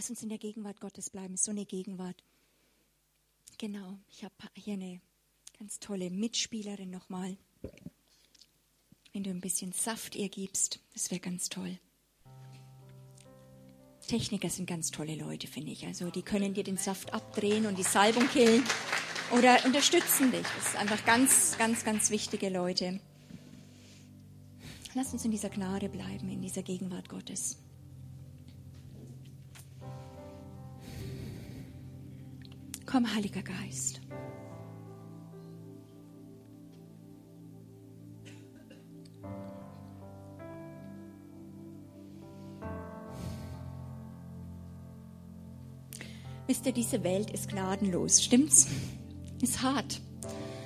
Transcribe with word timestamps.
Lass 0.00 0.08
uns 0.08 0.22
in 0.22 0.30
der 0.30 0.38
Gegenwart 0.38 0.80
Gottes 0.80 1.10
bleiben. 1.10 1.36
So 1.36 1.50
eine 1.50 1.66
Gegenwart. 1.66 2.24
Genau. 3.58 3.98
Ich 4.08 4.24
habe 4.24 4.32
hier 4.54 4.72
eine 4.72 4.98
ganz 5.58 5.78
tolle 5.78 6.08
Mitspielerin 6.08 6.88
nochmal. 6.88 7.36
Wenn 9.12 9.24
du 9.24 9.28
ein 9.28 9.42
bisschen 9.42 9.72
Saft 9.72 10.16
ihr 10.16 10.30
gibst, 10.30 10.80
das 10.94 11.10
wäre 11.10 11.20
ganz 11.20 11.50
toll. 11.50 11.78
Techniker 14.06 14.48
sind 14.48 14.64
ganz 14.64 14.90
tolle 14.90 15.16
Leute, 15.16 15.46
finde 15.46 15.72
ich. 15.72 15.84
Also 15.84 16.08
die 16.08 16.22
können 16.22 16.54
dir 16.54 16.64
den 16.64 16.78
Saft 16.78 17.12
abdrehen 17.12 17.66
und 17.66 17.76
die 17.76 17.82
Salbung 17.82 18.26
killen 18.28 18.64
oder 19.32 19.62
unterstützen 19.66 20.32
dich. 20.32 20.46
Das 20.56 20.70
sind 20.70 20.80
einfach 20.80 21.04
ganz, 21.04 21.58
ganz, 21.58 21.84
ganz 21.84 22.08
wichtige 22.08 22.48
Leute. 22.48 23.00
Lass 24.94 25.12
uns 25.12 25.26
in 25.26 25.30
dieser 25.30 25.50
Gnade 25.50 25.90
bleiben, 25.90 26.30
in 26.30 26.40
dieser 26.40 26.62
Gegenwart 26.62 27.10
Gottes. 27.10 27.58
Komm, 32.90 33.14
Heiliger 33.14 33.42
Geist. 33.42 34.00
Wisst 46.48 46.66
ihr, 46.66 46.72
diese 46.72 47.04
Welt 47.04 47.30
ist 47.30 47.50
gnadenlos, 47.50 48.24
stimmt's? 48.24 48.66
Ist 49.40 49.62
hart. 49.62 50.00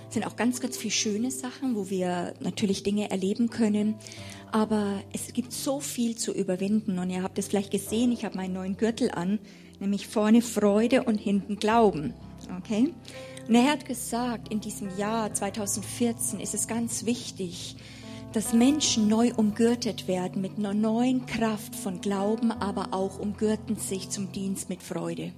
Es 0.08 0.14
sind 0.14 0.26
auch 0.26 0.36
ganz, 0.36 0.62
ganz 0.62 0.78
viele 0.78 0.92
schöne 0.92 1.30
Sachen, 1.30 1.76
wo 1.76 1.90
wir 1.90 2.32
natürlich 2.40 2.82
Dinge 2.82 3.10
erleben 3.10 3.50
können. 3.50 3.96
Aber 4.50 5.02
es 5.12 5.34
gibt 5.34 5.52
so 5.52 5.78
viel 5.80 6.16
zu 6.16 6.32
überwinden. 6.32 6.98
Und 6.98 7.10
ihr 7.10 7.22
habt 7.22 7.38
es 7.38 7.48
vielleicht 7.48 7.70
gesehen, 7.70 8.12
ich 8.12 8.24
habe 8.24 8.36
meinen 8.36 8.54
neuen 8.54 8.78
Gürtel 8.78 9.10
an, 9.10 9.40
nämlich 9.80 10.06
vorne 10.06 10.42
Freude 10.42 11.04
und 11.04 11.18
hinten 11.18 11.56
Glauben. 11.56 12.14
Okay? 12.58 12.92
Und 13.48 13.54
er 13.54 13.70
hat 13.70 13.84
gesagt, 13.84 14.48
in 14.52 14.60
diesem 14.60 14.96
Jahr 14.96 15.32
2014 15.32 16.40
ist 16.40 16.54
es 16.54 16.66
ganz 16.66 17.04
wichtig, 17.04 17.76
dass 18.32 18.52
Menschen 18.52 19.06
neu 19.06 19.32
umgürtet 19.36 20.08
werden 20.08 20.42
mit 20.42 20.58
einer 20.58 20.74
neuen 20.74 21.26
Kraft 21.26 21.76
von 21.76 22.00
Glauben, 22.00 22.50
aber 22.50 22.88
auch 22.92 23.18
umgürten 23.18 23.76
sich 23.76 24.10
zum 24.10 24.32
Dienst 24.32 24.68
mit 24.68 24.82
Freude. 24.82 25.32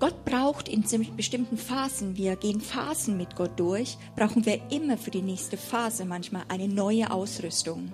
Gott 0.00 0.24
braucht 0.24 0.68
in 0.68 0.84
bestimmten 1.16 1.56
Phasen, 1.56 2.16
wir 2.16 2.36
gehen 2.36 2.60
Phasen 2.60 3.16
mit 3.16 3.36
Gott 3.36 3.58
durch, 3.58 3.96
brauchen 4.16 4.44
wir 4.44 4.60
immer 4.70 4.98
für 4.98 5.10
die 5.10 5.22
nächste 5.22 5.56
Phase 5.56 6.04
manchmal 6.04 6.42
eine 6.48 6.68
neue 6.68 7.10
Ausrüstung. 7.10 7.92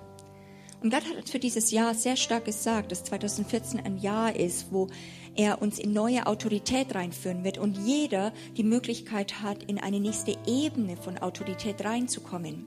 Und 0.83 0.91
Gott 0.91 1.05
hat 1.05 1.29
für 1.29 1.39
dieses 1.39 1.71
Jahr 1.71 1.95
sehr 1.95 2.17
stark 2.17 2.47
gesagt, 2.47 2.91
dass 2.91 3.05
2014 3.05 3.81
ein 3.81 3.99
Jahr 3.99 4.35
ist, 4.35 4.73
wo 4.73 4.89
er 5.37 5.61
uns 5.61 5.79
in 5.79 5.93
neue 5.93 6.27
Autorität 6.27 6.95
reinführen 6.95 7.45
wird 7.45 7.59
und 7.59 7.77
jeder 7.79 8.33
die 8.57 8.65
Möglichkeit 8.65 9.43
hat, 9.43 9.63
in 9.65 9.79
eine 9.79 10.01
nächste 10.01 10.37
Ebene 10.47 10.97
von 10.97 11.19
Autorität 11.19 11.85
reinzukommen. 11.85 12.67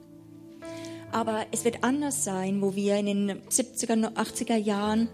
Aber 1.10 1.46
es 1.52 1.64
wird 1.64 1.82
anders 1.82 2.24
sein, 2.24 2.62
wo 2.62 2.74
wir 2.74 2.96
in 2.96 3.06
den 3.06 3.42
70er, 3.48 4.14
80er 4.14 4.56
Jahren 4.56 5.08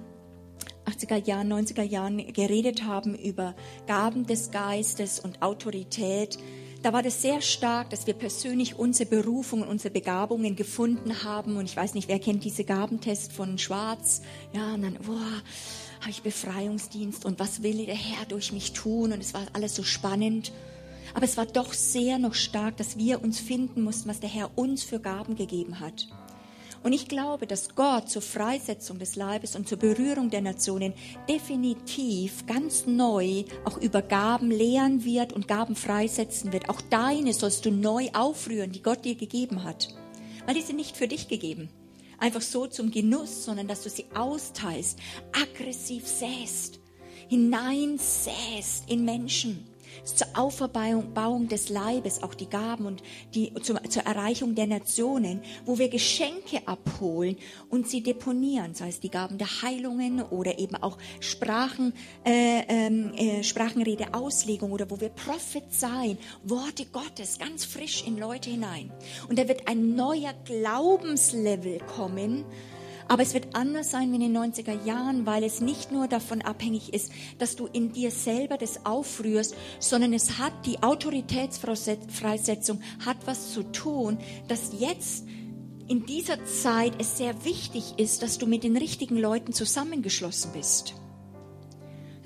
80er 0.87 1.25
Jahren, 1.25 1.53
90er 1.53 1.83
Jahren 1.83 2.33
geredet 2.33 2.85
haben 2.85 3.15
über 3.15 3.55
Gaben 3.87 4.27
des 4.27 4.51
Geistes 4.51 5.21
und 5.21 5.43
Autorität, 5.43 6.39
da 6.83 6.93
war 6.93 7.03
das 7.03 7.21
sehr 7.21 7.41
stark, 7.43 7.91
dass 7.91 8.07
wir 8.07 8.15
persönlich 8.15 8.79
unsere 8.79 9.09
Berufung 9.09 9.63
und 9.63 9.69
unsere 9.69 9.93
Begabungen 9.93 10.57
gefunden 10.57 11.23
haben. 11.25 11.57
Und 11.57 11.67
ich 11.67 11.77
weiß 11.77 11.95
nicht, 11.95 12.09
wer 12.09 12.19
kennt 12.19 12.45
diese 12.45 12.65
Gabentest 12.65 13.33
von 13.33 13.59
Schwarz? 13.59 14.23
Ja, 14.53 14.75
und 14.75 14.83
dann, 14.83 14.95
boah, 14.95 15.43
habe 16.01 16.11
ich 16.11 16.23
Befreiungsdienst 16.23 17.27
und 17.27 17.39
was 17.39 17.63
will 17.63 17.85
der 17.85 17.95
Herr 17.95 18.25
durch 18.27 18.53
mich 18.53 18.73
tun? 18.73 19.13
Und 19.13 19.21
es 19.21 19.35
war 19.35 19.47
alles 19.53 19.75
so 19.75 19.83
spannend. 19.83 20.53
Aber 21.13 21.25
es 21.25 21.37
war 21.37 21.47
doch 21.47 21.73
sehr 21.73 22.19
noch 22.19 22.35
stark, 22.35 22.77
dass 22.77 22.97
wir 22.97 23.23
uns 23.23 23.41
finden 23.41 23.83
mussten, 23.83 24.09
was 24.09 24.21
der 24.21 24.31
Herr 24.31 24.57
uns 24.57 24.83
für 24.83 25.01
Gaben 25.01 25.37
gegeben 25.37 25.81
hat. 25.81 26.07
Und 26.83 26.95
ich 26.95 27.09
glaube, 27.09 27.47
dass 27.47 27.75
Gott 27.75 28.09
zur 28.09 28.23
Freisetzung 28.23 28.99
des 28.99 29.15
Leibes 29.15 29.55
und 29.55 29.69
zur 29.69 29.79
Berührung 29.79 30.31
der 30.31 30.41
Nationen 30.41 30.95
definitiv 31.29 32.47
ganz 32.47 32.87
neu 32.87 33.45
auch 33.65 33.77
über 33.77 34.01
Gaben 34.01 34.51
lehren 34.51 35.05
wird 35.05 35.35
und 35.35 35.47
Gaben 35.47 35.77
freisetzen 35.77 36.55
wird. 36.55 36.71
Auch 36.71 36.81
deine 36.81 37.35
sollst 37.35 37.67
du 37.67 37.71
neu 37.71 38.09
aufrühren, 38.15 38.73
die 38.73 38.83
Gott 38.83 39.05
dir 39.05 39.15
gegeben 39.15 39.65
hat. 39.65 39.89
Weil 40.47 40.55
die 40.55 40.63
sind 40.63 40.77
nicht 40.77 40.97
für 40.97 41.07
dich 41.07 41.29
gegeben. 41.29 41.69
Einfach 42.19 42.43
so 42.43 42.67
zum 42.67 42.91
Genuss, 42.91 43.45
sondern 43.45 43.69
dass 43.69 43.83
du 43.83 43.91
sie 43.91 44.07
austeilst, 44.15 44.99
aggressiv 45.33 46.07
säst, 46.07 46.81
hineinsäst 47.29 48.89
in 48.89 49.05
Menschen 49.05 49.70
zur 50.05 50.27
Auferbauung 50.35 51.49
des 51.49 51.69
Leibes, 51.69 52.23
auch 52.23 52.35
die 52.35 52.49
Gaben 52.49 52.87
und 52.87 53.03
die, 53.35 53.53
zur, 53.63 53.83
zur 53.85 54.03
Erreichung 54.03 54.55
der 54.55 54.67
Nationen, 54.67 55.43
wo 55.65 55.79
wir 55.79 55.89
Geschenke 55.89 56.67
abholen 56.67 57.37
und 57.69 57.89
sie 57.89 58.03
deponieren, 58.03 58.75
sei 58.75 58.89
es 58.89 59.01
die 59.01 59.11
Gaben 59.11 59.39
der 59.39 59.63
Heilungen 59.63 60.23
oder 60.23 60.59
eben 60.59 60.77
auch 60.77 60.99
Sprachen, 61.21 61.93
äh, 62.25 62.63
ähm, 62.69 63.13
äh, 63.15 63.43
Sprachenrede, 63.43 64.15
Auslegung 64.15 64.73
oder 64.73 64.91
wo 64.91 65.01
wir 65.01 65.11
prophezeien, 65.11 66.19
Worte 66.45 66.87
Gottes 66.87 67.39
ganz 67.39 67.65
frisch 67.65 68.05
in 68.07 68.19
Leute 68.19 68.51
hinein. 68.51 68.91
Und 69.29 69.39
da 69.39 69.49
wird 69.49 69.69
ein 69.69 69.95
neuer 69.95 70.35
Glaubenslevel 70.45 71.79
kommen, 71.97 72.45
aber 73.11 73.23
es 73.25 73.35
wird 73.35 73.57
anders 73.57 73.91
sein 73.91 74.13
wie 74.13 74.25
in 74.25 74.33
den 74.33 74.37
90er 74.37 74.85
Jahren, 74.85 75.27
weil 75.27 75.43
es 75.43 75.61
nicht 75.61 75.91
nur 75.91 76.07
davon 76.07 76.43
abhängig 76.43 76.95
ist, 76.95 77.11
dass 77.39 77.57
du 77.57 77.67
in 77.67 77.93
dir 77.93 78.13
selber 78.13 78.57
das 78.57 78.87
aufrührst, 78.87 79.57
sondern 79.81 80.13
es 80.13 80.39
hat 80.39 80.53
die 80.65 80.81
Autoritätsfreisetzung, 80.81 82.81
hat 83.05 83.17
was 83.27 83.53
zu 83.53 83.65
tun, 83.65 84.19
dass 84.47 84.71
jetzt 84.79 85.25
in 85.89 86.07
dieser 86.07 86.45
Zeit 86.45 86.93
es 87.01 87.19
sehr 87.19 87.45
wichtig 87.45 87.95
ist, 87.97 88.23
dass 88.23 88.39
du 88.39 88.47
mit 88.47 88.63
den 88.63 88.77
richtigen 88.77 89.17
Leuten 89.17 89.53
zusammengeschlossen 89.53 90.53
bist. 90.53 90.95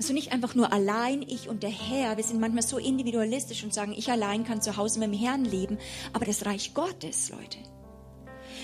Du 0.07 0.13
nicht 0.13 0.33
einfach 0.33 0.53
nur 0.53 0.71
allein, 0.71 1.23
ich 1.23 1.49
und 1.49 1.63
der 1.63 1.71
Herr, 1.71 2.17
wir 2.17 2.23
sind 2.23 2.39
manchmal 2.39 2.61
so 2.61 2.77
individualistisch 2.77 3.63
und 3.63 3.73
sagen, 3.73 3.95
ich 3.97 4.11
allein 4.11 4.43
kann 4.43 4.61
zu 4.61 4.77
Hause 4.77 4.99
mit 4.99 5.11
dem 5.11 5.19
Herrn 5.19 5.45
leben, 5.45 5.79
aber 6.13 6.25
das 6.25 6.45
Reich 6.45 6.75
Gottes, 6.75 7.31
Leute, 7.31 7.57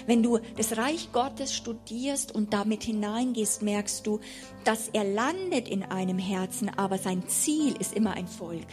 wenn 0.08 0.24
du 0.24 0.40
das 0.58 0.78
Reich 0.78 1.12
Gottes 1.12 1.54
studierst 1.54 2.34
und 2.34 2.54
damit 2.54 2.84
hineingehst, 2.84 3.62
merkst 3.62 4.06
du, 4.06 4.20
dass 4.64 4.90
er 4.90 5.04
landet 5.04 5.68
in 5.68 5.84
einem 5.84 6.18
Herzen, 6.18 6.70
aber 6.70 6.98
sein 6.98 7.28
Ziel 7.28 7.76
ist 7.80 7.94
immer 7.94 8.14
ein 8.14 8.28
Volk. 8.28 8.68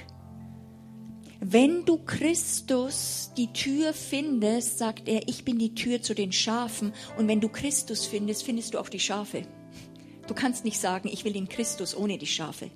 Wenn 1.41 1.85
du 1.85 1.99
Christus 1.99 3.31
die 3.37 3.53
Tür 3.53 3.93
findest, 3.93 4.79
sagt 4.79 5.09
er, 5.09 5.29
ich 5.29 5.45
bin 5.45 5.59
die 5.59 5.75
Tür 5.75 6.03
zu 6.03 6.15
den 6.15 6.33
Schafen. 6.33 6.93
Und 7.17 7.29
wenn 7.29 7.41
du 7.41 7.49
Christus 7.49 8.07
findest, 8.07 8.43
findest 8.43 8.75
du 8.75 8.79
auch 8.79 8.89
die 8.89 8.99
Schafe. 8.99 9.43
Du 10.27 10.35
kannst 10.35 10.65
nicht 10.65 10.81
sagen, 10.81 11.09
ich 11.11 11.25
will 11.25 11.33
den 11.33 11.49
Christus 11.49 11.97
ohne 11.97 12.19
die 12.19 12.27
Schafe. 12.27 12.71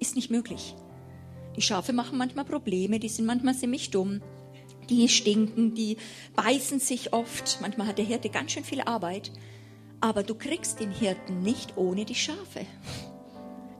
Ist 0.00 0.16
nicht 0.16 0.28
möglich. 0.28 0.74
Die 1.56 1.62
Schafe 1.62 1.92
machen 1.92 2.18
manchmal 2.18 2.44
Probleme, 2.44 2.98
die 2.98 3.08
sind 3.08 3.26
manchmal 3.26 3.54
ziemlich 3.54 3.90
dumm 3.90 4.20
die 4.88 5.08
stinken, 5.08 5.74
die 5.74 5.96
beißen 6.34 6.80
sich 6.80 7.12
oft. 7.12 7.58
Manchmal 7.60 7.86
hat 7.86 7.98
der 7.98 8.04
Hirte 8.04 8.28
ganz 8.30 8.52
schön 8.52 8.64
viel 8.64 8.80
Arbeit. 8.80 9.30
Aber 10.00 10.22
du 10.22 10.34
kriegst 10.34 10.80
den 10.80 10.90
Hirten 10.90 11.42
nicht 11.42 11.76
ohne 11.76 12.04
die 12.04 12.14
Schafe. 12.14 12.64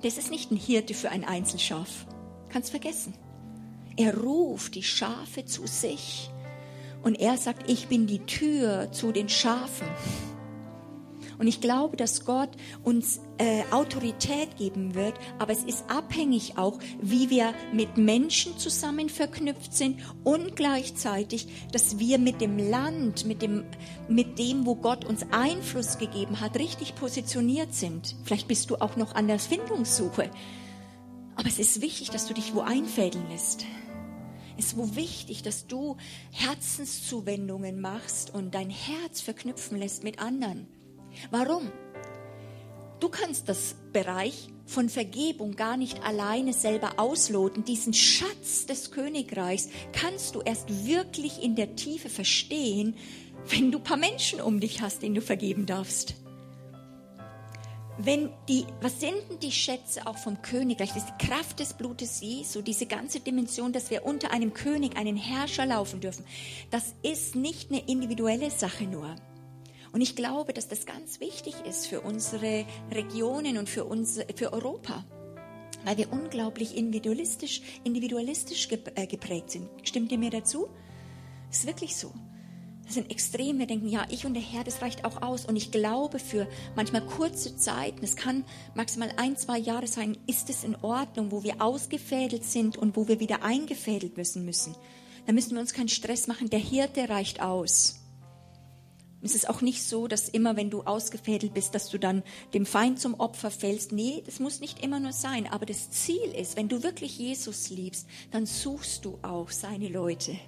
Das 0.03 0.19
ist 0.19 0.31
nicht 0.31 0.51
ein 0.51 0.57
Hirte 0.57 0.95
für 0.95 1.11
ein 1.11 1.25
Einzelschaf. 1.25 2.07
Kannst 2.49 2.71
vergessen. 2.71 3.15
Er 3.97 4.17
ruft 4.17 4.75
die 4.75 4.83
Schafe 4.83 5.45
zu 5.45 5.67
sich. 5.67 6.31
Und 7.03 7.19
er 7.19 7.37
sagt, 7.39 7.71
ich 7.71 7.89
bin 7.89 8.07
die 8.07 8.21
Tür 8.21 8.93
zu 8.93 9.13
den 9.13 9.29
Schafen. 9.29 9.87
Und 11.41 11.47
ich 11.47 11.63
glaube, 11.63 11.97
dass 11.97 12.27
Gott 12.27 12.51
uns 12.85 13.23
äh, 13.39 13.63
Autorität 13.71 14.59
geben 14.59 14.95
wird, 14.95 15.15
aber 15.39 15.55
es 15.55 15.65
ist 15.65 15.89
abhängig 15.89 16.59
auch, 16.59 16.79
wie 17.01 17.31
wir 17.31 17.55
mit 17.73 17.97
Menschen 17.97 18.59
zusammen 18.59 19.09
verknüpft 19.09 19.73
sind 19.73 20.01
und 20.23 20.55
gleichzeitig, 20.55 21.49
dass 21.73 21.99
wir 21.99 22.19
mit 22.19 22.43
dem 22.43 22.59
Land, 22.59 23.25
mit 23.25 23.41
dem, 23.41 23.65
mit 24.07 24.39
dem, 24.39 24.67
wo 24.67 24.75
Gott 24.75 25.07
uns 25.07 25.25
Einfluss 25.31 25.97
gegeben 25.97 26.43
hat, 26.43 26.59
richtig 26.59 26.95
positioniert 26.95 27.73
sind. 27.73 28.17
Vielleicht 28.25 28.47
bist 28.47 28.69
du 28.69 28.77
auch 28.77 28.97
noch 28.97 29.15
an 29.15 29.27
der 29.27 29.39
Findungssuche. 29.39 30.31
Aber 31.37 31.49
es 31.49 31.59
ist 31.59 31.81
wichtig, 31.81 32.11
dass 32.11 32.27
du 32.27 32.35
dich 32.35 32.55
wo 32.55 32.61
einfädeln 32.61 33.27
lässt. 33.31 33.65
Es 34.59 34.67
ist 34.67 34.77
wo 34.77 34.95
wichtig, 34.95 35.43
dass 35.43 35.67
du 35.67 35.97
Herzenszuwendungen 36.33 37.81
machst 37.81 38.35
und 38.35 38.55
dein 38.55 38.69
Herz 38.69 39.23
verknüpfen 39.23 39.79
lässt 39.79 40.05
mit 40.05 40.19
anderen. 40.19 40.69
Warum? 41.31 41.71
Du 43.01 43.09
kannst 43.09 43.49
das 43.49 43.77
Bereich 43.93 44.49
von 44.67 44.89
Vergebung 44.89 45.57
gar 45.57 45.77
nicht 45.77 46.03
alleine 46.05 46.53
selber 46.53 46.99
ausloten. 46.99 47.65
Diesen 47.65 47.95
Schatz 47.95 48.67
des 48.67 48.91
Königreichs 48.91 49.69
kannst 49.93 50.35
du 50.35 50.43
erst 50.43 50.87
wirklich 50.87 51.43
in 51.43 51.57
der 51.57 51.77
Tiefe 51.77 52.09
verstehen, 52.11 52.95
wenn 53.49 53.73
du 53.73 53.79
ein 53.79 53.85
paar 53.85 53.97
Menschen 53.97 54.41
um 54.41 54.61
dich 54.61 54.83
hast, 54.83 55.03
denen 55.03 55.15
du 55.15 55.23
vergeben 55.23 55.65
darfst. 55.67 56.15
wenn 58.03 58.31
die, 58.49 58.65
was 58.81 59.01
sind 59.01 59.17
denn 59.29 59.39
die 59.41 59.53
Schätze 59.53 60.07
auch 60.07 60.17
vom 60.17 60.41
Königreich? 60.43 60.93
Das 60.93 61.05
ist 61.05 61.13
die 61.21 61.27
Kraft 61.27 61.61
des 61.61 61.75
Blutes 61.75 62.21
Jesu, 62.21 62.63
diese 62.63 62.87
ganze 62.87 63.21
Dimension, 63.21 63.73
dass 63.73 63.91
wir 63.91 64.07
unter 64.07 64.31
einem 64.31 64.55
König, 64.55 64.97
einen 64.97 65.17
Herrscher 65.17 65.67
laufen 65.67 66.01
dürfen. 66.01 66.25
Das 66.71 66.95
ist 67.03 67.35
nicht 67.35 67.71
eine 67.71 67.81
individuelle 67.87 68.51
Sache 68.51 68.85
nur. 68.85 69.17
Und 69.93 70.01
ich 70.01 70.15
glaube, 70.15 70.53
dass 70.53 70.69
das 70.69 70.87
ganz 70.87 71.21
wichtig 71.21 71.55
ist 71.69 71.87
für 71.87 72.01
unsere 72.01 72.65
Regionen 72.93 73.59
und 73.59 73.69
für, 73.69 73.85
uns, 73.85 74.21
für 74.37 74.53
Europa, 74.53 75.05
weil 75.85 75.97
wir 75.97 76.13
unglaublich 76.13 76.77
individualistisch, 76.77 77.63
individualistisch 77.85 78.69
äh, 78.71 79.07
geprägt 79.07 79.51
sind. 79.51 79.69
Stimmt 79.83 80.13
ihr 80.13 80.19
mir 80.19 80.31
dazu? 80.31 80.69
Ist 81.51 81.67
wirklich 81.67 81.97
so. 81.97 82.13
Das 82.85 82.95
sind 82.95 83.11
extrem. 83.11 83.61
Wir 83.61 83.67
denken, 83.67 83.89
ja, 83.89 84.05
ich 84.11 84.27
und 84.27 84.35
der 84.35 84.43
Herr, 84.43 84.65
das 84.65 84.83
reicht 84.83 85.05
auch 85.05 85.23
aus. 85.23 85.45
Und 85.45 85.55
ich 85.55 85.71
glaube, 85.71 86.19
für 86.19 86.49
manchmal 86.75 87.07
kurze 87.07 87.57
Zeit, 87.57 87.95
das 88.03 88.17
kann 88.17 88.45
maximal 88.75 89.13
ein, 89.17 89.37
zwei 89.37 89.59
Jahre 89.59 89.87
sein, 89.87 90.19
ist 90.27 90.51
es 90.51 90.65
in 90.65 90.75
Ordnung, 90.77 91.31
wo 91.31 91.45
wir 91.45 91.63
ausgefädelt 91.63 92.45
sind 92.45 92.77
und 92.77 92.97
wo 92.97 93.07
wir 93.07 93.21
wieder 93.21 93.45
eingefädelt 93.45 94.17
müssen 94.17 94.45
müssen. 94.45 94.75
Da 95.27 95.33
müssen 95.33 95.53
wir 95.53 95.61
uns 95.61 95.73
keinen 95.73 95.89
Stress 95.89 96.27
machen. 96.27 96.51
Der 96.51 96.59
Hirte 96.59 97.09
reicht 97.09 97.41
aus. 97.41 98.00
Es 99.23 99.35
ist 99.35 99.49
auch 99.51 99.61
nicht 99.61 99.83
so, 99.83 100.07
dass 100.07 100.29
immer, 100.31 100.57
wenn 100.57 100.71
du 100.71 100.83
ausgefädelt 100.83 101.53
bist, 101.53 101.75
dass 101.75 101.91
du 101.91 101.99
dann 101.99 102.23
dem 102.55 102.65
Feind 102.65 102.99
zum 102.99 103.15
Opfer 103.15 103.51
fällst. 103.51 103.93
Nee, 103.93 104.23
das 104.25 104.41
muss 104.41 104.61
nicht 104.61 104.83
immer 104.83 104.99
nur 104.99 105.13
sein. 105.13 105.47
Aber 105.47 105.67
das 105.67 105.91
Ziel 105.91 106.35
ist, 106.35 106.57
wenn 106.57 106.69
du 106.69 106.83
wirklich 106.83 107.19
Jesus 107.19 107.69
liebst, 107.69 108.09
dann 108.31 108.47
suchst 108.47 109.05
du 109.05 109.19
auch 109.23 109.51
seine 109.51 109.89
Leute. 109.89 110.39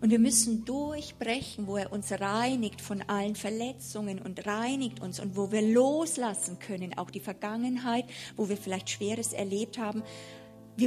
Und 0.00 0.10
wir 0.10 0.18
müssen 0.18 0.64
durchbrechen, 0.64 1.66
wo 1.66 1.78
er 1.78 1.90
uns 1.90 2.12
reinigt 2.12 2.80
von 2.80 3.02
allen 3.02 3.34
Verletzungen 3.34 4.20
und 4.20 4.46
reinigt 4.46 5.00
uns 5.00 5.18
und 5.18 5.36
wo 5.36 5.50
wir 5.50 5.62
loslassen 5.62 6.58
können, 6.58 6.98
auch 6.98 7.10
die 7.10 7.20
Vergangenheit, 7.20 8.04
wo 8.36 8.48
wir 8.48 8.58
vielleicht 8.58 8.90
Schweres 8.90 9.32
erlebt 9.32 9.78
haben, 9.78 10.02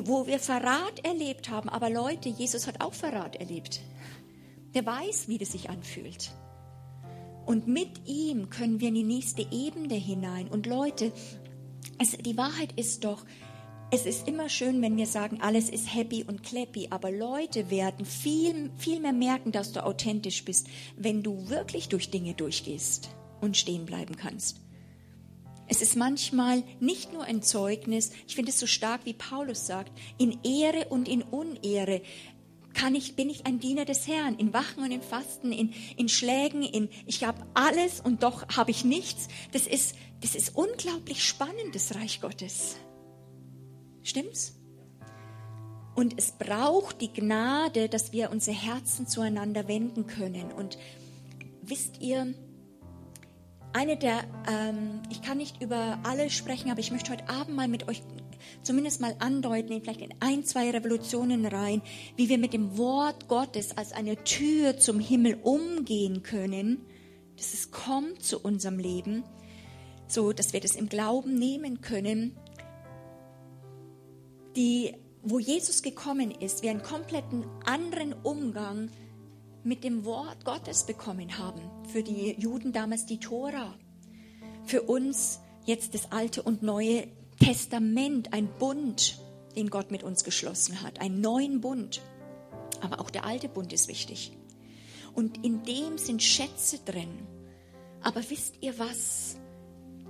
wo 0.03 0.27
wir 0.27 0.39
Verrat 0.39 1.03
erlebt 1.03 1.49
haben. 1.49 1.67
Aber 1.67 1.89
Leute, 1.89 2.29
Jesus 2.29 2.67
hat 2.67 2.79
auch 2.79 2.93
Verrat 2.93 3.35
erlebt. 3.37 3.81
Der 4.75 4.85
weiß, 4.85 5.27
wie 5.27 5.39
das 5.39 5.53
sich 5.53 5.69
anfühlt. 5.69 6.31
Und 7.47 7.65
mit 7.65 8.05
ihm 8.05 8.49
können 8.49 8.81
wir 8.81 8.89
in 8.89 8.95
die 8.95 9.03
nächste 9.03 9.41
Ebene 9.41 9.95
hinein. 9.95 10.49
Und 10.49 10.65
Leute, 10.65 11.13
es, 11.97 12.11
die 12.11 12.35
Wahrheit 12.35 12.73
ist 12.73 13.05
doch, 13.05 13.25
es 13.89 14.05
ist 14.05 14.27
immer 14.27 14.49
schön, 14.49 14.81
wenn 14.81 14.97
wir 14.97 15.07
sagen, 15.07 15.39
alles 15.39 15.69
ist 15.69 15.95
happy 15.95 16.25
und 16.25 16.43
clappy, 16.43 16.89
aber 16.89 17.09
Leute 17.09 17.71
werden 17.71 18.05
viel, 18.05 18.69
viel 18.77 18.99
mehr 18.99 19.13
merken, 19.13 19.53
dass 19.53 19.71
du 19.71 19.85
authentisch 19.85 20.43
bist, 20.43 20.67
wenn 20.97 21.23
du 21.23 21.47
wirklich 21.47 21.87
durch 21.87 22.11
Dinge 22.11 22.33
durchgehst 22.33 23.11
und 23.39 23.55
stehen 23.55 23.85
bleiben 23.85 24.17
kannst. 24.17 24.57
Es 25.69 25.81
ist 25.81 25.95
manchmal 25.95 26.63
nicht 26.81 27.13
nur 27.13 27.23
ein 27.23 27.41
Zeugnis, 27.41 28.11
ich 28.27 28.35
finde 28.35 28.51
es 28.51 28.59
so 28.59 28.67
stark, 28.67 29.05
wie 29.05 29.13
Paulus 29.13 29.65
sagt, 29.67 29.91
in 30.17 30.37
Ehre 30.43 30.89
und 30.89 31.07
in 31.07 31.21
Unehre 31.21 32.01
kann 32.77 32.93
ich, 32.93 33.15
bin 33.15 33.29
ich 33.29 33.47
ein 33.47 33.59
Diener 33.59 33.85
des 33.85 34.07
Herrn, 34.07 34.35
in 34.37 34.53
Wachen 34.53 34.83
und 34.83 34.91
in 34.91 35.01
Fasten, 35.01 35.51
in, 35.51 35.73
in 35.97 36.07
Schlägen, 36.09 36.61
in, 36.61 36.89
ich 37.07 37.23
habe 37.23 37.45
alles 37.55 37.99
und 37.99 38.21
doch 38.21 38.47
habe 38.55 38.69
ich 38.69 38.85
nichts. 38.85 39.27
Das 39.51 39.65
ist, 39.65 39.95
das 40.21 40.35
ist 40.35 40.55
unglaublich 40.55 41.23
spannend, 41.23 41.73
das 41.73 41.95
Reich 41.95 42.21
Gottes. 42.21 42.77
Stimmt's? 44.03 44.53
Und 45.95 46.13
es 46.19 46.33
braucht 46.33 47.01
die 47.01 47.11
Gnade, 47.11 47.89
dass 47.89 48.13
wir 48.13 48.29
unsere 48.29 48.55
Herzen 48.55 49.07
zueinander 49.07 49.67
wenden 49.67 50.05
können. 50.05 50.51
Und 50.51 50.77
wisst 51.63 51.99
ihr, 51.99 52.35
eine 53.73 53.97
der, 53.97 54.23
ähm, 54.47 55.01
ich 55.09 55.23
kann 55.23 55.39
nicht 55.39 55.63
über 55.63 55.97
alle 56.03 56.29
sprechen, 56.29 56.69
aber 56.69 56.79
ich 56.79 56.91
möchte 56.91 57.11
heute 57.11 57.27
Abend 57.27 57.55
mal 57.55 57.67
mit 57.67 57.87
euch 57.87 58.03
zumindest 58.67 59.01
mal 59.01 59.15
andeuten, 59.19 59.81
vielleicht 59.81 60.01
in 60.01 60.13
ein, 60.19 60.43
zwei 60.43 60.69
Revolutionen 60.69 61.45
rein, 61.45 61.81
wie 62.15 62.29
wir 62.29 62.37
mit 62.37 62.53
dem 62.53 62.77
Wort 62.77 63.27
Gottes 63.27 63.75
als 63.77 63.93
eine 63.93 64.23
Tür 64.23 64.77
zum 64.77 64.99
Himmel 64.99 65.39
umgehen 65.41 66.21
können, 66.21 66.85
dass 67.37 67.53
es 67.53 67.71
kommt 67.71 68.21
zu 68.21 68.39
unserem 68.39 68.77
Leben, 68.77 69.23
so 70.07 70.33
dass 70.33 70.53
wir 70.53 70.59
das 70.59 70.75
im 70.75 70.89
Glauben 70.89 71.39
nehmen 71.39 71.81
können 71.81 72.37
die, 74.57 74.95
wo 75.21 75.39
Jesus 75.39 75.83
gekommen 75.83 76.31
ist, 76.31 76.63
wir 76.63 76.71
einen 76.71 76.81
kompletten 76.81 77.45
anderen 77.63 78.13
Umgang 78.23 78.89
mit 79.63 79.83
dem 79.83 80.03
Wort 80.03 80.43
Gottes 80.43 80.85
bekommen 80.85 81.37
haben. 81.37 81.61
Für 81.87 82.03
die 82.03 82.35
Juden 82.39 82.73
damals 82.73 83.05
die 83.05 83.19
Tora. 83.19 83.75
Für 84.65 84.81
uns 84.81 85.39
jetzt 85.65 85.93
das 85.93 86.11
Alte 86.11 86.41
und 86.41 86.63
Neue 86.63 87.07
Testament, 87.39 88.33
ein 88.33 88.47
Bund, 88.59 89.19
den 89.55 89.69
Gott 89.69 89.91
mit 89.91 90.03
uns 90.03 90.23
geschlossen 90.23 90.81
hat, 90.81 90.99
einen 91.01 91.21
neuen 91.21 91.61
Bund. 91.61 92.01
Aber 92.81 92.99
auch 92.99 93.09
der 93.09 93.25
alte 93.25 93.49
Bund 93.49 93.73
ist 93.73 93.87
wichtig. 93.87 94.31
Und 95.13 95.43
in 95.43 95.63
dem 95.63 95.97
sind 95.97 96.21
Schätze 96.21 96.79
drin. 96.85 97.27
Aber 98.01 98.21
wisst 98.29 98.55
ihr 98.61 98.77
was? 98.77 99.37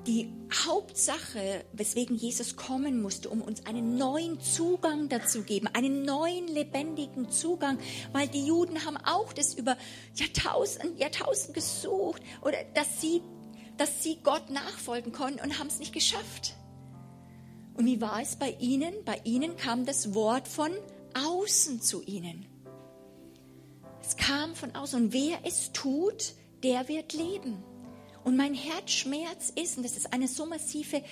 die 0.08 0.34
Hauptsache, 0.66 1.66
weswegen 1.74 2.16
Jesus 2.16 2.56
kommen 2.56 3.02
musste, 3.02 3.30
um 3.30 3.42
uns 3.42 3.66
einen 3.66 3.98
neuen 3.98 4.40
Zugang 4.40 5.10
dazu 5.10 5.44
geben, 5.44 5.68
einen 5.74 6.04
neuen 6.04 6.48
lebendigen 6.48 7.30
Zugang, 7.30 7.78
weil 8.14 8.30
die 8.30 8.46
Juden 8.46 8.86
haben 8.86 8.96
auch 8.98 9.34
das 9.34 9.54
über 9.54 9.76
Jahrtausend, 10.16 10.98
Jahrtausend 10.98 11.54
gesucht 11.54 12.22
oder 12.42 12.58
dass 12.74 13.02
sie, 13.02 13.22
dass 13.78 14.02
sie 14.02 14.18
Gott 14.24 14.50
nachfolgen 14.50 15.12
konnten 15.12 15.42
und 15.42 15.60
haben 15.60 15.68
es 15.68 15.80
nicht 15.80 15.94
geschafft. 15.94 16.56
Und 17.78 17.86
wie 17.86 18.02
war 18.02 18.22
es 18.22 18.36
bei 18.36 18.56
ihnen? 18.60 18.94
Bei 19.06 19.22
ihnen 19.24 19.56
kam 19.56 19.86
das 19.86 20.14
Wort 20.16 20.48
von 20.48 20.72
außen 21.14 21.80
zu 21.80 22.02
ihnen. 22.02 22.46
Es 24.02 24.18
kam 24.18 24.56
von 24.56 24.76
außen. 24.76 25.04
Und 25.04 25.14
wer 25.14 25.40
es 25.44 25.72
tut, 25.74 26.34
der 26.64 26.88
wird 26.88 27.14
leben. 27.14 27.64
Und 28.24 28.36
mein 28.36 28.54
Herzschmerz 28.54 29.54
ist, 29.56 29.78
und 29.78 29.84
das 29.84 29.96
ist 29.96 30.12
eine 30.12 30.28
so 30.28 30.46
massive 30.46 30.98
äh, 30.98 31.04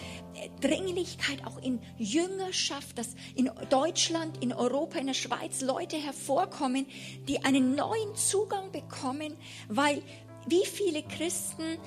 Dringlichkeit 0.60 1.46
auch 1.46 1.62
in 1.62 1.80
Jüngerschaft, 1.98 2.98
dass 2.98 3.16
in 3.36 3.50
Deutschland, 3.70 4.44
in 4.44 4.52
Europa, 4.52 5.00
in 5.00 5.08
der 5.08 5.14
Schweiz 5.14 5.62
Leute 5.62 5.96
hervorkommen, 5.96 6.86
die 7.30 7.46
einen 7.46 7.74
neuen 7.74 8.16
Zugang 8.16 8.70
bekommen, 8.74 9.38
weil 9.70 10.02
wie 10.48 10.66
viele 10.66 11.04
Christen 11.04 11.78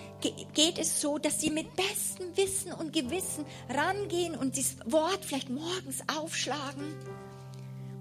geht 0.55 0.79
es 0.79 1.01
so, 1.01 1.19
dass 1.19 1.41
sie 1.41 1.51
mit 1.51 1.75
bestem 1.77 2.37
Wissen 2.37 2.73
und 2.73 2.93
Gewissen 2.93 3.45
rangehen 3.69 4.35
und 4.35 4.57
das 4.57 4.77
Wort 4.87 5.25
vielleicht 5.25 5.51
morgens 5.51 6.03
aufschlagen 6.17 6.85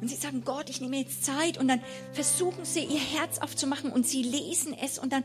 und 0.01 0.07
sie 0.09 0.15
sagen, 0.15 0.43
Gott, 0.43 0.69
ich 0.69 0.81
nehme 0.81 0.97
jetzt 0.97 1.25
Zeit 1.25 1.57
und 1.57 1.67
dann 1.67 1.81
versuchen 2.13 2.65
sie 2.65 2.83
ihr 2.83 2.99
Herz 2.99 3.39
aufzumachen 3.39 3.91
und 3.91 4.07
sie 4.07 4.23
lesen 4.23 4.75
es 4.79 4.99
und 4.99 5.11
dann 5.11 5.23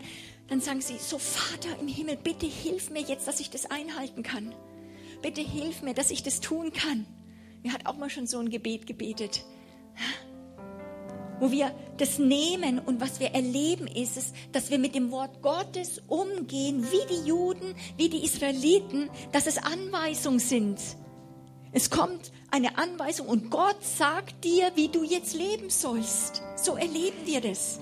dann 0.48 0.60
sagen 0.60 0.80
sie, 0.80 0.98
so 0.98 1.18
Vater 1.18 1.78
im 1.80 1.88
Himmel, 1.88 2.16
bitte 2.16 2.46
hilf 2.46 2.90
mir 2.90 3.00
jetzt, 3.00 3.26
dass 3.26 3.40
ich 3.40 3.48
das 3.48 3.70
einhalten 3.70 4.22
kann. 4.22 4.54
Bitte 5.22 5.40
hilf 5.40 5.82
mir, 5.82 5.94
dass 5.94 6.10
ich 6.10 6.22
das 6.22 6.40
tun 6.40 6.72
kann. 6.72 7.06
Mir 7.62 7.72
hat 7.72 7.86
auch 7.86 7.96
mal 7.96 8.10
schon 8.10 8.26
so 8.26 8.38
ein 8.38 8.50
Gebet 8.50 8.86
gebetet. 8.86 9.44
Wo 11.42 11.50
wir 11.50 11.74
das 11.96 12.20
nehmen 12.20 12.78
und 12.78 13.00
was 13.00 13.18
wir 13.18 13.32
erleben 13.34 13.88
ist 13.88 14.16
es, 14.16 14.32
dass 14.52 14.70
wir 14.70 14.78
mit 14.78 14.94
dem 14.94 15.10
Wort 15.10 15.42
Gottes 15.42 16.00
umgehen, 16.06 16.86
wie 16.88 17.04
die 17.12 17.26
Juden, 17.26 17.74
wie 17.96 18.08
die 18.08 18.24
Israeliten, 18.24 19.10
dass 19.32 19.48
es 19.48 19.58
Anweisungen 19.58 20.38
sind. 20.38 20.78
Es 21.72 21.90
kommt 21.90 22.30
eine 22.52 22.78
Anweisung 22.78 23.26
und 23.26 23.50
Gott 23.50 23.82
sagt 23.82 24.44
dir, 24.44 24.70
wie 24.76 24.86
du 24.86 25.02
jetzt 25.02 25.34
leben 25.34 25.68
sollst. 25.68 26.42
So 26.54 26.76
erleben 26.76 27.18
wir 27.24 27.40
das. 27.40 27.80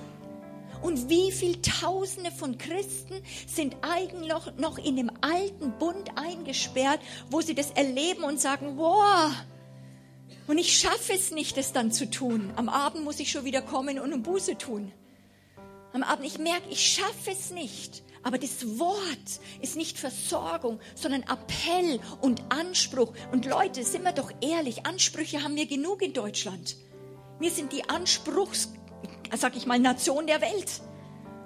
Und 0.80 1.10
wie 1.10 1.30
viele 1.30 1.60
Tausende 1.60 2.30
von 2.30 2.56
Christen 2.56 3.20
sind 3.46 3.76
eigentlich 3.82 4.32
noch 4.56 4.78
in 4.78 4.96
dem 4.96 5.10
alten 5.20 5.72
Bund 5.78 6.12
eingesperrt, 6.16 7.00
wo 7.28 7.42
sie 7.42 7.54
das 7.54 7.72
erleben 7.72 8.24
und 8.24 8.40
sagen, 8.40 8.78
wow, 8.78 9.30
und 10.50 10.58
ich 10.58 10.78
schaffe 10.78 11.12
es 11.14 11.30
nicht, 11.30 11.56
das 11.56 11.72
dann 11.72 11.92
zu 11.92 12.10
tun. 12.10 12.52
Am 12.56 12.68
Abend 12.68 13.04
muss 13.04 13.20
ich 13.20 13.30
schon 13.30 13.44
wieder 13.44 13.62
kommen 13.62 14.00
und 14.00 14.12
eine 14.12 14.20
Buße 14.20 14.58
tun. 14.58 14.90
Am 15.92 16.02
Abend, 16.02 16.26
ich 16.26 16.38
merke, 16.38 16.68
ich 16.68 16.84
schaffe 16.84 17.30
es 17.30 17.50
nicht. 17.50 18.02
Aber 18.24 18.36
das 18.36 18.78
Wort 18.78 19.40
ist 19.62 19.76
nicht 19.76 19.96
Versorgung, 19.96 20.80
sondern 20.94 21.22
Appell 21.22 22.00
und 22.20 22.42
Anspruch. 22.48 23.12
Und 23.30 23.46
Leute, 23.46 23.84
sind 23.84 24.02
wir 24.04 24.12
doch 24.12 24.32
ehrlich, 24.40 24.86
Ansprüche 24.86 25.42
haben 25.42 25.54
wir 25.54 25.66
genug 25.66 26.02
in 26.02 26.12
Deutschland. 26.12 26.76
Wir 27.38 27.50
sind 27.50 27.72
die 27.72 27.88
Anspruchs 27.88 28.70
sag 29.36 29.56
ich 29.56 29.66
mal, 29.66 29.78
Nation 29.78 30.26
der 30.26 30.40
Welt. 30.40 30.82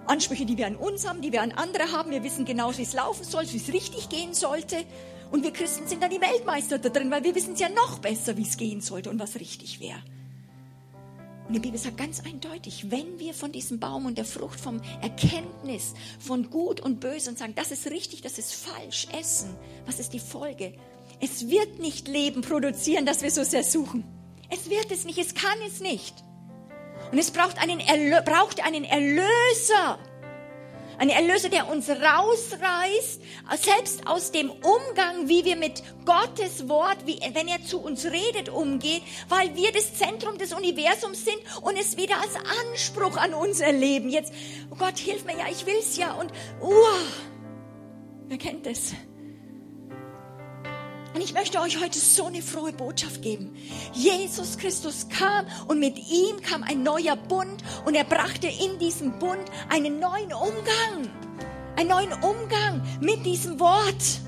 Ansprüche, 0.06 0.44
die 0.46 0.56
wir 0.56 0.66
an 0.66 0.76
uns 0.76 1.06
haben, 1.06 1.22
die 1.22 1.32
wir 1.32 1.42
an 1.42 1.52
andere 1.52 1.92
haben. 1.92 2.10
Wir 2.10 2.22
wissen 2.24 2.44
genau, 2.44 2.76
wie 2.76 2.82
es 2.82 2.92
laufen 2.92 3.24
soll, 3.24 3.44
wie 3.52 3.56
es 3.56 3.72
richtig 3.72 4.08
gehen 4.08 4.34
sollte. 4.34 4.84
Und 5.30 5.42
wir 5.42 5.52
Christen 5.52 5.86
sind 5.86 6.02
dann 6.02 6.10
die 6.10 6.20
Weltmeister 6.20 6.78
da 6.78 6.88
drin, 6.88 7.10
weil 7.10 7.24
wir 7.24 7.34
wissen 7.34 7.54
es 7.54 7.60
ja 7.60 7.68
noch 7.68 7.98
besser, 7.98 8.36
wie 8.36 8.42
es 8.42 8.56
gehen 8.56 8.80
sollte 8.80 9.10
und 9.10 9.18
was 9.18 9.36
richtig 9.36 9.80
wäre. 9.80 10.02
Und 11.46 11.54
die 11.54 11.60
Bibel 11.60 11.78
sagt 11.78 11.98
ganz 11.98 12.20
eindeutig, 12.24 12.90
wenn 12.90 13.18
wir 13.18 13.34
von 13.34 13.52
diesem 13.52 13.78
Baum 13.78 14.06
und 14.06 14.16
der 14.16 14.24
Frucht 14.24 14.58
vom 14.58 14.80
Erkenntnis 15.02 15.92
von 16.18 16.48
Gut 16.48 16.80
und 16.80 17.00
Böse 17.00 17.28
und 17.28 17.38
sagen, 17.38 17.54
das 17.54 17.70
ist 17.70 17.90
richtig, 17.90 18.22
das 18.22 18.38
ist 18.38 18.54
falsch, 18.54 19.08
essen, 19.18 19.54
was 19.84 19.98
ist 19.98 20.14
die 20.14 20.20
Folge? 20.20 20.72
Es 21.20 21.48
wird 21.50 21.80
nicht 21.80 22.08
Leben 22.08 22.40
produzieren, 22.40 23.04
das 23.04 23.22
wir 23.22 23.30
so 23.30 23.44
sehr 23.44 23.62
suchen. 23.62 24.04
Es 24.48 24.70
wird 24.70 24.90
es 24.90 25.04
nicht, 25.04 25.18
es 25.18 25.34
kann 25.34 25.58
es 25.66 25.80
nicht. 25.80 26.14
Und 27.12 27.18
es 27.18 27.30
braucht 27.30 27.58
einen, 27.58 27.80
Erlö 27.80 28.22
braucht 28.24 28.64
einen 28.64 28.84
Erlöser, 28.84 29.98
ein 30.98 31.08
Erlöser, 31.08 31.48
der 31.48 31.68
uns 31.68 31.88
rausreißt, 31.88 33.20
selbst 33.60 34.06
aus 34.06 34.32
dem 34.32 34.50
Umgang, 34.50 35.28
wie 35.28 35.44
wir 35.44 35.56
mit 35.56 35.82
Gottes 36.04 36.68
Wort, 36.68 36.98
wie, 37.06 37.18
wenn 37.32 37.48
er 37.48 37.62
zu 37.64 37.80
uns 37.80 38.04
redet, 38.04 38.48
umgeht, 38.48 39.02
weil 39.28 39.54
wir 39.54 39.72
das 39.72 39.94
Zentrum 39.94 40.38
des 40.38 40.52
Universums 40.52 41.24
sind 41.24 41.38
und 41.62 41.78
es 41.78 41.96
wieder 41.96 42.16
als 42.20 42.36
Anspruch 42.70 43.16
an 43.16 43.34
uns 43.34 43.60
erleben. 43.60 44.08
Jetzt, 44.08 44.32
oh 44.70 44.76
Gott, 44.76 44.98
hilf 44.98 45.24
mir 45.24 45.38
ja, 45.38 45.46
ich 45.50 45.66
will's 45.66 45.96
ja 45.96 46.14
und, 46.14 46.30
uh, 46.62 46.72
wer 48.28 48.38
kennt 48.38 48.66
das? 48.66 48.92
Und 51.14 51.20
ich 51.20 51.32
möchte 51.32 51.60
euch 51.60 51.80
heute 51.80 52.00
so 52.00 52.24
eine 52.24 52.42
frohe 52.42 52.72
Botschaft 52.72 53.22
geben. 53.22 53.56
Jesus 53.92 54.58
Christus 54.58 55.08
kam 55.08 55.46
und 55.68 55.78
mit 55.78 55.96
ihm 55.96 56.40
kam 56.42 56.64
ein 56.64 56.82
neuer 56.82 57.14
Bund 57.14 57.62
und 57.86 57.94
er 57.94 58.02
brachte 58.02 58.48
in 58.48 58.80
diesem 58.80 59.16
Bund 59.20 59.44
einen 59.68 60.00
neuen 60.00 60.32
Umgang. 60.32 61.08
Einen 61.76 61.88
neuen 61.88 62.12
Umgang 62.14 62.82
mit 63.00 63.24
diesem 63.24 63.60
Wort. 63.60 64.20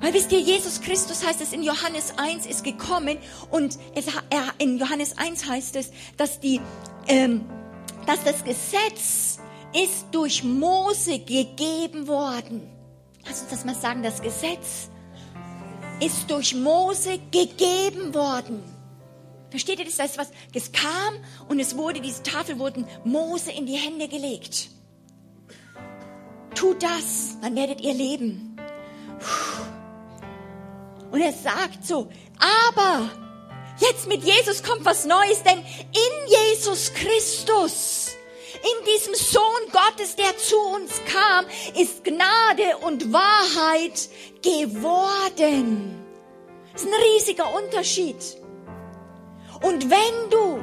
Weil 0.00 0.12
wisst 0.12 0.32
ihr, 0.32 0.40
Jesus 0.40 0.80
Christus 0.80 1.24
heißt 1.24 1.40
es 1.40 1.52
in 1.52 1.62
Johannes 1.62 2.14
1 2.16 2.44
ist 2.44 2.64
gekommen 2.64 3.16
und 3.50 3.78
es, 3.94 4.06
er, 4.08 4.54
in 4.58 4.76
Johannes 4.78 5.16
1 5.16 5.48
heißt 5.48 5.76
es, 5.76 5.92
dass, 6.16 6.40
die, 6.40 6.60
ähm, 7.06 7.44
dass 8.06 8.24
das 8.24 8.42
Gesetz 8.42 9.38
ist 9.72 10.06
durch 10.10 10.42
Mose 10.42 11.20
gegeben 11.20 12.08
worden. 12.08 12.68
Lass 13.24 13.42
uns 13.42 13.50
das 13.50 13.64
mal 13.64 13.74
sagen, 13.76 14.02
das 14.02 14.20
Gesetz 14.20 14.90
ist 16.00 16.30
durch 16.30 16.54
Mose 16.54 17.18
gegeben 17.30 18.14
worden. 18.14 18.62
Versteht 19.50 19.78
ihr 19.78 19.84
das? 19.84 19.96
Das 19.96 20.18
was, 20.18 20.30
es 20.52 20.72
kam 20.72 21.14
und 21.48 21.60
es 21.60 21.76
wurde, 21.76 22.00
diese 22.00 22.22
Tafel 22.22 22.58
wurden 22.58 22.86
Mose 23.04 23.52
in 23.52 23.66
die 23.66 23.76
Hände 23.76 24.08
gelegt. 24.08 24.68
Tut 26.54 26.82
das, 26.82 27.36
dann 27.40 27.54
werdet 27.54 27.80
ihr 27.80 27.94
leben. 27.94 28.56
Und 31.10 31.20
er 31.20 31.32
sagt 31.32 31.86
so, 31.86 32.08
aber 32.72 33.10
jetzt 33.78 34.08
mit 34.08 34.24
Jesus 34.24 34.62
kommt 34.62 34.84
was 34.84 35.04
Neues, 35.06 35.42
denn 35.42 35.58
in 35.58 36.28
Jesus 36.28 36.92
Christus 36.92 38.05
in 38.66 38.84
diesem 38.84 39.14
Sohn 39.14 39.42
Gottes, 39.72 40.16
der 40.16 40.36
zu 40.38 40.58
uns 40.58 41.00
kam, 41.04 41.46
ist 41.80 42.04
Gnade 42.04 42.78
und 42.82 43.12
Wahrheit 43.12 44.08
geworden. 44.42 46.04
Das 46.72 46.82
ist 46.82 46.88
ein 46.88 47.02
riesiger 47.14 47.54
Unterschied. 47.54 48.16
Und 49.62 49.90
wenn 49.90 50.30
du 50.30 50.58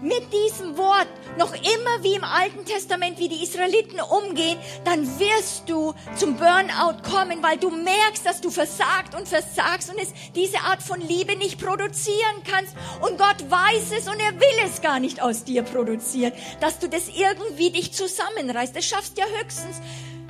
mit 0.00 0.32
diesem 0.32 0.76
Wort 0.78 1.08
noch 1.40 1.54
immer 1.54 2.02
wie 2.02 2.14
im 2.14 2.22
Alten 2.22 2.66
Testament, 2.66 3.18
wie 3.18 3.28
die 3.28 3.42
Israeliten 3.42 3.98
umgehen, 3.98 4.58
dann 4.84 5.18
wirst 5.18 5.68
du 5.68 5.94
zum 6.14 6.36
Burnout 6.36 7.02
kommen, 7.02 7.42
weil 7.42 7.56
du 7.56 7.70
merkst, 7.70 8.24
dass 8.24 8.42
du 8.42 8.50
versagt 8.50 9.14
und 9.14 9.26
versagst 9.26 9.90
und 9.90 9.98
es 9.98 10.12
diese 10.34 10.60
Art 10.60 10.82
von 10.82 11.00
Liebe 11.00 11.36
nicht 11.36 11.58
produzieren 11.58 12.42
kannst. 12.48 12.76
Und 13.00 13.18
Gott 13.18 13.50
weiß 13.50 13.92
es 13.98 14.06
und 14.06 14.20
er 14.20 14.38
will 14.38 14.66
es 14.66 14.82
gar 14.82 15.00
nicht 15.00 15.22
aus 15.22 15.44
dir 15.44 15.62
produzieren, 15.62 16.32
dass 16.60 16.78
du 16.78 16.88
das 16.88 17.08
irgendwie 17.08 17.70
dich 17.70 17.92
zusammenreißt. 17.92 18.76
Das 18.76 18.84
schaffst 18.84 19.16
ja 19.16 19.24
höchstens, 19.40 19.80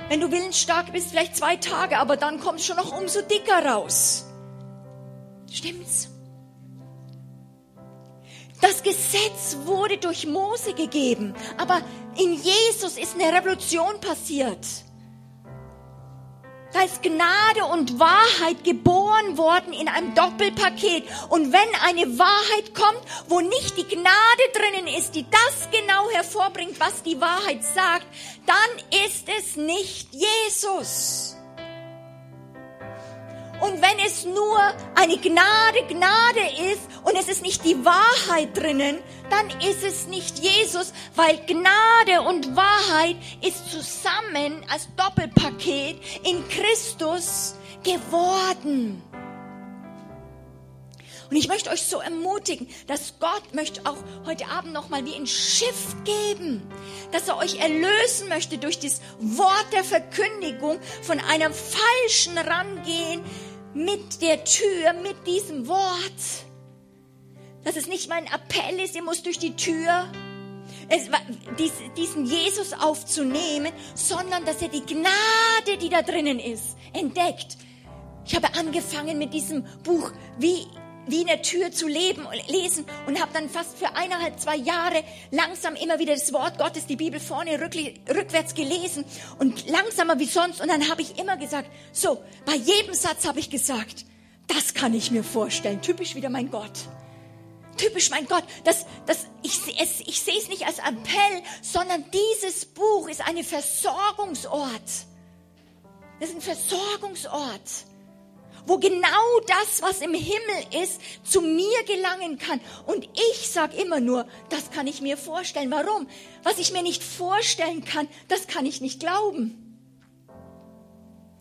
wenn 0.07 0.21
du 0.21 0.31
willensstark 0.31 0.93
bist, 0.93 1.09
vielleicht 1.09 1.35
zwei 1.35 1.57
Tage, 1.57 1.97
aber 1.97 2.15
dann 2.15 2.39
kommst 2.39 2.63
du 2.63 2.73
schon 2.73 2.83
noch 2.83 2.97
umso 2.97 3.21
dicker 3.21 3.65
raus. 3.65 4.25
Stimmt's? 5.51 6.10
Das 8.61 8.83
Gesetz 8.83 9.57
wurde 9.65 9.97
durch 9.97 10.27
Mose 10.27 10.73
gegeben, 10.73 11.33
aber 11.57 11.81
in 12.17 12.33
Jesus 12.33 12.97
ist 12.97 13.15
eine 13.15 13.35
Revolution 13.35 13.99
passiert. 13.99 14.65
Da 16.73 16.83
ist 16.83 17.01
Gnade 17.03 17.65
und 17.73 17.99
Wahrheit 17.99 18.63
geboren 18.63 19.37
worden 19.37 19.73
in 19.73 19.89
einem 19.89 20.15
Doppelpaket. 20.15 21.03
Und 21.29 21.51
wenn 21.51 21.59
eine 21.85 22.17
Wahrheit 22.17 22.73
kommt, 22.73 23.01
wo 23.27 23.41
nicht 23.41 23.77
die 23.77 23.87
Gnade 23.87 24.43
drinnen 24.53 24.87
ist, 24.87 25.15
die 25.15 25.25
das 25.29 25.69
genau 25.71 26.09
hervorbringt, 26.11 26.79
was 26.79 27.03
die 27.03 27.19
Wahrheit 27.19 27.63
sagt, 27.63 28.05
dann 28.45 29.01
ist 29.05 29.27
es 29.37 29.57
nicht 29.57 30.09
Jesus. 30.13 31.35
Und 33.61 33.79
wenn 33.79 34.05
es 34.05 34.25
nur 34.25 34.59
eine 34.95 35.17
Gnade, 35.17 35.83
Gnade 35.87 36.71
ist 36.71 36.81
und 37.03 37.15
es 37.15 37.27
ist 37.27 37.43
nicht 37.43 37.63
die 37.63 37.85
Wahrheit 37.85 38.57
drinnen, 38.57 38.97
dann 39.29 39.49
ist 39.61 39.83
es 39.83 40.07
nicht 40.07 40.39
Jesus, 40.39 40.93
weil 41.15 41.37
Gnade 41.45 42.27
und 42.27 42.55
Wahrheit 42.55 43.17
ist 43.41 43.71
zusammen 43.71 44.65
als 44.67 44.87
Doppelpaket 44.95 46.01
in 46.23 46.43
Christus 46.49 47.55
geworden. 47.83 49.03
Und 51.31 51.37
ich 51.37 51.47
möchte 51.47 51.69
euch 51.69 51.83
so 51.83 52.01
ermutigen, 52.01 52.67
dass 52.87 53.13
Gott 53.19 53.53
möchte 53.53 53.85
auch 53.85 53.95
heute 54.25 54.47
Abend 54.47 54.73
nochmal 54.73 55.05
wie 55.05 55.15
ein 55.15 55.27
Schiff 55.27 55.95
geben, 56.03 56.61
dass 57.13 57.29
er 57.29 57.37
euch 57.37 57.57
erlösen 57.57 58.27
möchte 58.27 58.57
durch 58.57 58.79
das 58.79 58.99
Wort 59.17 59.67
der 59.71 59.85
Verkündigung 59.85 60.77
von 61.01 61.21
einem 61.21 61.53
falschen 61.53 62.37
Rangehen, 62.37 63.23
mit 63.73 64.21
der 64.21 64.43
Tür, 64.43 64.93
mit 65.01 65.27
diesem 65.27 65.67
Wort. 65.67 66.45
Dass 67.63 67.75
es 67.75 67.87
nicht 67.87 68.09
mein 68.09 68.25
Appell 68.25 68.79
ist, 68.79 68.95
ihr 68.95 69.03
müsst 69.03 69.25
durch 69.25 69.39
die 69.39 69.55
Tür, 69.55 70.11
es, 70.89 71.09
dies, 71.57 71.73
diesen 71.95 72.25
Jesus 72.25 72.73
aufzunehmen, 72.73 73.71
sondern 73.93 74.45
dass 74.45 74.61
er 74.61 74.69
die 74.69 74.85
Gnade, 74.85 75.77
die 75.79 75.89
da 75.89 76.01
drinnen 76.01 76.39
ist, 76.39 76.75
entdeckt. 76.93 77.57
Ich 78.25 78.35
habe 78.35 78.53
angefangen 78.57 79.17
mit 79.17 79.33
diesem 79.33 79.63
Buch, 79.83 80.11
wie 80.37 80.67
wie 81.07 81.21
in 81.21 81.27
der 81.27 81.41
Tür 81.41 81.71
zu 81.71 81.87
leben, 81.87 82.27
lesen 82.47 82.85
und 83.07 83.19
habe 83.21 83.33
dann 83.33 83.49
fast 83.49 83.77
für 83.77 83.95
eineinhalb, 83.95 84.39
zwei 84.39 84.55
Jahre 84.55 85.03
langsam 85.31 85.75
immer 85.75 85.99
wieder 85.99 86.13
das 86.13 86.31
Wort 86.33 86.57
Gottes, 86.57 86.85
die 86.85 86.95
Bibel 86.95 87.19
vorne 87.19 87.59
rückwärts 87.59 88.53
gelesen 88.53 89.05
und 89.39 89.67
langsamer 89.69 90.19
wie 90.19 90.25
sonst. 90.25 90.61
Und 90.61 90.69
dann 90.69 90.89
habe 90.89 91.01
ich 91.01 91.17
immer 91.17 91.37
gesagt, 91.37 91.69
so, 91.91 92.23
bei 92.45 92.55
jedem 92.55 92.93
Satz 92.93 93.25
habe 93.25 93.39
ich 93.39 93.49
gesagt, 93.49 94.05
das 94.47 94.73
kann 94.73 94.93
ich 94.93 95.11
mir 95.11 95.23
vorstellen. 95.23 95.81
Typisch 95.81 96.15
wieder 96.15 96.29
mein 96.29 96.51
Gott. 96.51 96.73
Typisch 97.77 98.09
mein 98.09 98.27
Gott. 98.27 98.43
Das, 98.63 98.85
das, 99.05 99.25
ich, 99.43 99.59
es, 99.79 100.01
ich 100.01 100.21
sehe 100.21 100.37
es 100.37 100.49
nicht 100.49 100.67
als 100.67 100.79
Appell, 100.79 101.41
sondern 101.61 102.05
dieses 102.11 102.65
Buch 102.65 103.09
ist 103.09 103.25
eine 103.27 103.43
Versorgungsort. 103.43 104.81
Das 106.19 106.29
ist 106.29 106.35
ein 106.35 106.41
Versorgungsort 106.41 107.61
wo 108.65 108.77
genau 108.77 109.39
das, 109.47 109.81
was 109.81 110.01
im 110.01 110.13
Himmel 110.13 110.83
ist, 110.83 111.01
zu 111.23 111.41
mir 111.41 111.83
gelangen 111.85 112.37
kann. 112.37 112.59
Und 112.85 113.07
ich 113.31 113.49
sage 113.49 113.77
immer 113.77 113.99
nur, 113.99 114.27
das 114.49 114.71
kann 114.71 114.87
ich 114.87 115.01
mir 115.01 115.17
vorstellen. 115.17 115.71
Warum? 115.71 116.07
Was 116.43 116.59
ich 116.59 116.71
mir 116.71 116.83
nicht 116.83 117.03
vorstellen 117.03 117.83
kann, 117.83 118.07
das 118.27 118.47
kann 118.47 118.65
ich 118.65 118.81
nicht 118.81 118.99
glauben. 118.99 119.71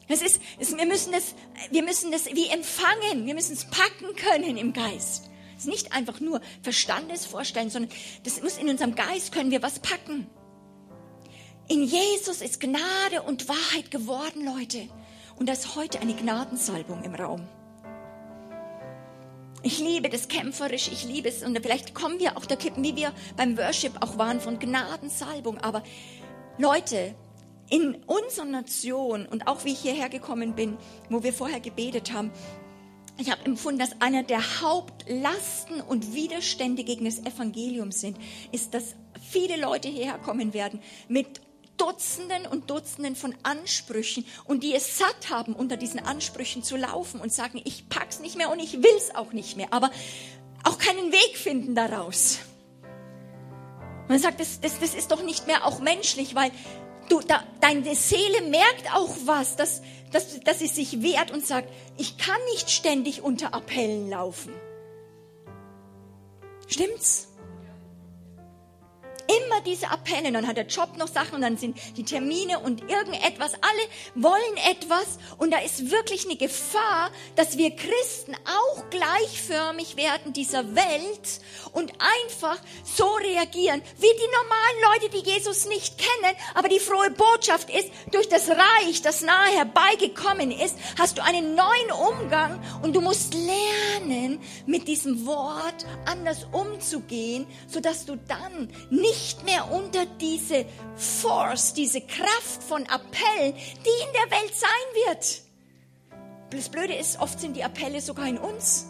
Es 0.09 0.23
ist, 0.23 0.41
es, 0.59 0.77
wir 0.77 0.87
müssen 0.87 1.12
das, 1.12 1.35
wir 1.71 1.85
müssen 1.85 2.11
das 2.11 2.27
wie 2.27 2.49
empfangen. 2.49 3.27
Wir 3.27 3.35
müssen 3.35 3.53
es 3.53 3.65
packen 3.67 4.17
können 4.17 4.57
im 4.57 4.73
Geist. 4.73 5.31
Es 5.57 5.65
ist 5.65 5.71
nicht 5.71 5.93
einfach 5.93 6.21
nur 6.21 6.41
Verstandes 6.62 7.27
vorstellen, 7.27 7.71
sondern 7.71 7.93
das 8.25 8.43
muss 8.43 8.57
in 8.57 8.69
unserem 8.69 8.95
Geist 8.95 9.31
können 9.31 9.50
wir 9.50 9.62
was 9.62 9.79
packen. 9.79 10.27
In 11.69 11.85
Jesus 11.85 12.41
ist 12.41 12.59
Gnade 12.59 13.23
und 13.25 13.49
Wahrheit 13.49 13.93
geworden, 13.93 14.45
Leute. 14.45 14.89
Und 15.41 15.49
da 15.49 15.55
ist 15.55 15.75
heute 15.75 16.01
eine 16.01 16.13
Gnadensalbung 16.13 17.03
im 17.03 17.15
Raum. 17.15 17.41
Ich 19.63 19.79
liebe 19.79 20.11
das 20.11 20.29
kämpferisch, 20.29 20.89
ich 20.93 21.05
liebe 21.05 21.31
es. 21.31 21.43
Und 21.43 21.59
vielleicht 21.63 21.95
kommen 21.95 22.21
wir 22.21 22.37
auch 22.37 22.45
da 22.45 22.57
kippen, 22.57 22.85
wie 22.85 22.95
wir 22.95 23.15
beim 23.39 23.57
Worship 23.57 24.03
auch 24.03 24.19
waren, 24.19 24.39
von 24.39 24.59
Gnadensalbung. 24.59 25.57
Aber 25.57 25.83
Leute, 26.59 27.15
in 27.71 27.95
unserer 28.05 28.45
Nation 28.45 29.25
und 29.25 29.47
auch 29.47 29.65
wie 29.65 29.73
ich 29.73 29.81
hierher 29.81 30.11
gekommen 30.11 30.55
bin, 30.55 30.77
wo 31.09 31.23
wir 31.23 31.33
vorher 31.33 31.61
gebetet 31.61 32.13
haben, 32.13 32.31
ich 33.17 33.31
habe 33.31 33.43
empfunden, 33.47 33.79
dass 33.79 33.99
einer 34.03 34.23
der 34.23 34.61
Hauptlasten 34.61 35.81
und 35.81 36.15
Widerstände 36.15 36.85
gegen 36.85 37.07
das 37.07 37.19
Evangelium 37.19 37.93
sind, 37.93 38.19
ist, 38.53 38.75
dass 38.75 38.95
viele 39.31 39.59
Leute 39.59 39.89
hierher 39.89 40.19
kommen 40.19 40.53
werden 40.53 40.81
mit 41.09 41.41
Dutzenden 41.81 42.47
und 42.47 42.69
Dutzenden 42.69 43.17
von 43.17 43.35
Ansprüchen 43.43 44.27
und 44.45 44.63
die 44.63 44.75
es 44.75 44.99
satt 44.99 45.31
haben, 45.31 45.55
unter 45.55 45.79
diesen 45.79 45.99
Ansprüchen 46.01 46.63
zu 46.63 46.77
laufen 46.77 47.21
und 47.21 47.33
sagen, 47.33 47.61
ich 47.65 47.89
pack's 47.89 48.21
nicht 48.21 48.37
mehr 48.37 48.51
und 48.51 48.61
ich 48.61 48.83
will's 48.83 49.15
auch 49.15 49.33
nicht 49.33 49.57
mehr. 49.57 49.69
Aber 49.71 49.91
auch 50.63 50.77
keinen 50.77 51.11
Weg 51.11 51.39
finden 51.39 51.75
daraus. 51.75 52.41
Man 54.09 54.19
sagt, 54.19 54.41
das, 54.41 54.61
das, 54.61 54.79
das 54.79 54.95
ist 54.95 55.11
doch 55.11 55.23
nicht 55.23 55.47
mehr 55.47 55.65
auch 55.65 55.81
menschlich, 55.81 56.35
weil 56.35 56.51
du, 57.09 57.21
da, 57.21 57.43
deine 57.63 57.95
Seele 57.95 58.43
merkt 58.43 58.95
auch 58.95 59.17
was, 59.25 59.57
dass, 59.57 59.81
dass, 60.13 60.41
dass 60.41 60.59
sie 60.59 60.67
sich 60.67 61.01
wehrt 61.01 61.31
und 61.31 61.47
sagt, 61.47 61.73
ich 61.97 62.19
kann 62.19 62.39
nicht 62.53 62.71
ständig 62.71 63.23
unter 63.23 63.55
Appellen 63.55 64.11
laufen. 64.11 64.53
Stimmt's? 66.67 67.30
Immer 69.50 69.61
diese 69.62 69.90
Appelle, 69.90 70.30
dann 70.33 70.47
hat 70.47 70.57
der 70.57 70.66
Job 70.66 70.97
noch 70.97 71.09
Sachen 71.09 71.37
und 71.37 71.42
dann 71.42 71.57
sind 71.57 71.76
die 71.97 72.04
Termine 72.04 72.61
und 72.61 72.83
irgendetwas. 72.88 73.54
Alle 73.54 74.23
wollen 74.23 74.57
etwas 74.71 75.19
und 75.38 75.52
da 75.52 75.59
ist 75.59 75.90
wirklich 75.90 76.25
eine 76.25 76.37
Gefahr, 76.37 77.11
dass 77.37 77.59
wir 77.59 77.71
Christen 77.75 78.35
auch 78.45 78.90
gleichförmig 78.90 79.97
werden 79.97 80.33
dieser 80.33 80.75
Welt 80.75 81.40
und 81.73 81.92
einfach 81.99 82.59
so 82.85 83.07
reagieren 83.14 83.83
wie 83.99 84.02
die 84.02 84.30
normalen 84.33 85.00
Leute, 85.00 85.16
die 85.16 85.30
Jesus 85.30 85.66
nicht 85.66 85.99
kennen. 85.99 86.37
Aber 86.54 86.69
die 86.69 86.78
frohe 86.78 87.11
Botschaft 87.11 87.71
ist, 87.71 87.90
durch 88.12 88.28
das 88.28 88.49
Reich, 88.49 89.02
das 89.02 89.23
nahe 89.23 89.57
herbeigekommen 89.57 90.52
ist, 90.52 90.76
hast 90.99 91.19
du 91.19 91.25
einen 91.25 91.54
neuen 91.54 91.90
Umgang 91.90 92.62
und 92.83 92.95
du 92.95 93.00
musst 93.00 93.35
lernen, 93.35 94.40
mit 94.66 94.87
diesem 94.87 95.26
Wort 95.26 95.87
anders 96.07 96.47
umzugehen, 96.52 97.47
sodass 97.66 98.07
du 98.07 98.16
dann 98.28 98.71
nicht 98.90 99.40
mehr 99.45 99.71
unter 99.71 100.07
diese 100.07 100.67
Force, 100.97 101.75
diese 101.75 102.01
Kraft 102.01 102.63
von 102.67 102.87
Appellen, 102.87 103.55
die 103.55 104.05
in 104.07 104.13
der 104.13 104.39
Welt 104.39 104.55
sein 104.55 105.07
wird. 105.07 105.43
Das 106.51 106.69
Blöde 106.69 106.95
ist, 106.95 107.21
oft 107.21 107.41
sind 107.41 107.57
die 107.57 107.65
Appelle 107.65 108.01
sogar 108.01 108.27
in 108.27 108.39
uns. 108.39 108.87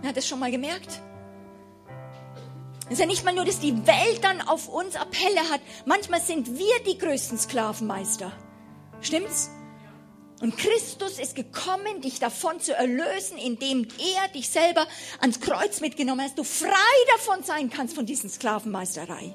Wer 0.00 0.10
hat 0.10 0.16
das 0.16 0.26
schon 0.26 0.40
mal 0.40 0.50
gemerkt? 0.50 1.00
Es 2.86 2.92
ist 2.92 3.00
ja 3.00 3.06
nicht 3.06 3.24
mal 3.24 3.34
nur, 3.34 3.44
dass 3.44 3.60
die 3.60 3.86
Welt 3.86 4.22
dann 4.22 4.42
auf 4.42 4.68
uns 4.68 4.96
Appelle 4.96 5.48
hat. 5.50 5.60
Manchmal 5.86 6.20
sind 6.20 6.58
wir 6.58 6.82
die 6.86 6.98
größten 6.98 7.38
Sklavenmeister. 7.38 8.30
Stimmt's? 9.00 9.50
Und 10.40 10.58
Christus 10.58 11.18
ist 11.18 11.36
gekommen, 11.36 12.02
dich 12.02 12.18
davon 12.18 12.60
zu 12.60 12.74
erlösen, 12.74 13.38
indem 13.38 13.88
er 13.98 14.28
dich 14.28 14.50
selber 14.50 14.86
ans 15.20 15.40
Kreuz 15.40 15.80
mitgenommen 15.80 16.22
hat, 16.22 16.36
du 16.36 16.44
frei 16.44 16.68
davon 17.16 17.42
sein 17.42 17.70
kannst 17.70 17.94
von 17.94 18.04
diesen 18.04 18.28
Sklavenmeisterei. 18.28 19.34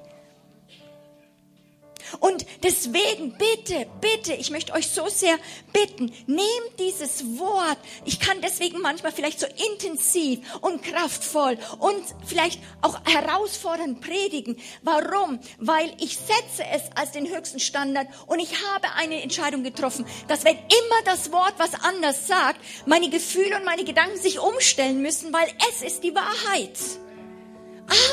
Und 2.20 2.46
deswegen 2.64 3.38
bitte, 3.38 3.88
bitte, 4.02 4.34
ich 4.34 4.52
möchte 4.52 4.74
euch 4.74 4.90
so 4.90 5.08
sehr 5.08 5.38
bitten, 5.72 6.12
nehmt 6.28 6.80
dieses 6.80 7.38
Wort. 7.38 7.78
Ich 8.06 8.20
kann 8.20 8.42
deswegen 8.42 8.80
manchmal 8.82 9.12
vielleicht 9.12 9.40
so 9.40 9.48
intensiv 9.72 10.40
und 10.62 10.84
kraftvoll 10.84 11.58
und 11.80 12.04
vielleicht 12.26 12.62
auch 12.82 13.00
herausfordernd 13.06 14.02
predigen. 14.02 14.58
Warum? 14.82 15.40
Weil 15.60 15.94
ich 16.00 16.18
setze 16.18 16.64
es 16.72 16.84
als 16.96 17.12
den 17.12 17.28
höchsten 17.28 17.60
Standard 17.60 18.08
und 18.28 18.40
ich 18.40 18.52
habe 18.74 18.88
eine 18.96 19.22
Entscheidung 19.22 19.64
getroffen, 19.64 20.06
dass 20.28 20.44
wenn 20.44 20.56
immer 20.56 21.02
das 21.06 21.32
Wort 21.32 21.54
was 21.58 21.74
anders 21.84 22.28
sagt, 22.28 22.60
meine 22.86 23.10
Gefühle 23.10 23.58
und 23.58 23.66
meine 23.66 23.84
Gedanken 23.84 24.18
sich 24.18 24.40
umstellen 24.40 25.02
müssen, 25.02 25.34
weil 25.34 25.48
es 25.70 25.82
ist 25.82 26.04
die 26.04 26.16
Wahrheit. 26.16 26.78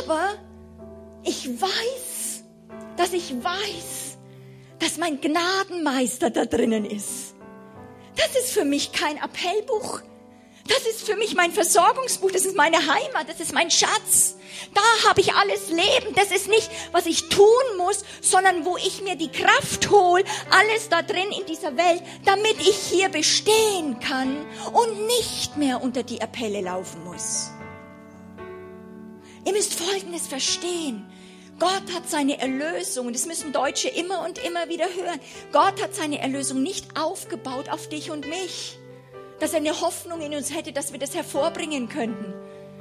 Aber 0.01 0.35
ich 1.23 1.61
weiß, 1.61 2.16
dass 2.97 3.13
ich 3.13 3.33
weiß, 3.33 4.19
dass 4.79 4.99
mein 4.99 5.21
Gnadenmeister 5.21 6.31
da 6.31 6.45
drinnen 6.45 6.85
ist. 6.85 7.35
Das 8.17 8.35
ist 8.37 8.53
für 8.53 8.65
mich 8.65 8.93
kein 8.93 9.19
Appellbuch. 9.19 10.01
Das 10.69 10.85
ist 10.87 11.03
für 11.03 11.15
mich 11.17 11.35
mein 11.37 11.53
Versorgungsbuch, 11.53 12.33
das 12.33 12.45
ist 12.45 12.57
meine 12.57 12.79
Heimat, 12.79 13.29
das 13.29 13.39
ist 13.39 13.53
mein 13.53 13.71
Schatz. 13.71 14.37
Da 14.75 15.09
habe 15.09 15.21
ich 15.21 15.35
alles 15.35 15.69
Leben. 15.69 16.15
Das 16.17 16.33
ist 16.33 16.49
nicht, 16.49 16.69
was 16.93 17.07
ich 17.07 17.29
tun 17.29 17.47
muss, 17.77 18.05
sondern 18.21 18.65
wo 18.65 18.77
ich 18.77 19.03
mir 19.03 19.17
die 19.17 19.31
Kraft 19.31 19.91
hole, 19.91 20.25
alles 20.51 20.89
da 20.89 21.03
drin 21.03 21.31
in 21.39 21.47
dieser 21.47 21.77
Welt, 21.77 22.03
damit 22.25 22.57
ich 22.61 22.77
hier 22.77 23.09
bestehen 23.09 24.01
kann 24.01 24.45
und 24.73 25.07
nicht 25.07 25.57
mehr 25.57 25.83
unter 25.83 26.03
die 26.03 26.21
Appelle 26.21 26.63
laufen 26.63 27.05
muss. 27.05 27.51
Ihr 29.45 29.53
müsst 29.53 29.75
Folgendes 29.75 30.27
verstehen. 30.27 31.07
Gott 31.59 31.95
hat 31.95 32.09
seine 32.09 32.39
Erlösung, 32.39 33.07
und 33.07 33.15
das 33.15 33.27
müssen 33.27 33.53
Deutsche 33.53 33.89
immer 33.89 34.25
und 34.27 34.39
immer 34.39 34.69
wieder 34.69 34.85
hören, 34.85 35.21
Gott 35.53 35.83
hat 35.83 35.95
seine 35.95 36.21
Erlösung 36.21 36.63
nicht 36.63 37.01
aufgebaut 37.01 37.71
auf 37.71 37.89
dich 37.89 38.11
und 38.11 38.29
mich, 38.29 38.79
dass 39.41 39.53
er 39.53 39.59
eine 39.59 39.81
Hoffnung 39.81 40.21
in 40.21 40.35
uns 40.35 40.55
hätte, 40.55 40.73
dass 40.73 40.93
wir 40.93 40.99
das 40.99 41.15
hervorbringen 41.15 41.89
könnten. 41.89 42.35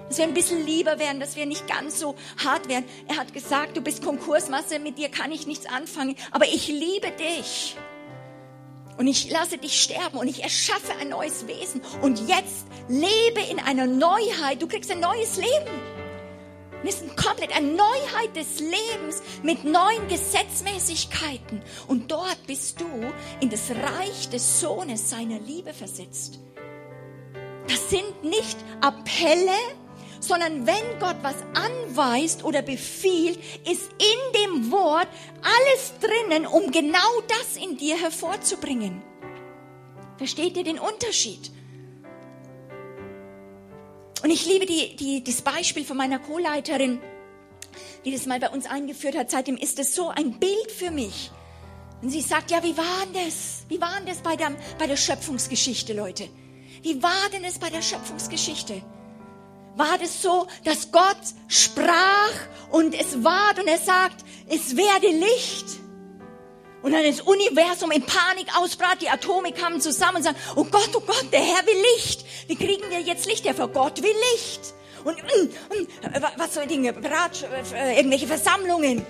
Dass 0.09 0.17
wir 0.17 0.25
ein 0.25 0.33
bisschen 0.33 0.65
lieber 0.65 0.99
wären, 0.99 1.19
dass 1.19 1.35
wir 1.35 1.45
nicht 1.45 1.67
ganz 1.67 1.99
so 1.99 2.15
hart 2.43 2.67
wären. 2.67 2.83
Er 3.07 3.17
hat 3.17 3.33
gesagt, 3.33 3.75
du 3.75 3.81
bist 3.81 4.03
Konkursmasse, 4.03 4.79
mit 4.79 4.97
dir 4.97 5.09
kann 5.09 5.31
ich 5.31 5.47
nichts 5.47 5.65
anfangen, 5.65 6.15
aber 6.31 6.45
ich 6.45 6.67
liebe 6.67 7.11
dich. 7.11 7.75
Und 8.97 9.07
ich 9.07 9.29
lasse 9.29 9.57
dich 9.57 9.81
sterben 9.81 10.17
und 10.17 10.27
ich 10.27 10.43
erschaffe 10.43 10.93
ein 11.01 11.09
neues 11.09 11.47
Wesen. 11.47 11.81
Und 12.01 12.29
jetzt 12.29 12.67
lebe 12.87 13.41
in 13.49 13.59
einer 13.59 13.87
Neuheit. 13.87 14.61
Du 14.61 14.67
kriegst 14.67 14.89
ein 14.89 15.01
neues 15.01 15.35
Leben. 15.37 15.94
Wir 16.85 16.93
sind 16.93 17.17
komplett 17.17 17.51
eine 17.51 17.65
Neuheit 17.65 18.35
des 18.35 18.59
Lebens 18.59 19.23
mit 19.41 19.63
neuen 19.63 20.07
Gesetzmäßigkeiten. 20.07 21.63
Und 21.87 22.11
dort 22.11 22.37
bist 22.45 22.79
du 22.79 22.85
in 23.39 23.49
das 23.49 23.71
Reich 23.71 24.29
des 24.29 24.59
Sohnes 24.59 25.09
seiner 25.09 25.39
Liebe 25.39 25.73
versetzt. 25.73 26.37
Das 27.67 27.89
sind 27.89 28.23
nicht 28.23 28.57
Appelle, 28.81 29.57
sondern 30.19 30.67
wenn 30.67 30.99
Gott 30.99 31.15
was 31.23 31.37
anweist 31.55 32.43
oder 32.43 32.61
befiehlt, 32.61 33.39
ist 33.67 33.89
in 33.93 34.43
dem 34.43 34.71
Wort 34.71 35.07
alles 35.41 35.93
drinnen, 35.99 36.45
um 36.45 36.71
genau 36.71 37.21
das 37.27 37.57
in 37.57 37.77
dir 37.77 37.97
hervorzubringen. 37.97 39.01
Versteht 40.19 40.55
ihr 40.55 40.63
den 40.63 40.77
Unterschied? 40.77 41.51
Und 44.23 44.29
ich 44.29 44.45
liebe 44.45 44.65
die, 44.65 44.95
die, 44.95 45.23
das 45.23 45.41
Beispiel 45.41 45.85
von 45.85 45.97
meiner 45.97 46.19
Co-Leiterin, 46.19 46.99
die 48.03 48.11
das 48.11 48.25
mal 48.25 48.39
bei 48.39 48.49
uns 48.49 48.65
eingeführt 48.65 49.17
hat. 49.17 49.29
Seitdem 49.29 49.57
ist 49.57 49.79
es 49.79 49.95
so 49.95 50.09
ein 50.09 50.39
Bild 50.39 50.71
für 50.71 50.91
mich. 50.91 51.31
Und 52.01 52.09
sie 52.09 52.21
sagt, 52.21 52.51
ja, 52.51 52.63
wie 52.63 52.77
war 52.77 53.05
denn 53.05 53.25
das? 53.25 53.65
Wie 53.67 53.79
war 53.79 53.97
denn 53.97 54.07
das 54.07 54.19
bei 54.19 54.35
der, 54.35 54.51
bei 54.77 54.87
der 54.87 54.97
Schöpfungsgeschichte, 54.97 55.93
Leute? 55.93 56.29
Wie 56.81 57.01
war 57.01 57.29
denn 57.31 57.43
es 57.43 57.57
bei 57.57 57.69
der 57.69 57.81
Schöpfungsgeschichte? 57.81 58.81
War 59.75 59.97
das 59.97 60.21
so, 60.21 60.47
dass 60.63 60.91
Gott 60.91 61.17
sprach 61.47 62.33
und 62.71 62.93
es 62.93 63.23
ward 63.23 63.59
und 63.59 63.67
er 63.67 63.79
sagt, 63.79 64.23
es 64.47 64.77
werde 64.77 65.07
Licht? 65.07 65.65
Und 66.85 66.91
dann 66.91 67.03
das 67.03 67.21
Universum 67.21 67.89
in 67.89 68.03
Panik 68.03 68.55
ausbrat, 68.55 69.01
die 69.01 69.09
Atome 69.09 69.51
kamen 69.51 69.81
zusammen 69.81 70.17
und 70.17 70.23
sagen, 70.23 70.37
oh 70.55 70.65
Gott, 70.65 70.91
oh 70.93 70.99
Gott, 70.99 71.25
der 71.31 71.39
Herr 71.39 71.65
will 71.65 71.83
Licht. 71.95 72.23
Wie 72.45 72.55
kriegen 72.55 72.87
wir 72.91 72.99
jetzt 72.99 73.25
Licht 73.25 73.43
her? 73.43 73.55
Für 73.55 73.67
Gott 73.67 74.03
will 74.03 74.13
Licht. 74.33 74.75
Und, 75.03 75.17
und, 75.19 75.49
und 75.71 76.23
was 76.37 76.53
soll 76.53 76.67
Dinge, 76.67 76.93
Brat, 76.93 77.43
äh, 77.73 77.97
irgendwelche 77.97 78.27
Versammlungen. 78.27 79.03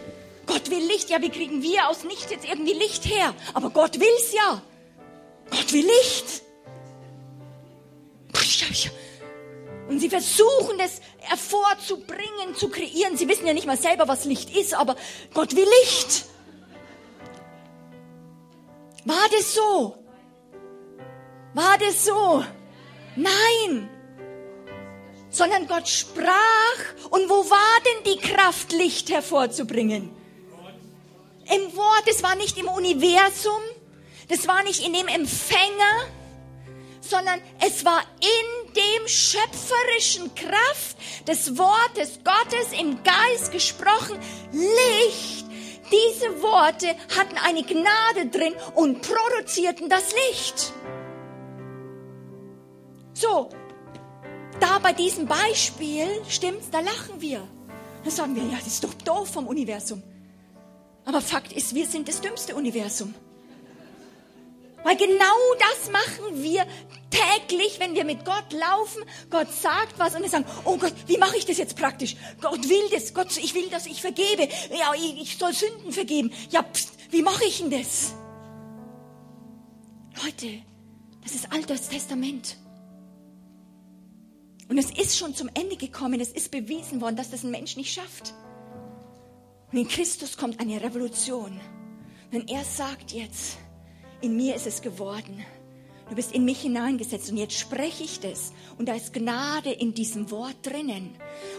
Gott 0.45 0.69
will 0.69 0.85
Licht. 0.88 1.09
Ja, 1.09 1.21
wie 1.21 1.29
kriegen 1.29 1.61
wir 1.63 1.89
aus 1.89 2.05
Nichts 2.05 2.31
jetzt 2.31 2.45
irgendwie 2.45 2.71
Licht 2.71 3.07
her? 3.07 3.33
Aber 3.53 3.69
Gott 3.71 3.99
will's 3.99 4.31
ja. 4.31 4.61
Gott 5.49 5.73
will 5.73 5.85
Licht. 5.85 6.43
Und 9.89 9.99
sie 9.99 10.09
versuchen 10.09 10.79
es 10.79 11.01
hervorzubringen, 11.17 12.55
zu 12.55 12.69
kreieren. 12.69 13.17
Sie 13.17 13.27
wissen 13.27 13.45
ja 13.45 13.53
nicht 13.53 13.67
mal 13.67 13.77
selber, 13.77 14.07
was 14.07 14.23
Licht 14.23 14.55
ist, 14.55 14.73
aber 14.73 14.95
Gott 15.33 15.57
will 15.57 15.67
Licht. 15.83 16.24
War 19.05 19.29
das 19.31 19.53
so? 19.53 19.95
War 21.53 21.77
das 21.77 22.03
so? 22.03 22.43
Nein. 23.15 23.89
Sondern 25.29 25.67
Gott 25.67 25.87
sprach 25.87 26.79
und 27.11 27.29
wo 27.29 27.49
war 27.49 27.81
denn 27.85 28.13
die 28.13 28.19
Kraft, 28.19 28.71
Licht 28.71 29.11
hervorzubringen? 29.11 30.09
Im 31.45 31.75
Wort, 31.75 32.03
es 32.07 32.23
war 32.23 32.35
nicht 32.35 32.57
im 32.57 32.67
Universum, 32.67 33.61
das 34.27 34.47
war 34.47 34.63
nicht 34.63 34.83
in 34.83 34.93
dem 34.93 35.07
Empfänger, 35.07 36.07
sondern 36.99 37.39
es 37.59 37.85
war 37.85 38.01
in 38.19 38.73
dem 38.73 39.07
schöpferischen 39.07 40.33
Kraft 40.33 40.97
des 41.27 41.55
Wortes 41.57 42.19
Gottes 42.23 42.73
im 42.79 43.03
Geist 43.03 43.51
gesprochen, 43.51 44.17
Licht 44.51 45.44
diese 45.91 46.41
Worte 46.41 46.88
hatten 47.17 47.38
eine 47.38 47.63
Gnade 47.63 48.28
drin 48.32 48.54
und 48.74 49.02
produzierten 49.02 49.89
das 49.89 50.13
Licht. 50.30 50.74
So, 53.13 53.50
da 54.60 54.80
bei 54.80 54.93
diesem 54.93 55.26
Beispiel, 55.26 56.08
stimmt's, 56.28 56.69
da 56.69 56.80
lachen 56.80 57.21
wir. 57.21 57.48
Da 58.04 58.12
sagen 58.12 58.36
wir, 58.36 58.43
ja, 58.43 58.58
das 58.58 58.67
ist 58.67 58.84
doch 58.84 58.93
doof 58.93 59.30
vom 59.30 59.48
Universum. 59.48 60.04
Aber 61.06 61.21
Fakt 61.21 61.54
ist, 61.54 61.76
wir 61.76 61.86
sind 61.86 62.08
das 62.08 62.21
dümmste 62.21 62.56
Universum. 62.56 63.13
Weil 64.86 64.98
genau 64.98 65.36
das 65.58 65.91
machen 65.91 66.43
wir 66.43 66.63
täglich, 67.10 67.80
wenn 67.80 67.95
wir 67.95 68.06
mit 68.06 68.24
Gott 68.24 68.54
laufen. 68.54 69.02
Gott 69.32 69.52
sagt 69.52 69.98
was 69.98 70.13
und 70.13 70.21
wir 70.21 70.30
sagen, 70.30 70.45
oh 70.63 70.78
Gott, 70.78 70.93
wie 71.08 71.17
mache 71.17 71.36
ich 71.38 71.45
das 71.48 71.58
jetzt 71.58 71.76
praktisch? 71.76 72.15
Gott 72.39 72.69
will 72.69 72.88
das. 72.91 73.15
Gott, 73.15 73.36
ich 73.36 73.56
will, 73.56 73.67
dass 73.69 73.88
ich 73.88 74.00
vergebe. 74.00 74.43
Ja, 74.69 74.93
ich, 74.93 75.19
ich 75.19 75.38
soll 75.39 75.54
Sünden 75.54 75.91
vergeben. 75.91 76.32
Ja, 76.52 76.62
pst, 76.62 76.91
wie 77.10 77.24
mache 77.24 77.45
ich 77.45 77.58
denn 77.58 77.71
das? 77.71 78.13
Leute, 80.24 80.62
das 81.24 81.34
ist 81.34 81.52
altes 81.52 81.89
Testament. 81.89 82.56
Und 84.69 84.78
es 84.78 84.91
ist 84.91 85.17
schon 85.17 85.34
zum 85.34 85.50
Ende 85.56 85.78
gekommen. 85.78 86.21
Es 86.21 86.32
ist 86.32 86.52
bewiesen 86.52 87.02
worden, 87.02 87.15
dass 87.15 87.32
das 87.32 87.43
ein 87.43 87.50
Mensch 87.50 87.76
nicht 87.76 87.91
schafft. 87.91 88.36
Und 89.71 89.80
in 89.80 89.88
Christus 89.88 90.38
kommt 90.38 90.60
eine 90.60 90.80
Revolution. 90.84 91.60
Denn 92.32 92.48
er 92.48 92.63
sagt 92.63 93.13
jetzt, 93.13 93.58
in 94.25 94.35
mir 94.35 94.55
ist 94.55 94.67
es 94.67 94.81
geworden. 94.81 95.45
Du 96.09 96.15
bist 96.15 96.33
in 96.33 96.45
mich 96.45 96.61
hineingesetzt 96.61 97.31
und 97.31 97.38
jetzt 97.38 97.57
spreche 97.57 98.03
ich 98.03 98.19
das. 98.19 98.53
Und 98.77 98.88
da 98.88 98.93
ist 98.93 99.13
Gnade 99.13 99.71
in 99.71 99.93
diesem 99.93 100.29
Wort 100.29 100.55
drinnen. 100.63 101.15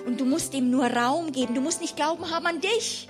Und 0.06 0.20
du 0.20 0.24
musst 0.24 0.54
ihm 0.54 0.70
nur 0.70 0.86
Raum 0.86 1.32
geben. 1.32 1.54
Du 1.54 1.60
musst 1.60 1.80
nicht 1.80 1.96
Glauben 1.96 2.30
haben 2.30 2.46
an 2.46 2.60
dich. 2.60 3.08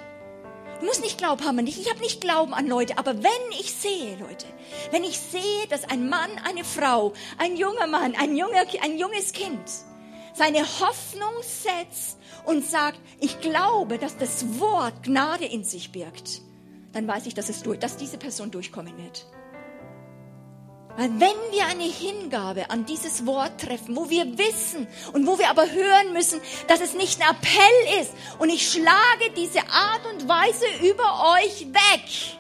Du 0.81 0.87
musst 0.87 1.03
nicht 1.03 1.19
Glauben 1.19 1.45
haben 1.45 1.59
an 1.59 1.67
dich. 1.67 1.81
Ich 1.81 1.91
habe 1.91 2.01
nicht 2.01 2.21
Glauben 2.21 2.55
an 2.55 2.67
Leute. 2.67 2.97
Aber 2.99 3.23
wenn 3.23 3.59
ich 3.59 3.73
sehe, 3.75 4.17
Leute, 4.19 4.47
wenn 4.91 5.05
ich 5.05 5.19
sehe, 5.19 5.67
dass 5.69 5.85
ein 5.85 6.09
Mann, 6.09 6.31
eine 6.45 6.65
Frau, 6.65 7.13
ein 7.39 7.57
junger 7.57 7.87
Mann, 7.87 8.15
ein, 8.15 8.37
junger, 8.37 8.65
ein 8.83 8.99
junges 8.99 9.33
Kind 9.33 9.61
seine 10.35 10.61
Hoffnung 10.61 11.33
setzt 11.41 12.19
und 12.45 12.65
sagt, 12.65 13.01
ich 13.21 13.41
glaube, 13.41 13.97
dass 13.97 14.19
das 14.19 14.61
Wort 14.61 15.03
Gnade 15.03 15.47
in 15.47 15.65
sich 15.65 15.93
birgt, 15.93 16.43
dann 16.93 17.07
weiß 17.07 17.27
ich, 17.27 17.35
dass, 17.35 17.49
es 17.49 17.63
durch, 17.63 17.79
dass 17.79 17.97
diese 17.97 18.19
Person 18.19 18.51
durchkommen 18.51 18.97
wird. 18.99 19.27
Weil 20.97 21.11
wenn 21.21 21.53
wir 21.53 21.67
eine 21.67 21.85
Hingabe 21.85 22.71
an 22.71 22.87
dieses 22.87 23.27
Wort 23.27 23.61
treffen, 23.61 23.97
wo 23.97 24.09
wir 24.09 24.39
wissen 24.39 24.87
und 25.13 25.27
wo 25.27 25.39
wir 25.39 25.51
aber 25.51 25.71
hören 25.71 26.13
müssen, 26.15 26.41
dass 26.69 26.81
es 26.81 26.95
nicht 26.95 27.21
ein 27.21 27.37
Appell 27.37 28.01
ist 28.01 28.13
und 28.39 28.49
ich 28.49 28.71
schlage 28.71 29.31
diese 29.37 29.61
Art 29.69 30.07
und 30.13 30.27
Weise 30.27 30.65
über 30.81 31.35
euch 31.35 31.67
weg. 31.67 32.39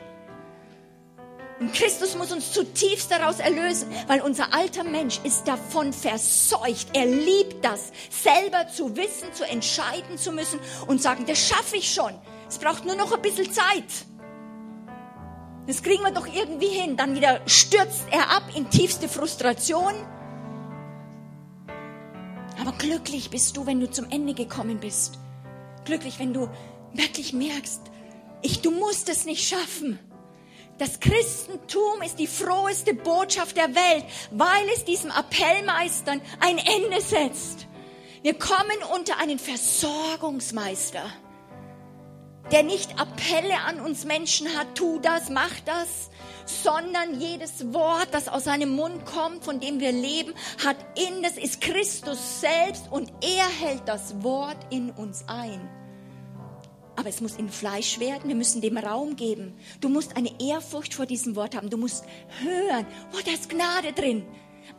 Und 1.58 1.72
Christus 1.72 2.16
muss 2.16 2.32
uns 2.32 2.52
zutiefst 2.52 3.10
daraus 3.10 3.40
erlösen, 3.40 3.88
weil 4.06 4.20
unser 4.20 4.52
alter 4.52 4.84
Mensch 4.84 5.20
ist 5.24 5.48
davon 5.48 5.92
verseucht. 5.92 6.88
Er 6.92 7.06
liebt 7.06 7.64
das, 7.64 7.92
selber 8.10 8.68
zu 8.68 8.94
wissen, 8.96 9.32
zu 9.32 9.44
entscheiden 9.44 10.18
zu 10.18 10.32
müssen 10.32 10.60
und 10.86 11.00
sagen, 11.00 11.24
das 11.26 11.46
schaffe 11.48 11.76
ich 11.76 11.92
schon. 11.92 12.12
Es 12.48 12.58
braucht 12.58 12.84
nur 12.84 12.94
noch 12.94 13.12
ein 13.12 13.22
bisschen 13.22 13.50
Zeit. 13.52 13.84
Das 15.66 15.82
kriegen 15.82 16.02
wir 16.02 16.12
doch 16.12 16.26
irgendwie 16.26 16.68
hin. 16.68 16.96
Dann 16.96 17.14
wieder 17.14 17.40
stürzt 17.46 18.04
er 18.10 18.30
ab 18.30 18.44
in 18.54 18.70
tiefste 18.70 19.08
Frustration. 19.08 19.94
Aber 22.60 22.72
glücklich 22.78 23.30
bist 23.30 23.56
du, 23.56 23.66
wenn 23.66 23.80
du 23.80 23.90
zum 23.90 24.08
Ende 24.10 24.34
gekommen 24.34 24.78
bist. 24.78 25.18
Glücklich, 25.84 26.18
wenn 26.18 26.32
du 26.32 26.48
wirklich 26.92 27.32
merkst, 27.32 27.82
ich, 28.42 28.60
du 28.62 28.70
musst 28.70 29.08
es 29.08 29.24
nicht 29.24 29.48
schaffen. 29.48 29.98
Das 30.78 31.00
Christentum 31.00 32.02
ist 32.04 32.18
die 32.18 32.26
froheste 32.26 32.92
Botschaft 32.94 33.56
der 33.56 33.74
Welt, 33.74 34.04
weil 34.30 34.68
es 34.74 34.84
diesem 34.84 35.10
Appellmeistern 35.10 36.20
ein 36.40 36.58
Ende 36.58 37.00
setzt. 37.00 37.66
Wir 38.22 38.34
kommen 38.34 38.76
unter 38.94 39.18
einen 39.18 39.38
Versorgungsmeister 39.38 41.10
der 42.52 42.62
nicht 42.62 42.98
Appelle 42.98 43.58
an 43.66 43.80
uns 43.80 44.04
Menschen 44.04 44.48
hat, 44.56 44.74
tu 44.74 44.98
das, 45.00 45.30
mach 45.30 45.60
das, 45.64 46.10
sondern 46.46 47.20
jedes 47.20 47.72
Wort, 47.72 48.08
das 48.12 48.28
aus 48.28 48.44
seinem 48.44 48.70
Mund 48.70 49.04
kommt, 49.04 49.44
von 49.44 49.60
dem 49.60 49.80
wir 49.80 49.92
leben, 49.92 50.32
hat 50.64 50.76
in 50.96 51.22
das 51.22 51.36
ist 51.36 51.60
Christus 51.60 52.40
selbst 52.40 52.90
und 52.90 53.12
er 53.20 53.48
hält 53.48 53.82
das 53.86 54.22
Wort 54.22 54.58
in 54.70 54.90
uns 54.90 55.24
ein. 55.26 55.68
Aber 56.96 57.08
es 57.10 57.20
muss 57.20 57.36
in 57.36 57.50
Fleisch 57.50 58.00
werden, 58.00 58.28
wir 58.28 58.34
müssen 58.34 58.62
dem 58.62 58.78
Raum 58.78 59.16
geben. 59.16 59.54
Du 59.80 59.88
musst 59.88 60.16
eine 60.16 60.40
Ehrfurcht 60.40 60.94
vor 60.94 61.04
diesem 61.04 61.36
Wort 61.36 61.54
haben. 61.54 61.68
Du 61.68 61.76
musst 61.76 62.04
hören, 62.42 62.86
oh, 63.12 63.20
da 63.24 63.32
ist 63.32 63.50
Gnade 63.50 63.92
drin. 63.92 64.24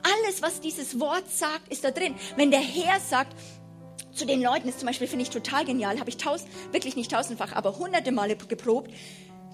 Alles, 0.02 0.42
was 0.42 0.60
dieses 0.60 1.00
Wort 1.00 1.30
sagt, 1.30 1.72
ist 1.72 1.84
da 1.84 1.92
drin. 1.92 2.16
Wenn 2.36 2.50
der 2.50 2.60
Herr 2.60 3.00
sagt, 3.00 3.36
zu 4.18 4.26
den 4.26 4.42
Leuten 4.42 4.68
ist 4.68 4.80
zum 4.80 4.88
Beispiel, 4.88 5.08
finde 5.08 5.24
ich 5.24 5.30
total 5.30 5.64
genial, 5.66 6.00
habe 6.00 6.10
ich 6.10 6.18
tausend, 6.18 6.50
wirklich 6.72 6.96
nicht 6.96 7.12
tausendfach, 7.12 7.54
aber 7.54 7.78
hunderte 7.78 8.12
Male 8.12 8.36
geprobt. 8.36 8.92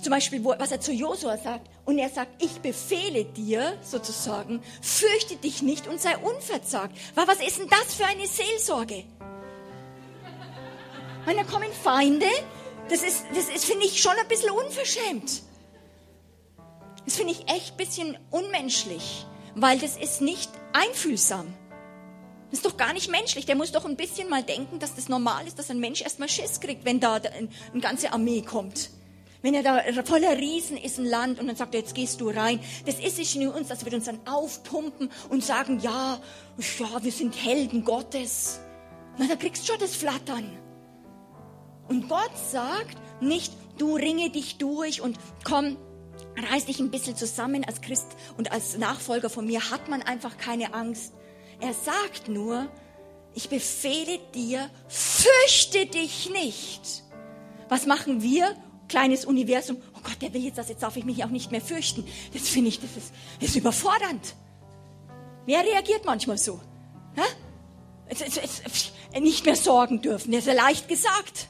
Zum 0.02 0.12
Beispiel, 0.12 0.44
wo, 0.44 0.56
was 0.58 0.72
er 0.72 0.82
zu 0.82 0.92
Josua 0.92 1.38
sagt. 1.38 1.70
Und 1.86 1.98
er 2.00 2.10
sagt, 2.10 2.44
ich 2.44 2.60
befehle 2.62 3.26
dir 3.26 3.78
sozusagen, 3.84 4.62
fürchte 4.82 5.36
dich 5.36 5.62
nicht 5.62 5.88
und 5.88 6.02
sei 6.02 6.18
unverzagt. 6.18 6.98
Weil 7.16 7.28
was 7.28 7.40
ist 7.40 7.60
denn 7.60 7.70
das 7.70 7.94
für 7.94 8.06
eine 8.06 8.26
Seelsorge? 8.26 9.04
Wenn 11.26 11.38
da 11.38 11.44
kommen 11.44 11.72
Feinde, 11.72 12.26
das 12.90 13.04
ist, 13.04 13.24
das 13.34 13.50
ist, 13.50 13.66
finde 13.66 13.86
ich, 13.86 14.02
schon 14.02 14.14
ein 14.20 14.28
bisschen 14.28 14.50
unverschämt. 14.50 15.44
Das 17.06 17.16
finde 17.16 17.34
ich 17.34 17.50
echt 17.50 17.74
ein 17.74 17.78
bisschen 17.78 18.18
unmenschlich, 18.30 19.26
weil 19.56 19.78
das 19.78 19.98
ist 19.98 20.22
nicht 20.22 20.50
einfühlsam. 20.74 21.54
Das 22.54 22.60
ist 22.60 22.68
doch 22.68 22.78
gar 22.78 22.94
nicht 22.94 23.10
menschlich. 23.10 23.48
Der 23.48 23.56
muss 23.56 23.72
doch 23.72 23.84
ein 23.84 23.96
bisschen 23.96 24.30
mal 24.30 24.44
denken, 24.44 24.78
dass 24.78 24.94
das 24.94 25.10
normal 25.10 25.48
ist, 25.48 25.58
dass 25.58 25.72
ein 25.72 25.80
Mensch 25.80 26.04
erstmal 26.04 26.30
Schiss 26.30 26.60
kriegt, 26.60 26.86
wenn 26.86 27.00
da 27.00 27.16
eine 27.16 27.50
ganze 27.82 28.14
Armee 28.14 28.44
kommt. 28.44 28.92
Wenn 29.42 29.56
er 29.56 29.64
da 29.64 29.82
voller 30.04 30.38
Riesen 30.38 30.78
ist, 30.78 31.00
ein 31.00 31.06
Land, 31.06 31.40
und 31.40 31.48
dann 31.48 31.56
sagt 31.56 31.74
er, 31.74 31.80
jetzt 31.80 31.96
gehst 31.96 32.22
du 32.22 32.30
rein. 32.30 32.60
Das 32.86 33.00
ist 33.00 33.18
nicht 33.18 33.36
nur 33.38 33.56
uns, 33.56 33.70
das 33.70 33.84
wird 33.86 33.96
uns 33.96 34.06
dann 34.06 34.20
aufpumpen 34.28 35.10
und 35.30 35.44
sagen, 35.44 35.80
ja, 35.80 36.22
ja, 36.78 37.04
wir 37.04 37.12
sind 37.12 37.36
Helden 37.44 37.84
Gottes. 37.84 38.60
Na, 39.18 39.26
da 39.26 39.36
kriegst 39.36 39.64
du 39.64 39.72
schon 39.72 39.82
das 39.82 39.96
Flattern. 39.96 40.48
Und 41.88 42.08
Gott 42.08 42.38
sagt 42.52 42.98
nicht, 43.20 43.52
du 43.80 43.96
ringe 43.96 44.30
dich 44.30 44.60
durch 44.60 45.02
und 45.02 45.18
komm, 45.44 45.76
reiß 46.52 46.68
dich 46.68 46.80
ein 46.80 46.92
bisschen 46.92 47.16
zusammen 47.16 47.66
als 47.66 47.82
Christ 47.82 48.10
und 48.38 48.52
als 48.52 48.78
Nachfolger 48.78 49.32
von 49.32 49.48
mir 49.48 49.72
hat 49.72 49.90
man 49.90 50.04
einfach 50.04 50.38
keine 50.38 50.76
Angst. 50.76 51.14
Er 51.64 51.74
sagt 51.74 52.28
nur, 52.28 52.70
ich 53.34 53.48
befehle 53.48 54.20
dir, 54.36 54.70
fürchte 54.90 55.86
dich 55.86 56.30
nicht. 56.30 57.04
Was 57.70 57.86
machen 57.86 58.22
wir? 58.22 58.54
Kleines 58.90 59.24
Universum. 59.24 59.78
Oh 59.96 60.02
Gott, 60.04 60.22
der 60.22 60.34
will 60.34 60.44
jetzt 60.44 60.58
das, 60.58 60.68
jetzt 60.68 60.84
darf 60.84 60.98
ich 60.98 61.06
mich 61.06 61.24
auch 61.24 61.30
nicht 61.30 61.54
mehr 61.54 61.62
fürchten. 61.62 62.06
Das 62.34 62.50
finde 62.50 62.68
ich, 62.68 62.82
das 62.82 62.98
ist, 62.98 63.14
ist 63.40 63.56
überfordernd. 63.56 64.36
Wer 65.46 65.64
reagiert 65.64 66.04
manchmal 66.04 66.38
so? 66.38 66.60
Ja? 67.16 67.24
Nicht 69.22 69.46
mehr 69.46 69.56
sorgen 69.56 70.02
dürfen, 70.02 70.34
das 70.34 70.42
ist 70.42 70.48
ja 70.48 70.54
leicht 70.54 70.90
gesagt. 70.90 71.48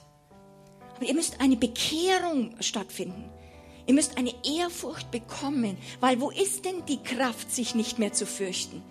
Aber 0.95 1.05
ihr 1.05 1.15
müsst 1.15 1.41
eine 1.41 1.55
Bekehrung 1.55 2.55
stattfinden. 2.59 3.31
Ihr 3.87 3.95
müsst 3.95 4.15
eine 4.19 4.33
Ehrfurcht 4.45 5.09
bekommen, 5.09 5.75
weil 6.01 6.21
wo 6.21 6.29
ist 6.29 6.65
denn 6.65 6.85
die 6.85 7.01
Kraft, 7.01 7.51
sich 7.51 7.73
nicht 7.73 7.97
mehr 7.97 8.13
zu 8.13 8.27
fürchten? 8.27 8.83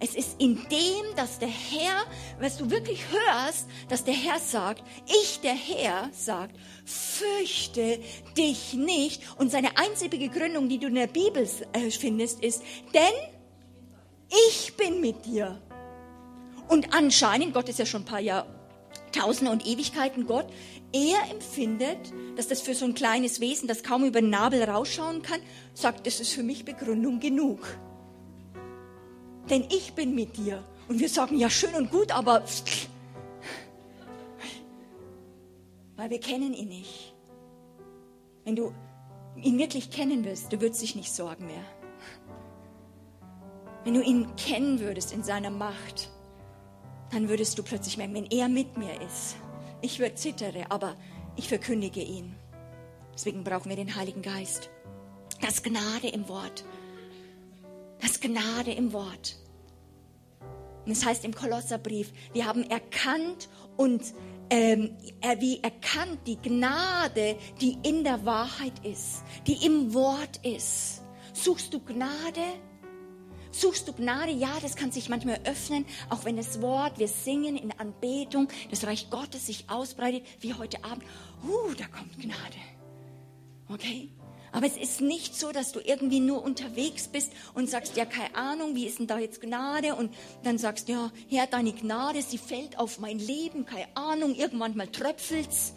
Es 0.00 0.14
ist 0.14 0.40
in 0.40 0.54
dem, 0.70 1.16
dass 1.16 1.38
der 1.38 1.48
Herr, 1.48 2.04
was 2.38 2.56
du 2.56 2.70
wirklich 2.70 3.02
hörst, 3.10 3.66
dass 3.88 4.04
der 4.04 4.14
Herr 4.14 4.38
sagt, 4.38 4.84
ich, 5.06 5.40
der 5.40 5.54
Herr, 5.54 6.08
sagt, 6.12 6.54
fürchte 6.84 7.98
dich 8.36 8.74
nicht. 8.74 9.22
Und 9.38 9.50
seine 9.50 9.76
einzige 9.76 10.18
Begründung, 10.18 10.68
die 10.68 10.78
du 10.78 10.86
in 10.86 10.94
der 10.94 11.08
Bibel 11.08 11.48
äh, 11.72 11.90
findest, 11.90 12.44
ist, 12.44 12.62
denn 12.94 13.02
ich 14.50 14.76
bin 14.76 15.00
mit 15.00 15.24
dir. 15.26 15.60
Und 16.68 16.94
anscheinend, 16.94 17.54
Gott 17.54 17.68
ist 17.68 17.78
ja 17.78 17.86
schon 17.86 18.02
ein 18.02 18.04
paar 18.04 18.20
Jahrtausende 18.20 19.50
und 19.50 19.66
Ewigkeiten 19.66 20.26
Gott, 20.26 20.46
er 20.92 21.30
empfindet, 21.30 22.12
dass 22.36 22.46
das 22.46 22.60
für 22.60 22.74
so 22.74 22.84
ein 22.84 22.94
kleines 22.94 23.40
Wesen, 23.40 23.66
das 23.66 23.82
kaum 23.82 24.04
über 24.04 24.20
den 24.20 24.30
Nabel 24.30 24.62
rausschauen 24.62 25.22
kann, 25.22 25.40
sagt, 25.74 26.06
das 26.06 26.20
ist 26.20 26.32
für 26.32 26.42
mich 26.42 26.64
Begründung 26.64 27.20
genug 27.20 27.78
denn 29.50 29.64
ich 29.70 29.94
bin 29.94 30.14
mit 30.14 30.36
dir. 30.36 30.62
Und 30.88 31.00
wir 31.00 31.08
sagen, 31.08 31.36
ja, 31.38 31.50
schön 31.50 31.74
und 31.74 31.90
gut, 31.90 32.12
aber 32.12 32.42
weil 35.96 36.10
wir 36.10 36.20
kennen 36.20 36.54
ihn 36.54 36.68
nicht. 36.68 37.12
Wenn 38.44 38.56
du 38.56 38.72
ihn 39.36 39.58
wirklich 39.58 39.90
kennen 39.90 40.24
willst, 40.24 40.52
du 40.52 40.60
würdest 40.60 40.80
dich 40.80 40.94
nicht 40.94 41.12
sorgen 41.12 41.46
mehr. 41.46 41.64
Wenn 43.84 43.94
du 43.94 44.02
ihn 44.02 44.34
kennen 44.36 44.80
würdest 44.80 45.12
in 45.12 45.22
seiner 45.22 45.50
Macht, 45.50 46.10
dann 47.10 47.28
würdest 47.28 47.58
du 47.58 47.62
plötzlich 47.62 47.96
merken, 47.96 48.14
wenn 48.14 48.26
er 48.26 48.48
mit 48.48 48.76
mir 48.76 49.00
ist, 49.02 49.36
ich 49.80 49.98
würde 49.98 50.14
zittere, 50.14 50.70
aber 50.70 50.94
ich 51.36 51.48
verkündige 51.48 52.02
ihn. 52.02 52.34
Deswegen 53.14 53.44
brauchen 53.44 53.68
wir 53.68 53.76
den 53.76 53.96
Heiligen 53.96 54.22
Geist. 54.22 54.70
Das 55.40 55.62
Gnade 55.62 56.08
im 56.08 56.28
Wort. 56.28 56.64
Das 58.00 58.20
Gnade 58.20 58.72
im 58.72 58.92
Wort. 58.92 59.36
Und 60.84 60.92
es 60.92 61.00
das 61.00 61.08
heißt 61.08 61.24
im 61.24 61.34
Kolosserbrief, 61.34 62.12
wir 62.32 62.46
haben 62.46 62.62
erkannt 62.70 63.48
und 63.76 64.02
ähm, 64.50 64.96
wie 65.38 65.62
erkannt 65.62 66.20
die 66.26 66.36
Gnade, 66.36 67.36
die 67.60 67.76
in 67.82 68.04
der 68.04 68.24
Wahrheit 68.24 68.72
ist, 68.84 69.22
die 69.46 69.66
im 69.66 69.92
Wort 69.92 70.38
ist. 70.46 71.02
Suchst 71.34 71.74
du 71.74 71.80
Gnade? 71.80 72.40
Suchst 73.50 73.86
du 73.88 73.92
Gnade? 73.92 74.32
Ja, 74.32 74.50
das 74.62 74.76
kann 74.76 74.90
sich 74.90 75.08
manchmal 75.08 75.40
öffnen, 75.44 75.84
auch 76.08 76.24
wenn 76.24 76.36
das 76.36 76.62
Wort, 76.62 76.98
wir 76.98 77.08
singen 77.08 77.56
in 77.56 77.72
Anbetung, 77.72 78.48
das 78.70 78.86
Reich 78.86 79.10
Gottes 79.10 79.46
sich 79.46 79.68
ausbreitet, 79.68 80.22
wie 80.40 80.54
heute 80.54 80.82
Abend. 80.84 81.04
Uh, 81.44 81.74
da 81.76 81.86
kommt 81.86 82.18
Gnade. 82.18 82.56
Okay? 83.68 84.10
Aber 84.52 84.66
es 84.66 84.76
ist 84.76 85.00
nicht 85.00 85.38
so, 85.38 85.52
dass 85.52 85.72
du 85.72 85.80
irgendwie 85.80 86.20
nur 86.20 86.42
unterwegs 86.42 87.08
bist 87.08 87.32
und 87.54 87.68
sagst, 87.68 87.96
ja, 87.96 88.04
keine 88.04 88.34
Ahnung, 88.34 88.74
wie 88.74 88.86
ist 88.86 88.98
denn 88.98 89.06
da 89.06 89.18
jetzt 89.18 89.40
Gnade? 89.40 89.94
Und 89.94 90.14
dann 90.42 90.58
sagst, 90.58 90.88
ja, 90.88 91.10
Herr, 91.28 91.46
deine 91.46 91.72
Gnade, 91.72 92.22
sie 92.22 92.38
fällt 92.38 92.78
auf 92.78 92.98
mein 92.98 93.18
Leben, 93.18 93.66
keine 93.66 93.86
Ahnung, 93.94 94.34
irgendwann 94.34 94.76
mal 94.76 94.88
tröpfelt's. 94.88 95.74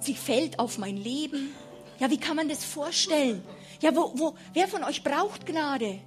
Sie 0.00 0.14
fällt 0.14 0.58
auf 0.58 0.78
mein 0.78 0.96
Leben. 0.96 1.54
Ja, 1.98 2.10
wie 2.10 2.18
kann 2.18 2.36
man 2.36 2.48
das 2.48 2.64
vorstellen? 2.64 3.42
Ja, 3.80 3.94
wo, 3.94 4.12
wo, 4.14 4.34
wer 4.54 4.66
von 4.66 4.82
euch 4.84 5.04
braucht 5.04 5.46
Gnade? 5.46 6.00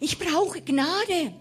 Ich 0.00 0.18
brauche 0.18 0.60
Gnade. 0.60 1.34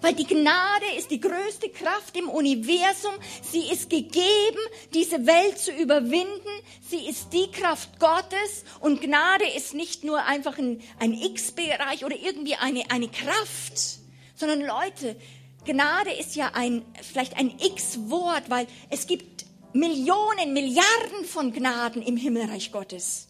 Weil 0.00 0.14
die 0.14 0.26
Gnade 0.26 0.86
ist 0.96 1.10
die 1.10 1.20
größte 1.20 1.70
Kraft 1.70 2.16
im 2.16 2.28
Universum. 2.28 3.12
Sie 3.42 3.70
ist 3.70 3.90
gegeben, 3.90 4.58
diese 4.94 5.26
Welt 5.26 5.58
zu 5.58 5.72
überwinden. 5.72 6.48
Sie 6.88 7.08
ist 7.08 7.32
die 7.32 7.50
Kraft 7.50 7.98
Gottes. 7.98 8.64
Und 8.80 9.00
Gnade 9.00 9.44
ist 9.56 9.74
nicht 9.74 10.04
nur 10.04 10.24
einfach 10.24 10.58
ein, 10.58 10.80
ein 10.98 11.12
X-Bereich 11.12 12.04
oder 12.04 12.16
irgendwie 12.16 12.54
eine, 12.54 12.90
eine 12.90 13.08
Kraft, 13.08 13.98
sondern 14.34 14.60
Leute, 14.60 15.16
Gnade 15.64 16.12
ist 16.12 16.36
ja 16.36 16.52
ein, 16.54 16.84
vielleicht 17.02 17.36
ein 17.36 17.58
X-Wort, 17.58 18.48
weil 18.48 18.66
es 18.90 19.06
gibt 19.06 19.44
Millionen, 19.72 20.54
Milliarden 20.54 21.24
von 21.26 21.52
Gnaden 21.52 22.02
im 22.02 22.16
Himmelreich 22.16 22.72
Gottes. 22.72 23.28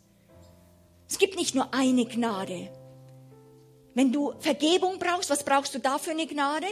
Es 1.09 1.18
gibt 1.18 1.37
nicht 1.37 1.55
nur 1.55 1.73
eine 1.75 2.05
Gnade. 2.05 2.71
Wenn 3.94 4.12
du 4.12 4.33
Vergebung 4.40 4.98
brauchst, 4.98 5.31
was 5.31 5.44
brauchst 5.44 5.74
du 5.74 5.81
da 5.81 5.98
für 5.98 6.12
eine 6.12 6.27
Gnade? 6.27 6.66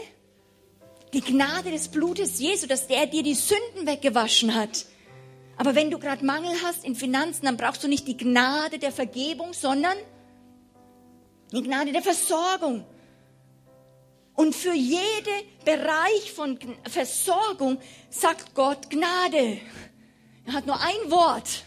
Die 1.13 1.21
Gnade 1.21 1.71
des 1.71 1.89
Blutes 1.89 2.39
Jesu, 2.39 2.67
dass 2.67 2.87
der 2.87 3.07
dir 3.07 3.23
die 3.23 3.35
Sünden 3.35 3.87
weggewaschen 3.87 4.55
hat. 4.55 4.87
Aber 5.57 5.75
wenn 5.75 5.91
du 5.91 5.99
gerade 5.99 6.25
Mangel 6.25 6.53
hast 6.63 6.85
in 6.85 6.95
Finanzen, 6.95 7.47
dann 7.47 7.57
brauchst 7.57 7.83
du 7.83 7.89
nicht 7.89 8.07
die 8.07 8.17
Gnade 8.17 8.79
der 8.79 8.93
Vergebung, 8.93 9.55
sondern 9.55 9.97
die 11.53 11.63
Gnade 11.63 11.93
der 11.93 12.03
Versorgung. 12.03 12.85
Und 14.35 14.55
für 14.55 14.75
jeden 14.75 15.47
Bereich 15.65 16.33
von 16.35 16.59
Versorgung 16.85 17.79
sagt 18.11 18.55
Gott 18.55 18.91
Gnade. 18.91 19.59
Er 20.45 20.53
hat 20.53 20.67
nur 20.67 20.79
ein 20.79 21.11
Wort. 21.11 21.65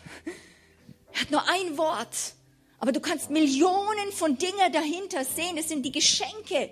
Er 1.11 1.21
hat 1.21 1.31
nur 1.31 1.49
ein 1.49 1.77
Wort. 1.77 2.35
Aber 2.79 2.91
du 2.91 2.99
kannst 2.99 3.29
Millionen 3.29 4.11
von 4.13 4.37
Dingen 4.37 4.71
dahinter 4.71 5.25
sehen. 5.25 5.57
Es 5.57 5.69
sind 5.69 5.83
die 5.83 5.91
Geschenke. 5.91 6.69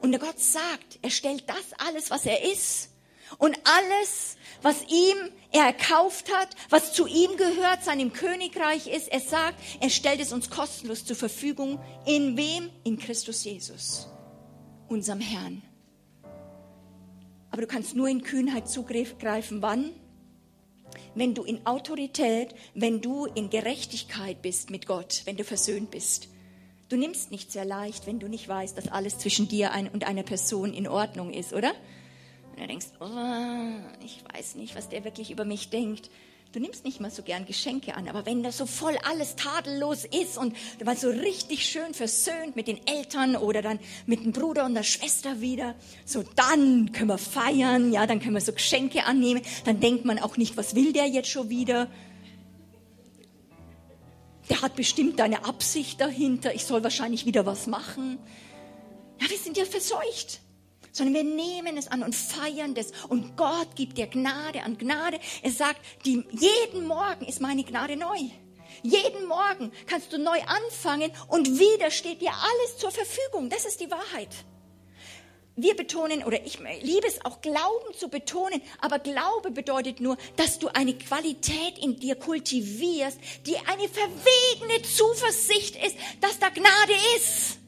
Und 0.00 0.12
der 0.12 0.20
Gott 0.20 0.38
sagt, 0.38 0.98
er 1.02 1.10
stellt 1.10 1.44
das 1.48 1.86
alles, 1.86 2.10
was 2.10 2.24
er 2.24 2.44
ist. 2.50 2.90
Und 3.36 3.58
alles, 3.64 4.36
was 4.62 4.82
ihm 4.88 5.16
er 5.52 5.64
erkauft 5.64 6.32
hat, 6.34 6.48
was 6.70 6.94
zu 6.94 7.06
ihm 7.06 7.36
gehört, 7.36 7.84
seinem 7.84 8.12
Königreich 8.12 8.86
ist, 8.86 9.08
er 9.08 9.20
sagt, 9.20 9.58
er 9.80 9.90
stellt 9.90 10.20
es 10.20 10.32
uns 10.32 10.48
kostenlos 10.48 11.04
zur 11.04 11.16
Verfügung. 11.16 11.78
In 12.06 12.38
wem? 12.38 12.70
In 12.84 12.98
Christus 12.98 13.44
Jesus, 13.44 14.08
unserem 14.88 15.20
Herrn. 15.20 15.62
Aber 17.50 17.62
du 17.62 17.66
kannst 17.66 17.94
nur 17.94 18.08
in 18.08 18.22
Kühnheit 18.22 18.68
zugreifen. 18.68 19.60
Wann? 19.60 19.92
Wenn 21.18 21.34
du 21.34 21.42
in 21.42 21.66
Autorität, 21.66 22.54
wenn 22.74 23.00
du 23.00 23.26
in 23.26 23.50
Gerechtigkeit 23.50 24.40
bist 24.42 24.70
mit 24.70 24.86
Gott, 24.86 25.22
wenn 25.24 25.36
du 25.36 25.44
versöhnt 25.44 25.90
bist. 25.90 26.28
Du 26.88 26.96
nimmst 26.96 27.30
nicht 27.30 27.52
sehr 27.52 27.64
leicht, 27.64 28.06
wenn 28.06 28.18
du 28.18 28.28
nicht 28.28 28.48
weißt, 28.48 28.78
dass 28.78 28.88
alles 28.88 29.18
zwischen 29.18 29.48
dir 29.48 29.70
und 29.92 30.06
einer 30.06 30.22
Person 30.22 30.72
in 30.72 30.88
Ordnung 30.88 31.32
ist, 31.32 31.52
oder? 31.52 31.72
Und 32.52 32.60
du 32.60 32.66
denkst, 32.66 32.86
oh, 33.00 34.04
ich 34.04 34.22
weiß 34.32 34.54
nicht, 34.54 34.74
was 34.74 34.88
der 34.88 35.04
wirklich 35.04 35.30
über 35.30 35.44
mich 35.44 35.70
denkt. 35.70 36.10
Du 36.52 36.60
nimmst 36.60 36.86
nicht 36.86 36.98
mal 36.98 37.10
so 37.10 37.22
gern 37.22 37.44
Geschenke 37.44 37.94
an, 37.94 38.08
aber 38.08 38.24
wenn 38.24 38.42
da 38.42 38.50
so 38.50 38.64
voll 38.64 38.96
alles 39.04 39.36
tadellos 39.36 40.06
ist 40.06 40.38
und 40.38 40.56
du 40.78 40.86
warst 40.86 41.02
so 41.02 41.10
richtig 41.10 41.66
schön 41.66 41.92
versöhnt 41.92 42.56
mit 42.56 42.68
den 42.68 42.80
Eltern 42.86 43.36
oder 43.36 43.60
dann 43.60 43.78
mit 44.06 44.24
dem 44.24 44.32
Bruder 44.32 44.64
und 44.64 44.74
der 44.74 44.82
Schwester 44.82 45.42
wieder, 45.42 45.74
so 46.06 46.24
dann 46.36 46.90
können 46.92 47.10
wir 47.10 47.18
feiern, 47.18 47.92
ja, 47.92 48.06
dann 48.06 48.18
können 48.18 48.32
wir 48.32 48.40
so 48.40 48.54
Geschenke 48.54 49.04
annehmen, 49.04 49.42
dann 49.66 49.80
denkt 49.80 50.06
man 50.06 50.18
auch 50.18 50.38
nicht, 50.38 50.56
was 50.56 50.74
will 50.74 50.94
der 50.94 51.06
jetzt 51.06 51.28
schon 51.28 51.50
wieder? 51.50 51.90
Der 54.48 54.62
hat 54.62 54.74
bestimmt 54.74 55.20
eine 55.20 55.44
Absicht 55.44 56.00
dahinter, 56.00 56.54
ich 56.54 56.64
soll 56.64 56.82
wahrscheinlich 56.82 57.26
wieder 57.26 57.44
was 57.44 57.66
machen. 57.66 58.18
Ja, 59.20 59.28
wir 59.28 59.36
sind 59.36 59.58
ja 59.58 59.66
verseucht 59.66 60.40
sondern 60.92 61.14
wir 61.14 61.24
nehmen 61.24 61.76
es 61.76 61.88
an 61.88 62.02
und 62.02 62.14
feiern 62.14 62.74
das. 62.74 62.92
Und 63.08 63.36
Gott 63.36 63.74
gibt 63.76 63.98
dir 63.98 64.06
Gnade 64.06 64.62
an 64.62 64.78
Gnade. 64.78 65.18
Er 65.42 65.50
sagt, 65.50 65.80
die, 66.04 66.24
jeden 66.32 66.86
Morgen 66.86 67.26
ist 67.26 67.40
meine 67.40 67.64
Gnade 67.64 67.96
neu. 67.96 68.18
Jeden 68.82 69.26
Morgen 69.26 69.72
kannst 69.86 70.12
du 70.12 70.18
neu 70.18 70.40
anfangen 70.42 71.10
und 71.28 71.58
wieder 71.58 71.90
steht 71.90 72.20
dir 72.20 72.32
alles 72.32 72.78
zur 72.78 72.90
Verfügung. 72.90 73.50
Das 73.50 73.64
ist 73.64 73.80
die 73.80 73.90
Wahrheit. 73.90 74.28
Wir 75.60 75.74
betonen, 75.74 76.22
oder 76.22 76.40
ich 76.46 76.60
liebe 76.82 77.08
es 77.08 77.24
auch, 77.24 77.40
Glauben 77.40 77.92
zu 77.98 78.08
betonen, 78.08 78.62
aber 78.80 79.00
Glaube 79.00 79.50
bedeutet 79.50 79.98
nur, 79.98 80.16
dass 80.36 80.60
du 80.60 80.68
eine 80.68 80.96
Qualität 80.96 81.78
in 81.80 81.98
dir 81.98 82.14
kultivierst, 82.14 83.18
die 83.44 83.56
eine 83.56 83.88
verwegene 83.88 84.82
Zuversicht 84.82 85.74
ist, 85.84 85.96
dass 86.20 86.38
da 86.38 86.50
Gnade 86.50 86.92
ist. 87.16 87.58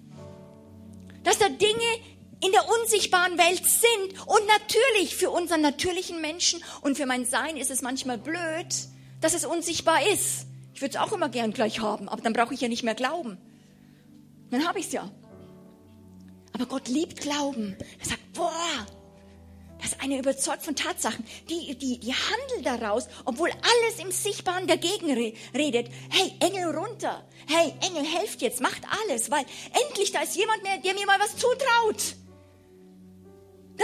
Dass 1.24 1.38
da 1.38 1.48
Dinge 1.48 2.00
in 2.42 2.52
der 2.52 2.64
unsichtbaren 2.68 3.38
Welt 3.38 3.64
sind. 3.64 4.26
Und 4.26 4.46
natürlich 4.46 5.16
für 5.16 5.30
unseren 5.30 5.60
natürlichen 5.60 6.20
Menschen 6.20 6.62
und 6.80 6.96
für 6.96 7.06
mein 7.06 7.24
Sein 7.24 7.56
ist 7.56 7.70
es 7.70 7.82
manchmal 7.82 8.18
blöd, 8.18 8.74
dass 9.20 9.34
es 9.34 9.44
unsichtbar 9.44 10.06
ist. 10.12 10.46
Ich 10.74 10.80
würde 10.80 10.96
es 10.96 11.00
auch 11.00 11.12
immer 11.12 11.28
gern 11.28 11.52
gleich 11.52 11.80
haben, 11.80 12.08
aber 12.08 12.22
dann 12.22 12.32
brauche 12.32 12.54
ich 12.54 12.60
ja 12.60 12.68
nicht 12.68 12.82
mehr 12.82 12.94
glauben. 12.94 13.38
Dann 14.50 14.66
habe 14.66 14.78
ich 14.78 14.86
es 14.86 14.92
ja. 14.92 15.10
Aber 16.52 16.66
Gott 16.66 16.88
liebt 16.88 17.20
Glauben. 17.20 17.76
Er 18.00 18.06
sagt, 18.06 18.32
boah, 18.32 18.86
das 19.80 19.92
ist 19.92 20.00
eine 20.00 20.18
Überzeugung 20.18 20.64
von 20.64 20.76
Tatsachen. 20.76 21.24
Die, 21.48 21.76
die, 21.76 21.98
die 22.00 22.12
handelt 22.12 22.66
daraus, 22.66 23.08
obwohl 23.24 23.50
alles 23.50 24.04
im 24.04 24.10
Sichtbaren 24.10 24.66
dagegen 24.66 25.10
redet. 25.54 25.90
Hey, 26.10 26.32
Engel 26.40 26.76
runter. 26.76 27.24
Hey, 27.46 27.72
Engel, 27.80 28.04
helft 28.04 28.42
jetzt, 28.42 28.60
macht 28.60 28.82
alles, 29.06 29.30
weil 29.30 29.44
endlich 29.86 30.12
da 30.12 30.22
ist 30.22 30.36
jemand 30.36 30.62
mehr, 30.62 30.78
der 30.78 30.94
mir 30.94 31.06
mal 31.06 31.20
was 31.20 31.36
zutraut 31.36 32.16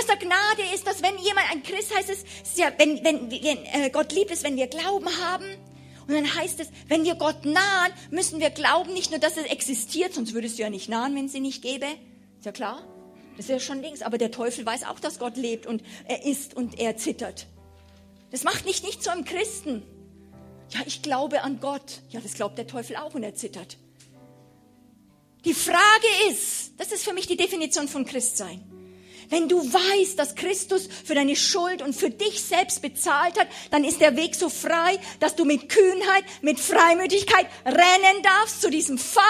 da 0.07 0.15
Gnade 0.15 0.63
ist, 0.75 0.87
dass 0.87 1.03
wenn 1.03 1.17
jemand 1.19 1.51
ein 1.51 1.63
Christ 1.63 1.95
heißt 1.95 2.11
es, 2.11 2.25
ja, 2.57 2.73
wenn, 2.79 3.03
wenn, 3.05 3.31
wenn 3.31 3.65
äh, 3.65 3.91
Gott 3.91 4.13
liebt 4.13 4.31
es, 4.31 4.43
wenn 4.43 4.57
wir 4.57 4.67
Glauben 4.67 5.09
haben. 5.21 5.45
Und 6.07 6.15
dann 6.15 6.35
heißt 6.35 6.61
es, 6.61 6.69
wenn 6.89 7.05
wir 7.05 7.17
Gott 7.17 7.45
nahen, 7.45 7.93
müssen 8.11 8.39
wir 8.41 8.51
glauben, 8.51 8.93
nicht 8.93 9.11
nur, 9.11 9.19
dass 9.19 9.37
er 9.37 9.51
existiert, 9.51 10.15
sonst 10.15 10.35
würdest 10.35 10.59
du 10.59 10.63
ja 10.63 10.71
nicht 10.71 10.89
nahen, 10.89 11.17
wenn 11.17 11.29
sie 11.29 11.41
nicht 11.41 11.63
gäbe. 11.63 11.87
Ist 12.39 12.47
ja 12.47 12.53
klar. 12.53 12.83
Das 13.37 13.47
ist 13.47 13.51
ja 13.51 13.61
schon 13.61 13.83
links. 13.83 14.03
Aber 14.03 14.17
der 14.17 14.31
Teufel 14.31 14.65
weiß 14.65 14.85
auch, 14.85 15.01
dass 15.01 15.19
Gott 15.19 15.37
lebt 15.37 15.67
und 15.67 15.83
er 16.07 16.25
ist 16.25 16.55
und 16.55 16.79
er 16.79 16.97
zittert. 16.97 17.47
Das 18.31 18.45
macht 18.45 18.67
nicht 18.67 18.85
nicht 18.85 19.03
zu 19.03 19.11
einem 19.11 19.25
Christen. 19.25 19.83
Ja, 20.71 20.81
ich 20.87 21.03
glaube 21.03 21.43
an 21.43 21.61
Gott. 21.61 22.01
Ja, 22.11 22.21
das 22.21 22.35
glaubt 22.35 22.59
der 22.59 22.67
Teufel 22.67 22.97
auch 22.97 23.15
und 23.15 23.23
er 23.23 23.35
zittert. 23.35 23.77
Die 25.45 25.55
Frage 25.55 25.77
ist, 26.31 26.73
das 26.77 26.93
ist 26.93 27.05
für 27.05 27.13
mich 27.13 27.27
die 27.27 27.37
Definition 27.37 27.89
von 27.89 28.05
Christsein. 28.05 28.65
Wenn 29.29 29.49
du 29.49 29.59
weißt, 29.59 30.19
dass 30.19 30.35
Christus 30.35 30.89
für 31.05 31.15
deine 31.15 31.37
Schuld 31.37 31.83
und 31.83 31.95
für 31.95 32.11
dich 32.11 32.43
selbst 32.43 32.83
bezahlt 32.83 33.39
hat, 33.39 33.49
dann 33.71 33.85
ist 33.85 34.01
der 34.01 34.17
Weg 34.17 34.35
so 34.35 34.49
frei, 34.49 34.99
dass 35.21 35.37
du 35.37 35.45
mit 35.45 35.69
Kühnheit, 35.69 36.25
mit 36.43 36.61
Freimütigkeit 36.61 37.47
rennen 37.65 38.23
darfst 38.23 38.61
zu 38.61 38.71
diesem 38.71 38.99
Vater 38.99 39.27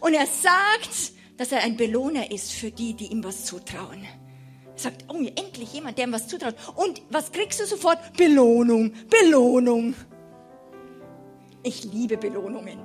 und 0.00 0.14
er 0.14 0.26
sagt, 0.26 1.12
dass 1.36 1.52
er 1.52 1.62
ein 1.62 1.76
Belohner 1.76 2.30
ist 2.30 2.52
für 2.52 2.70
die, 2.70 2.94
die 2.94 3.06
ihm 3.06 3.24
was 3.24 3.46
zutrauen. 3.46 4.06
Er 4.74 4.78
sagt, 4.78 5.04
oh, 5.08 5.16
endlich 5.16 5.72
jemand, 5.72 5.98
der 5.98 6.06
ihm 6.06 6.12
was 6.12 6.28
zutraut. 6.28 6.54
Und 6.74 7.02
was 7.10 7.32
kriegst 7.32 7.60
du 7.60 7.66
sofort? 7.66 7.98
Belohnung, 8.16 8.92
Belohnung. 9.08 9.94
Ich 11.62 11.84
liebe 11.84 12.16
Belohnungen. 12.16 12.78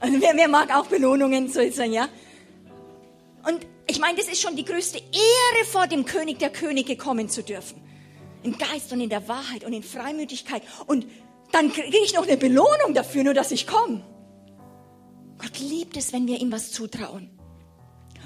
Also 0.00 0.20
wer, 0.20 0.34
wer 0.34 0.48
mag 0.48 0.74
auch 0.74 0.86
Belohnungen, 0.86 1.48
so 1.48 1.60
er, 1.60 1.84
ja? 1.84 2.08
Und 3.46 3.66
ich 3.88 3.98
meine, 3.98 4.18
das 4.18 4.28
ist 4.28 4.40
schon 4.40 4.54
die 4.54 4.64
größte 4.64 4.98
Ehre, 4.98 5.64
vor 5.66 5.86
dem 5.86 6.04
König 6.04 6.38
der 6.38 6.50
Könige 6.50 6.96
kommen 6.96 7.28
zu 7.28 7.42
dürfen. 7.42 7.82
Im 8.42 8.56
Geist 8.56 8.92
und 8.92 9.00
in 9.00 9.08
der 9.08 9.26
Wahrheit 9.28 9.64
und 9.64 9.72
in 9.72 9.82
Freimütigkeit. 9.82 10.62
Und 10.86 11.06
dann 11.52 11.72
kriege 11.72 11.98
ich 12.04 12.14
noch 12.14 12.26
eine 12.26 12.36
Belohnung 12.36 12.94
dafür, 12.94 13.24
nur 13.24 13.34
dass 13.34 13.50
ich 13.50 13.66
komme. 13.66 14.04
Gott 15.38 15.58
liebt 15.58 15.96
es, 15.96 16.12
wenn 16.12 16.26
wir 16.26 16.38
ihm 16.38 16.52
was 16.52 16.70
zutrauen. 16.70 17.30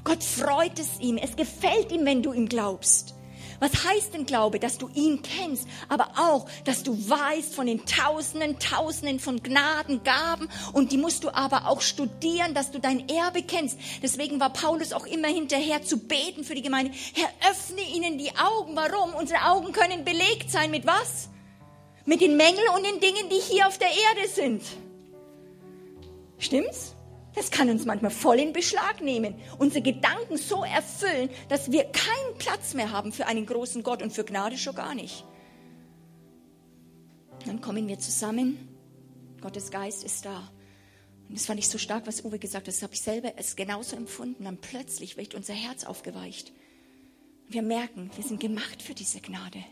Gott 0.04 0.24
freut 0.24 0.78
es 0.78 0.98
ihm. 1.00 1.16
Es 1.16 1.36
gefällt 1.36 1.92
ihm, 1.92 2.04
wenn 2.04 2.22
du 2.22 2.32
ihm 2.32 2.48
glaubst. 2.48 3.14
Was 3.62 3.84
heißt 3.84 4.12
denn 4.12 4.26
Glaube? 4.26 4.58
Dass 4.58 4.76
du 4.76 4.90
ihn 4.92 5.22
kennst, 5.22 5.68
aber 5.88 6.08
auch, 6.16 6.48
dass 6.64 6.82
du 6.82 6.98
weißt 7.08 7.54
von 7.54 7.68
den 7.68 7.86
Tausenden, 7.86 8.58
Tausenden 8.58 9.20
von 9.20 9.40
Gnadengaben 9.40 10.48
und 10.72 10.90
die 10.90 10.96
musst 10.96 11.22
du 11.22 11.32
aber 11.32 11.68
auch 11.68 11.80
studieren, 11.80 12.54
dass 12.54 12.72
du 12.72 12.80
dein 12.80 13.08
Erbe 13.08 13.44
kennst. 13.44 13.78
Deswegen 14.02 14.40
war 14.40 14.52
Paulus 14.52 14.92
auch 14.92 15.06
immer 15.06 15.28
hinterher 15.28 15.80
zu 15.84 15.96
beten 15.96 16.42
für 16.42 16.56
die 16.56 16.62
Gemeinde. 16.62 16.90
Herr, 17.14 17.28
öffne 17.52 17.82
ihnen 17.82 18.18
die 18.18 18.32
Augen. 18.36 18.74
Warum? 18.74 19.14
Unsere 19.14 19.44
Augen 19.44 19.70
können 19.72 20.04
belegt 20.04 20.50
sein 20.50 20.72
mit 20.72 20.84
was? 20.84 21.28
Mit 22.04 22.20
den 22.20 22.36
Mängeln 22.36 22.66
und 22.74 22.84
den 22.84 22.98
Dingen, 22.98 23.28
die 23.30 23.38
hier 23.48 23.68
auf 23.68 23.78
der 23.78 23.90
Erde 23.90 24.28
sind. 24.28 24.62
Stimmt's? 26.38 26.96
Das 27.34 27.50
kann 27.50 27.70
uns 27.70 27.86
manchmal 27.86 28.10
voll 28.10 28.38
in 28.38 28.52
Beschlag 28.52 29.00
nehmen, 29.00 29.34
unsere 29.58 29.82
Gedanken 29.82 30.36
so 30.36 30.64
erfüllen, 30.64 31.30
dass 31.48 31.72
wir 31.72 31.84
keinen 31.84 32.38
Platz 32.38 32.74
mehr 32.74 32.90
haben 32.92 33.12
für 33.12 33.26
einen 33.26 33.46
großen 33.46 33.82
Gott 33.82 34.02
und 34.02 34.12
für 34.12 34.24
Gnade 34.24 34.58
schon 34.58 34.74
gar 34.74 34.94
nicht. 34.94 35.24
Dann 37.46 37.60
kommen 37.60 37.88
wir 37.88 37.98
zusammen, 37.98 38.68
Gottes 39.40 39.70
Geist 39.70 40.04
ist 40.04 40.24
da. 40.24 40.50
Und 41.28 41.38
das 41.38 41.46
fand 41.46 41.58
ich 41.58 41.68
so 41.68 41.78
stark, 41.78 42.06
was 42.06 42.24
Uwe 42.24 42.38
gesagt 42.38 42.66
hat, 42.66 42.74
das 42.74 42.82
habe 42.82 42.92
ich 42.92 43.00
selber 43.00 43.32
es 43.36 43.56
genauso 43.56 43.96
empfunden. 43.96 44.44
Dann 44.44 44.58
plötzlich 44.58 45.16
wird 45.16 45.34
unser 45.34 45.54
Herz 45.54 45.84
aufgeweicht. 45.84 46.52
Wir 47.48 47.62
merken, 47.62 48.10
wir 48.14 48.24
sind 48.24 48.40
gemacht 48.40 48.82
für 48.82 48.94
diese 48.94 49.20
Gnade. 49.20 49.64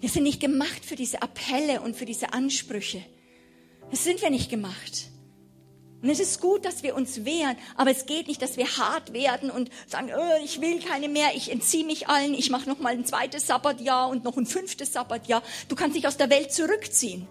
Wir 0.00 0.08
sind 0.08 0.24
nicht 0.24 0.40
gemacht 0.40 0.84
für 0.84 0.96
diese 0.96 1.22
Appelle 1.22 1.80
und 1.80 1.94
für 1.94 2.06
diese 2.06 2.32
Ansprüche. 2.32 3.04
Das 3.90 4.02
sind 4.02 4.20
wir 4.20 4.30
nicht 4.30 4.50
gemacht. 4.50 5.11
Und 6.02 6.10
es 6.10 6.18
ist 6.18 6.40
gut, 6.40 6.64
dass 6.64 6.82
wir 6.82 6.96
uns 6.96 7.24
wehren, 7.24 7.56
aber 7.76 7.92
es 7.92 8.06
geht 8.06 8.26
nicht, 8.26 8.42
dass 8.42 8.56
wir 8.56 8.66
hart 8.66 9.12
werden 9.12 9.50
und 9.50 9.70
sagen, 9.86 10.10
oh, 10.12 10.44
ich 10.44 10.60
will 10.60 10.80
keine 10.80 11.08
mehr, 11.08 11.28
ich 11.36 11.52
entziehe 11.52 11.84
mich 11.84 12.08
allen, 12.08 12.34
ich 12.34 12.50
mache 12.50 12.68
noch 12.68 12.80
mal 12.80 12.92
ein 12.92 13.04
zweites 13.04 13.46
Sabbatjahr 13.46 14.08
und 14.08 14.24
noch 14.24 14.36
ein 14.36 14.46
fünftes 14.46 14.92
Sabbatjahr. 14.92 15.42
Du 15.68 15.76
kannst 15.76 15.96
dich 15.96 16.08
aus 16.08 16.16
der 16.16 16.28
Welt 16.28 16.52
zurückziehen. 16.52 17.28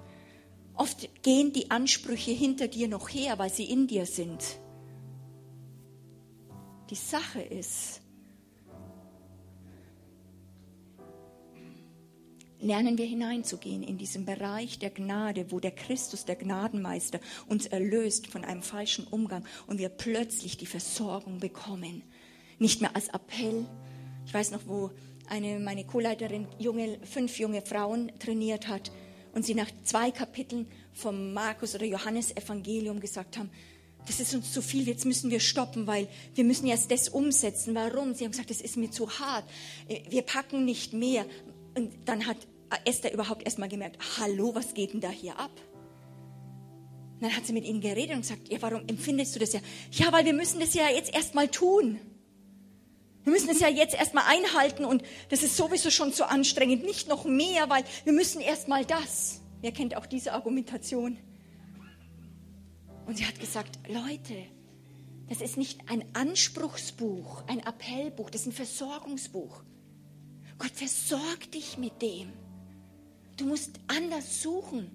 Oft 0.74 1.10
gehen 1.22 1.52
die 1.52 1.70
Ansprüche 1.70 2.32
hinter 2.32 2.70
dir 2.70 2.88
noch 2.88 3.10
her, 3.10 3.38
weil 3.38 3.52
sie 3.52 3.66
in 3.66 3.88
dir 3.88 4.06
sind. 4.06 4.42
Die 6.90 6.96
Sache 6.96 7.42
ist, 7.42 8.01
lernen 12.62 12.98
wir 12.98 13.06
hineinzugehen 13.06 13.84
in 13.84 13.98
diesen 13.98 14.26
Bereich 14.26 14.80
der 14.80 14.92
Gnade, 14.92 15.52
wo 15.52 15.60
der 15.60 15.72
Christus, 15.72 16.26
der 16.26 16.36
Gnadenmeister, 16.36 17.20
uns 17.48 17.66
erlöst 17.66 18.28
von 18.28 18.44
einem 18.44 18.62
falschen 18.62 19.06
Umgang 19.08 19.44
und 19.68 19.80
wir 19.80 19.90
plötzlich 19.90 20.58
die 20.58 20.66
Versorgung 20.66 21.40
bekommen. 21.40 22.04
Nicht 22.60 22.82
mehr 22.82 22.96
als 22.96 23.10
Appell. 23.10 23.66
Ich 24.26 24.34
weiß 24.34 24.52
noch, 24.52 24.68
wo 24.68 24.92
eine, 25.28 25.60
meine 25.60 25.86
Co-Leiterin 25.86 26.48
junge, 26.60 27.00
fünf 27.04 27.40
junge 27.40 27.62
Frauen 27.62 28.12
trainiert 28.20 28.68
hat 28.68 28.92
und 29.34 29.46
sie 29.46 29.56
nach 29.56 29.70
zwei 29.84 30.12
Kapiteln 30.12 30.68
vom 30.94 31.34
Markus 31.34 31.74
oder 31.76 31.86
Johannes 31.86 32.36
Evangelium 32.36 33.00
gesagt 33.00 33.38
haben, 33.38 33.50
das 34.06 34.20
ist 34.20 34.34
uns 34.34 34.52
zu 34.52 34.62
viel, 34.62 34.88
jetzt 34.88 35.06
müssen 35.06 35.30
wir 35.30 35.40
stoppen, 35.40 35.86
weil 35.86 36.08
wir 36.34 36.44
müssen 36.44 36.68
erst 36.68 36.90
das 36.92 37.10
umsetzen. 37.10 37.76
Warum? 37.76 38.14
Sie 38.14 38.24
haben 38.24 38.32
gesagt, 38.32 38.50
das 38.50 38.62
ist 38.62 38.76
mir 38.78 38.90
zu 38.90 39.10
hart. 39.20 39.46
Wir 40.10 40.24
packen 40.24 40.66
nicht 40.66 40.94
mehr. 40.94 41.26
Und 41.76 41.94
dann 42.06 42.26
hat 42.26 42.38
Esther 42.86 43.14
überhaupt 43.14 43.44
erst 43.44 43.60
mal 43.60 43.70
gemerkt, 43.70 43.98
hallo, 44.20 44.56
was 44.56 44.74
geht 44.74 44.94
denn 44.94 45.02
da 45.02 45.10
hier 45.10 45.38
ab? 45.40 45.52
Und 47.16 47.24
dann 47.28 47.36
hat 47.36 47.46
sie 47.46 47.54
mit 47.54 47.66
ihnen 47.66 47.82
geredet 47.82 48.16
und 48.16 48.22
gesagt, 48.22 48.50
ja, 48.50 48.62
warum 48.62 48.88
empfindest 48.88 49.36
du 49.36 49.40
das 49.40 49.54
ja? 49.54 49.60
Ja, 49.92 50.12
weil 50.12 50.26
wir 50.26 50.34
müssen 50.34 50.60
das 50.60 50.74
ja 50.74 50.90
jetzt 50.90 51.14
erst 51.14 51.36
mal 51.36 51.48
tun. 51.48 52.00
Wir 53.24 53.34
müssen 53.34 53.50
es 53.50 53.60
ja 53.60 53.68
jetzt 53.68 53.94
erst 53.94 54.16
mal 54.16 54.24
einhalten 54.26 54.86
und 54.86 55.04
das 55.30 55.44
ist 55.44 55.56
sowieso 55.56 55.92
schon 55.92 56.12
zu 56.12 56.28
anstrengend. 56.28 56.84
Nicht 56.84 57.08
noch 57.08 57.26
mehr, 57.26 57.70
weil 57.70 57.84
wir 58.04 58.14
müssen 58.14 58.42
erst 58.42 58.68
mal 58.68 58.86
das. 58.86 59.42
Wer 59.62 59.72
kennt 59.72 59.96
auch 59.96 60.08
diese 60.08 60.34
Argumentation? 60.34 61.18
Und 63.06 63.18
sie 63.18 63.26
hat 63.26 63.40
gesagt, 63.40 63.78
Leute, 63.88 64.36
das 65.30 65.42
ist 65.42 65.58
nicht 65.58 65.80
ein 65.90 66.04
Anspruchsbuch, 66.14 67.44
ein 67.48 67.60
Appellbuch, 67.60 68.30
das 68.32 68.42
ist 68.42 68.48
ein 68.48 68.54
Versorgungsbuch. 68.54 69.64
Gott 70.58 70.72
versorgt 70.72 71.54
dich 71.54 71.78
mit 71.78 72.02
dem. 72.02 72.34
Du 73.42 73.48
musst 73.48 73.72
anders 73.88 74.44
suchen. 74.44 74.92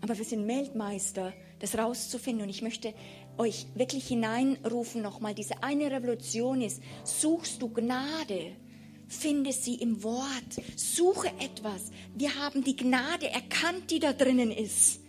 Aber 0.00 0.16
wir 0.16 0.24
sind 0.24 0.46
Weltmeister, 0.46 1.32
das 1.58 1.76
rauszufinden. 1.76 2.44
Und 2.44 2.50
ich 2.50 2.62
möchte 2.62 2.94
euch 3.36 3.66
wirklich 3.74 4.06
hineinrufen 4.06 5.02
nochmal. 5.02 5.34
Diese 5.34 5.60
eine 5.64 5.90
Revolution 5.90 6.60
ist, 6.62 6.80
suchst 7.02 7.60
du 7.60 7.68
Gnade, 7.68 8.52
finde 9.08 9.52
sie 9.52 9.74
im 9.74 10.04
Wort. 10.04 10.62
Suche 10.76 11.32
etwas. 11.40 11.90
Wir 12.14 12.36
haben 12.36 12.62
die 12.62 12.76
Gnade 12.76 13.28
erkannt, 13.28 13.90
die 13.90 13.98
da 13.98 14.12
drinnen 14.12 14.52
ist. 14.52 15.00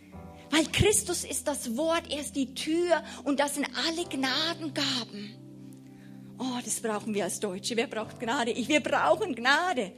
Weil 0.49 0.65
Christus 0.71 1.23
ist 1.23 1.47
das 1.47 1.77
Wort, 1.77 2.11
er 2.11 2.21
ist 2.21 2.35
die 2.35 2.55
Tür 2.55 3.03
und 3.25 3.39
das 3.39 3.53
sind 3.53 3.67
alle 3.87 4.05
Gnadengaben. 4.05 5.35
Oh, 6.39 6.59
das 6.65 6.79
brauchen 6.79 7.13
wir 7.13 7.25
als 7.25 7.39
Deutsche. 7.39 7.77
Wer 7.77 7.85
braucht 7.85 8.19
Gnade? 8.19 8.49
Ich, 8.49 8.67
wir 8.67 8.79
brauchen 8.79 9.35
Gnade. 9.35 9.91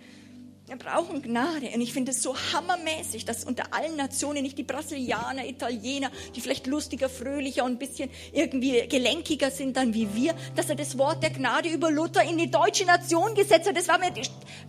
Wir 0.71 0.77
brauchen 0.77 1.21
Gnade. 1.21 1.67
Und 1.73 1.81
ich 1.81 1.91
finde 1.91 2.12
es 2.12 2.23
so 2.23 2.34
hammermäßig, 2.34 3.25
dass 3.25 3.43
unter 3.43 3.73
allen 3.73 3.97
Nationen 3.97 4.41
nicht 4.41 4.57
die 4.57 4.63
Brasilianer, 4.63 5.45
Italiener, 5.45 6.10
die 6.34 6.39
vielleicht 6.39 6.65
lustiger, 6.65 7.10
fröhlicher 7.10 7.65
und 7.65 7.73
ein 7.73 7.77
bisschen 7.77 8.10
irgendwie 8.31 8.88
gelenkiger 8.88 9.51
sind 9.51 9.75
dann 9.75 9.93
wie 9.93 10.15
wir, 10.15 10.34
dass 10.55 10.69
er 10.69 10.75
das 10.75 10.97
Wort 10.97 11.23
der 11.23 11.31
Gnade 11.31 11.67
über 11.67 11.91
Luther 11.91 12.23
in 12.23 12.38
die 12.38 12.49
deutsche 12.49 12.86
Nation 12.86 13.36
gesetzt 13.36 13.67
hat. 13.67 13.75
Das 13.75 13.89
war 13.89 13.99
mir, 13.99 14.13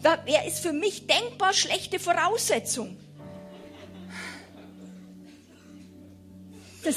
war, 0.03 0.27
er 0.27 0.45
ist 0.45 0.59
für 0.59 0.73
mich 0.73 1.07
denkbar 1.07 1.53
schlechte 1.53 2.01
Voraussetzung. 2.01 2.97
Das, 6.83 6.97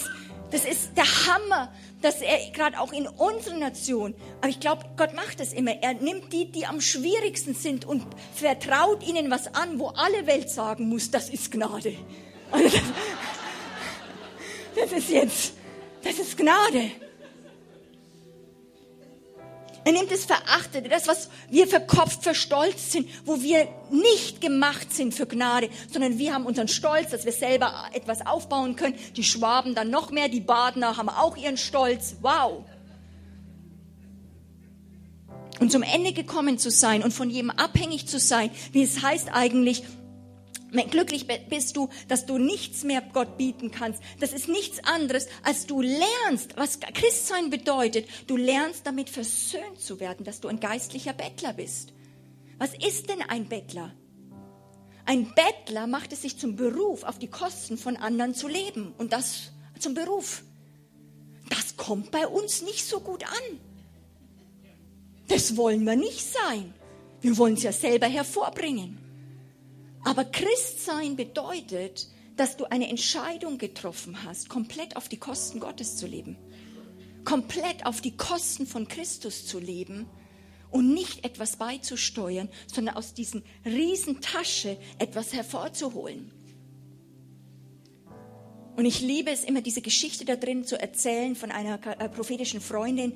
das 0.50 0.66
ist 0.66 0.98
der 0.98 1.06
Hammer 1.06 1.72
dass 2.06 2.22
er 2.22 2.52
gerade 2.52 2.80
auch 2.80 2.94
in 2.94 3.08
unserer 3.08 3.58
Nation, 3.58 4.14
aber 4.38 4.50
ich 4.50 4.60
glaube, 4.60 4.86
Gott 4.96 5.16
macht 5.16 5.40
es 5.40 5.54
immer. 5.54 5.72
Er 5.82 5.96
nimmt 5.96 6.32
die, 6.32 6.52
die 6.52 6.68
am 6.68 6.80
schwierigsten 6.80 7.56
sind 7.56 7.84
und 7.84 8.06
vertraut 8.36 9.02
ihnen 9.02 9.32
was 9.32 9.56
an, 9.56 9.80
wo 9.80 9.88
alle 9.88 10.28
Welt 10.28 10.52
sagen 10.52 10.88
muss, 10.88 11.10
das 11.10 11.30
ist 11.30 11.52
Gnade. 11.52 11.96
Also 12.52 12.70
das, 12.70 12.84
das 14.76 14.92
ist 14.92 15.10
jetzt, 15.10 15.54
das 16.04 16.20
ist 16.20 16.38
Gnade. 16.38 16.92
Er 19.86 19.92
nimmt 19.92 20.12
das 20.12 20.26
Verachtete, 20.26 20.90
das, 20.90 21.08
was 21.08 21.30
wir 21.52 21.68
verkopft, 21.68 22.24
verstolzt 22.24 22.92
sind, 22.92 23.08
wo 23.24 23.40
wir 23.44 23.68
nicht 23.92 24.42
gemacht 24.42 24.92
sind 24.92 25.14
für 25.14 25.28
Gnade, 25.28 25.70
sondern 25.94 26.18
wir 26.18 26.34
haben 26.34 26.48
unseren 26.48 26.68
Stolz, 26.68 27.12
dass 27.12 27.24
wir 27.24 27.32
selber 27.32 27.72
etwas 27.94 28.26
aufbauen 28.26 28.76
können. 28.76 28.96
Die 29.16 29.24
Schwaben 29.24 29.76
dann 29.76 29.92
noch 29.92 30.10
mehr, 30.10 30.28
die 30.28 30.40
Badener 30.40 30.98
haben 30.98 31.08
auch 31.08 31.38
ihren 31.38 31.58
Stolz. 31.58 32.16
Wow. 32.22 32.66
Und 35.60 35.72
zum 35.72 35.84
Ende 35.84 36.14
gekommen 36.14 36.58
zu 36.58 36.72
sein 36.72 37.04
und 37.04 37.14
von 37.14 37.30
jedem 37.30 37.52
abhängig 37.52 38.08
zu 38.08 38.20
sein, 38.20 38.50
wie 38.72 38.82
es 38.82 39.04
heißt 39.04 39.30
eigentlich, 39.32 39.84
Glücklich 40.72 41.28
bist 41.28 41.78
du, 41.78 41.90
dass 42.08 42.26
du 42.26 42.38
nichts 42.38 42.84
mehr 42.84 43.02
Gott 43.02 43.38
bieten 43.38 43.72
kannst. 43.72 44.02
Das 44.20 44.34
ist 44.34 44.50
nichts 44.50 44.84
anderes, 44.84 45.28
als 45.44 45.68
du 45.68 45.82
lernst, 45.82 46.58
was 46.58 46.80
Christsein 46.80 47.50
bedeutet. 47.50 48.08
Du 48.28 48.36
lernst 48.36 48.86
damit 48.86 49.10
versöhnt 49.10 49.80
zu 49.80 50.00
werden, 50.00 50.26
dass 50.26 50.42
du 50.42 50.48
ein 50.48 50.60
geistlicher 50.60 51.14
Bettler 51.14 51.54
bist. 51.54 51.94
Was 52.58 52.74
ist 52.74 53.10
denn 53.10 53.22
ein 53.22 53.48
Bettler? 53.48 53.94
Ein 55.06 55.34
Bettler 55.36 55.88
macht 55.88 56.12
es 56.14 56.24
sich 56.24 56.38
zum 56.38 56.56
Beruf, 56.56 57.04
auf 57.04 57.20
die 57.20 57.30
Kosten 57.30 57.78
von 57.78 57.96
anderen 57.96 58.34
zu 58.34 58.48
leben. 58.48 58.94
Und 58.98 59.14
das 59.14 59.52
zum 59.80 59.94
Beruf. 59.94 60.44
Das 61.50 61.78
kommt 61.78 62.12
bei 62.12 62.28
uns 62.28 62.64
nicht 62.64 62.86
so 62.86 63.00
gut 63.00 63.24
an. 63.24 63.60
Das 65.28 65.56
wollen 65.58 65.86
wir 65.86 65.96
nicht 65.96 66.26
sein. 66.26 66.74
Wir 67.22 67.38
wollen 67.38 67.56
es 67.56 67.64
ja 67.64 67.72
selber 67.72 68.08
hervorbringen. 68.08 69.05
Aber 70.06 70.24
Christsein 70.24 71.16
bedeutet, 71.16 72.08
dass 72.38 72.58
du 72.58 72.66
eine 72.66 72.90
Entscheidung 72.90 73.58
getroffen 73.58 74.24
hast, 74.24 74.50
komplett 74.50 74.96
auf 74.98 75.10
die 75.10 75.18
Kosten 75.18 75.60
Gottes 75.60 75.98
zu 75.98 76.06
leben. 76.06 76.38
Komplett 77.24 77.88
auf 77.88 78.02
die 78.02 78.16
Kosten 78.16 78.68
von 78.68 78.88
Christus 78.88 79.48
zu 79.48 79.60
leben 79.60 80.08
und 80.70 80.94
nicht 80.94 81.26
etwas 81.26 81.56
beizusteuern, 81.58 82.50
sondern 82.72 82.98
aus 82.98 83.16
diesen 83.16 83.44
Riesentasche 83.66 84.78
etwas 85.00 85.34
hervorzuholen. 85.34 86.32
Und 88.76 88.86
ich 88.86 89.02
liebe 89.02 89.32
es 89.32 89.44
immer, 89.44 89.62
diese 89.62 89.82
Geschichte 89.82 90.24
da 90.24 90.36
drin 90.36 90.66
zu 90.66 90.80
erzählen 90.80 91.36
von 91.36 91.50
einer 91.50 91.80
äh, 92.00 92.10
prophetischen 92.10 92.62
Freundin, 92.62 93.14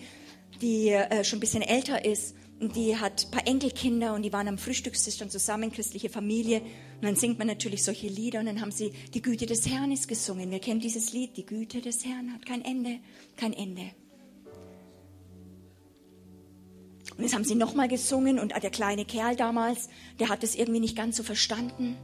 die 0.60 0.90
äh, 0.90 1.24
schon 1.24 1.38
ein 1.38 1.42
bisschen 1.42 1.62
älter 1.62 2.04
ist 2.04 2.34
die 2.62 2.98
hat 2.98 3.26
ein 3.26 3.32
paar 3.32 3.48
Enkelkinder 3.48 4.14
und 4.14 4.24
die 4.24 4.34
waren 4.34 4.48
am 4.50 4.58
Frühstückstisch 4.58 5.18
dann 5.18 5.30
zusammen, 5.30 5.72
christliche 5.72 6.10
Familie. 6.10 6.60
Und 6.60 7.04
dann 7.04 7.16
singt 7.16 7.38
man 7.38 7.48
natürlich 7.48 7.84
solche 7.84 8.08
Lieder 8.08 8.42
und 8.42 8.48
dann 8.48 8.60
haben 8.60 8.72
sie 8.72 8.92
die 9.14 9.22
Güte 9.22 9.46
des 9.46 9.68
Herrn 9.70 9.92
ist 9.92 10.10
gesungen. 10.10 10.52
Wir 10.52 10.60
kennen 10.60 10.82
dieses 10.82 11.14
Lied, 11.14 11.38
die 11.38 11.46
Güte 11.46 11.80
des 11.80 12.04
Herrn 12.04 12.34
hat 12.34 12.46
kein 12.46 12.64
Ende, 12.66 13.00
kein 13.38 13.54
Ende. 13.54 13.92
Und 17.16 17.24
jetzt 17.24 17.34
haben 17.34 17.46
sie 17.46 17.56
nochmal 17.56 17.88
gesungen 17.88 18.40
und 18.40 18.52
der 18.52 18.70
kleine 18.70 19.06
Kerl 19.06 19.36
damals, 19.36 19.90
der 20.20 20.30
hat 20.30 20.44
es 20.44 20.56
irgendwie 20.56 20.80
nicht 20.80 20.98
ganz 20.98 21.18
so 21.18 21.24
verstanden. 21.24 21.98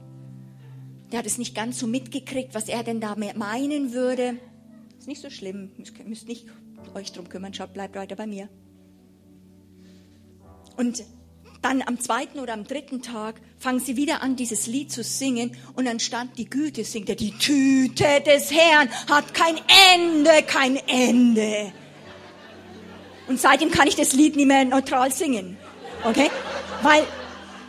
Der 1.11 1.19
hat 1.19 1.25
es 1.25 1.37
nicht 1.37 1.53
ganz 1.53 1.79
so 1.79 1.87
mitgekriegt, 1.87 2.53
was 2.53 2.69
er 2.69 2.83
denn 2.83 3.01
da 3.01 3.15
meinen 3.15 3.93
würde. 3.93 4.37
Ist 4.97 5.07
nicht 5.07 5.21
so 5.21 5.29
schlimm, 5.29 5.71
müsst 6.05 6.27
nicht 6.27 6.47
euch 6.93 7.11
drum 7.11 7.29
kümmern, 7.29 7.53
schaut, 7.53 7.73
bleibt 7.73 7.95
weiter 7.95 8.15
bei 8.15 8.25
mir. 8.25 8.49
Und 10.77 11.03
dann 11.61 11.81
am 11.85 11.99
zweiten 11.99 12.39
oder 12.39 12.53
am 12.53 12.65
dritten 12.65 13.01
Tag 13.01 13.41
fangen 13.57 13.79
sie 13.79 13.95
wieder 13.95 14.21
an, 14.21 14.35
dieses 14.35 14.67
Lied 14.67 14.91
zu 14.91 15.03
singen 15.03 15.57
und 15.75 15.87
anstatt 15.87 16.27
die 16.37 16.47
Güte 16.47 16.83
singt 16.83 17.09
er, 17.09 17.15
die 17.15 17.31
Tüte 17.31 18.21
des 18.23 18.51
Herrn 18.51 18.87
hat 19.09 19.33
kein 19.33 19.55
Ende, 19.95 20.43
kein 20.45 20.75
Ende. 20.87 21.73
Und 23.27 23.39
seitdem 23.39 23.71
kann 23.71 23.87
ich 23.87 23.95
das 23.95 24.13
Lied 24.13 24.35
nicht 24.35 24.45
mehr 24.45 24.63
neutral 24.65 25.11
singen. 25.11 25.57
Okay? 26.03 26.29
Weil, 26.83 27.03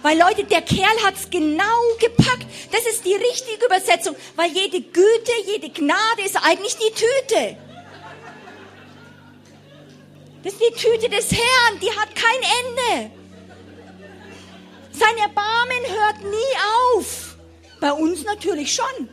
weil 0.03 0.19
Leute, 0.19 0.45
der 0.45 0.61
Kerl 0.61 1.05
hat's 1.07 1.31
genau 1.31 1.65
gepackt. 1.99 2.47
Das 2.73 2.85
ist 2.93 3.07
die 3.07 3.15
richtige 3.15 3.65
Übersetzung. 3.65 4.15
Weil 4.35 4.51
jede 4.51 4.83
Güte, 4.83 5.33
jede 5.47 5.71
Gnade 5.71 6.23
ist 6.25 6.37
eigentlich 6.37 6.77
die 6.77 6.93
Tüte. 6.93 7.57
Das 10.47 10.55
ist 10.55 10.63
die 10.63 10.81
Tüte 10.81 11.09
des 11.09 11.33
Herrn, 11.33 11.81
die 11.83 11.91
hat 11.91 12.15
kein 12.15 13.01
Ende. 13.01 13.11
Sein 14.93 15.19
Erbarmen 15.19 15.85
hört 15.89 16.23
nie 16.23 16.95
auf. 16.95 17.37
Bei 17.81 17.93
uns 17.93 18.23
natürlich 18.23 18.73
schon. 18.73 19.09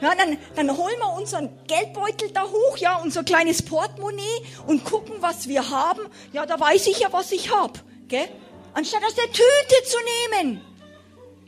Ja, 0.00 0.14
dann, 0.14 0.38
dann 0.54 0.76
holen 0.76 0.94
wir 1.00 1.12
unseren 1.14 1.50
Geldbeutel 1.66 2.30
da 2.30 2.44
hoch, 2.44 2.76
ja, 2.76 2.94
unser 2.98 3.24
kleines 3.24 3.60
Portemonnaie 3.60 4.22
und 4.68 4.84
gucken, 4.84 5.16
was 5.18 5.48
wir 5.48 5.68
haben. 5.68 6.02
Ja, 6.32 6.46
da 6.46 6.60
weiß 6.60 6.86
ich 6.86 7.00
ja, 7.00 7.12
was 7.12 7.32
ich 7.32 7.50
hab, 7.50 7.82
gell? 8.06 8.28
Anstatt 8.72 9.02
aus 9.04 9.16
der 9.16 9.32
Tüte 9.32 9.84
zu 9.84 9.96
nehmen. 10.30 10.60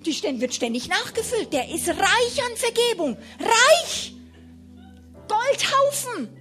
Die 0.04 0.40
wird 0.40 0.54
ständig 0.54 0.88
nachgefüllt. 0.88 1.52
Der 1.52 1.68
ist 1.72 1.86
reich 1.86 2.42
an 2.44 2.56
Vergebung. 2.56 3.16
Reich. 3.38 4.12
Goldhaufen. 5.28 6.36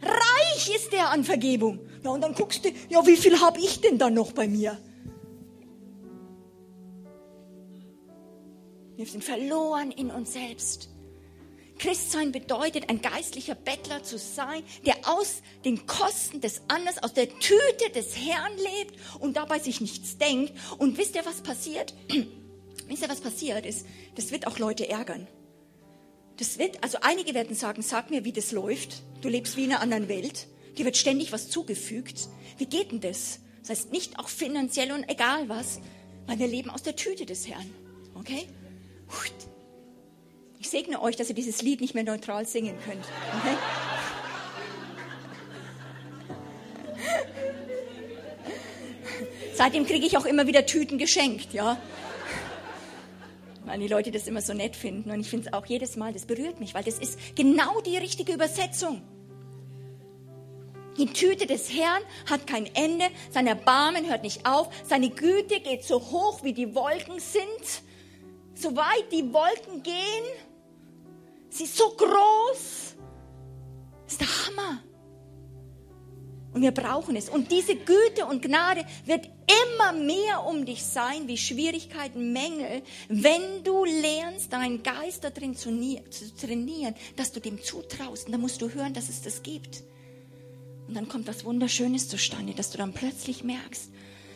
Reich 0.00 0.76
ist 0.76 0.92
der 0.92 1.10
an 1.10 1.24
Vergebung. 1.24 1.80
Ja, 2.04 2.10
und 2.10 2.20
dann 2.20 2.34
guckst 2.34 2.64
du, 2.64 2.70
ja, 2.90 3.06
wie 3.06 3.16
viel 3.16 3.40
habe 3.40 3.58
ich 3.58 3.80
denn 3.80 3.98
da 3.98 4.10
noch 4.10 4.32
bei 4.32 4.46
mir? 4.46 4.78
Wir 8.96 9.06
sind 9.06 9.24
verloren 9.24 9.90
in 9.90 10.10
uns 10.10 10.34
selbst. 10.34 10.90
Christsein 11.78 12.30
bedeutet, 12.30 12.88
ein 12.88 13.00
geistlicher 13.00 13.54
Bettler 13.54 14.02
zu 14.04 14.18
sein, 14.18 14.62
der 14.86 14.96
aus 15.04 15.42
den 15.64 15.86
Kosten 15.86 16.40
des 16.40 16.62
anderen, 16.68 16.98
aus 17.00 17.14
der 17.14 17.28
Tüte 17.28 17.90
des 17.94 18.16
Herrn 18.16 18.52
lebt 18.56 18.96
und 19.18 19.36
dabei 19.36 19.58
sich 19.58 19.80
nichts 19.80 20.18
denkt. 20.18 20.52
Und 20.78 20.98
wisst 20.98 21.16
ihr, 21.16 21.26
was 21.26 21.40
passiert? 21.40 21.94
wisst 22.86 23.02
ihr, 23.02 23.08
was 23.08 23.20
passiert 23.20 23.66
ist? 23.66 23.86
Das 24.14 24.30
wird 24.30 24.46
auch 24.46 24.58
Leute 24.58 24.88
ärgern. 24.88 25.26
Das 26.36 26.58
wird, 26.58 26.82
also 26.84 26.98
einige 27.00 27.34
werden 27.34 27.56
sagen, 27.56 27.82
sag 27.82 28.10
mir, 28.10 28.24
wie 28.24 28.32
das 28.32 28.52
läuft. 28.52 29.02
Du 29.22 29.28
lebst 29.28 29.56
wie 29.56 29.64
in 29.64 29.72
einer 29.72 29.80
anderen 29.80 30.08
Welt. 30.08 30.46
Dir 30.76 30.84
wird 30.84 30.96
ständig 30.96 31.32
was 31.32 31.48
zugefügt. 31.48 32.28
Wie 32.58 32.66
geht 32.66 32.92
denn 32.92 33.00
das? 33.00 33.40
Das 33.60 33.70
heißt 33.70 33.92
nicht 33.92 34.18
auch 34.18 34.28
finanziell 34.28 34.92
und 34.92 35.08
egal 35.08 35.48
was, 35.48 35.80
weil 36.26 36.38
wir 36.38 36.46
leben 36.46 36.70
aus 36.70 36.82
der 36.82 36.96
Tüte 36.96 37.26
des 37.26 37.48
Herrn. 37.48 37.70
Okay? 38.14 38.46
Ich 40.58 40.68
segne 40.68 41.00
euch, 41.00 41.16
dass 41.16 41.28
ihr 41.28 41.34
dieses 41.34 41.62
Lied 41.62 41.80
nicht 41.80 41.94
mehr 41.94 42.04
neutral 42.04 42.46
singen 42.46 42.76
könnt. 42.84 43.04
Okay? 43.38 43.56
Seitdem 49.54 49.86
kriege 49.86 50.04
ich 50.04 50.16
auch 50.16 50.24
immer 50.24 50.46
wieder 50.46 50.66
Tüten 50.66 50.98
geschenkt, 50.98 51.52
ja. 51.52 51.78
Weil 53.64 53.78
die 53.78 53.88
Leute 53.88 54.10
das 54.10 54.26
immer 54.26 54.42
so 54.42 54.52
nett 54.52 54.74
finden. 54.74 55.10
Und 55.10 55.20
ich 55.20 55.30
finde 55.30 55.46
es 55.46 55.52
auch 55.52 55.64
jedes 55.66 55.96
Mal, 55.96 56.12
das 56.12 56.26
berührt 56.26 56.60
mich, 56.60 56.74
weil 56.74 56.82
das 56.82 56.98
ist 56.98 57.18
genau 57.36 57.80
die 57.80 57.96
richtige 57.96 58.32
Übersetzung. 58.32 59.00
Die 60.98 61.06
Tüte 61.06 61.46
des 61.46 61.72
Herrn 61.72 62.02
hat 62.30 62.46
kein 62.46 62.66
Ende, 62.74 63.06
sein 63.30 63.46
Erbarmen 63.46 64.08
hört 64.08 64.22
nicht 64.22 64.46
auf, 64.46 64.68
seine 64.84 65.10
Güte 65.10 65.60
geht 65.60 65.84
so 65.84 66.00
hoch, 66.00 66.42
wie 66.42 66.52
die 66.52 66.74
Wolken 66.74 67.18
sind. 67.18 67.82
So 68.54 68.76
weit 68.76 69.10
die 69.10 69.32
Wolken 69.32 69.82
gehen, 69.82 70.24
Sie 71.54 71.64
ist 71.64 71.76
so 71.76 71.88
groß. 71.90 72.96
Ist 74.08 74.20
der 74.20 74.26
Hammer. 74.26 74.82
Und 76.52 76.62
wir 76.62 76.72
brauchen 76.72 77.14
es. 77.14 77.28
Und 77.28 77.52
diese 77.52 77.76
Güte 77.76 78.26
und 78.28 78.42
Gnade 78.42 78.84
wird 79.04 79.28
immer 79.68 79.92
mehr 79.92 80.44
um 80.44 80.66
dich 80.66 80.84
sein, 80.84 81.28
wie 81.28 81.36
Schwierigkeiten, 81.36 82.32
Mängel, 82.32 82.82
wenn 83.08 83.62
du 83.62 83.84
lernst, 83.84 84.52
deinen 84.52 84.82
Geist 84.82 85.22
darin 85.22 85.54
zu, 85.54 85.70
trainieren, 86.40 86.96
dass 87.14 87.30
du 87.30 87.38
dem 87.38 87.62
zutraust. 87.62 88.26
Und 88.26 88.32
dann 88.32 88.40
musst 88.40 88.60
du 88.60 88.70
hören, 88.70 88.92
dass 88.92 89.08
es 89.08 89.22
das 89.22 89.44
gibt. 89.44 89.84
Und 90.86 90.94
dann 90.94 91.08
kommt 91.08 91.26
was 91.28 91.44
Wunderschönes 91.44 92.08
zustande, 92.08 92.52
dass 92.52 92.70
du 92.70 92.78
dann 92.78 92.92
plötzlich 92.92 93.44
merkst, 93.44 93.90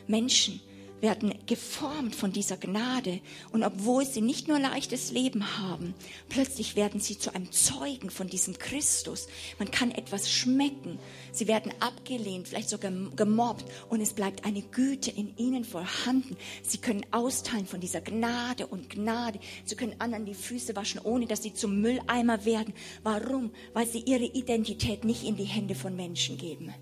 Menschen, 0.06 0.60
werden 1.00 1.34
geformt 1.46 2.14
von 2.14 2.32
dieser 2.32 2.56
Gnade. 2.56 3.20
Und 3.52 3.62
obwohl 3.62 4.04
sie 4.04 4.20
nicht 4.20 4.48
nur 4.48 4.58
leichtes 4.58 5.10
Leben 5.10 5.58
haben, 5.58 5.94
plötzlich 6.28 6.76
werden 6.76 7.00
sie 7.00 7.18
zu 7.18 7.34
einem 7.34 7.52
Zeugen 7.52 8.10
von 8.10 8.28
diesem 8.28 8.58
Christus. 8.58 9.28
Man 9.58 9.70
kann 9.70 9.90
etwas 9.90 10.30
schmecken. 10.30 10.98
Sie 11.32 11.48
werden 11.48 11.72
abgelehnt, 11.80 12.48
vielleicht 12.48 12.70
sogar 12.70 12.92
gemobbt. 13.16 13.64
Und 13.88 14.00
es 14.00 14.12
bleibt 14.12 14.44
eine 14.44 14.62
Güte 14.62 15.10
in 15.10 15.36
ihnen 15.36 15.64
vorhanden. 15.64 16.36
Sie 16.62 16.78
können 16.78 17.06
austeilen 17.10 17.66
von 17.66 17.80
dieser 17.80 18.00
Gnade 18.00 18.66
und 18.66 18.90
Gnade. 18.90 19.38
Sie 19.64 19.76
können 19.76 19.96
anderen 19.98 20.26
die 20.26 20.34
Füße 20.34 20.76
waschen, 20.76 21.00
ohne 21.02 21.26
dass 21.26 21.42
sie 21.42 21.54
zum 21.54 21.80
Mülleimer 21.80 22.44
werden. 22.44 22.74
Warum? 23.02 23.50
Weil 23.72 23.86
sie 23.86 24.00
ihre 24.00 24.24
Identität 24.24 25.04
nicht 25.04 25.24
in 25.24 25.36
die 25.36 25.44
Hände 25.44 25.74
von 25.74 25.94
Menschen 25.94 26.36
geben 26.38 26.74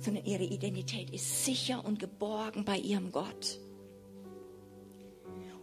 sondern 0.00 0.24
ihre 0.24 0.44
Identität 0.44 1.10
ist 1.10 1.44
sicher 1.44 1.84
und 1.84 1.98
geborgen 1.98 2.64
bei 2.64 2.78
ihrem 2.78 3.12
Gott. 3.12 3.58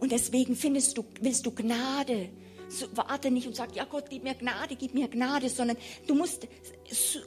Und 0.00 0.12
deswegen 0.12 0.54
findest 0.54 0.96
du, 0.96 1.04
willst 1.20 1.44
du 1.44 1.50
Gnade. 1.50 2.30
So, 2.70 2.86
warte 2.94 3.30
nicht 3.30 3.46
und 3.46 3.56
sag, 3.56 3.74
ja 3.74 3.84
Gott, 3.84 4.10
gib 4.10 4.24
mir 4.24 4.34
Gnade, 4.34 4.76
gib 4.76 4.92
mir 4.92 5.08
Gnade, 5.08 5.48
sondern 5.48 5.78
du 6.06 6.14
musst 6.14 6.46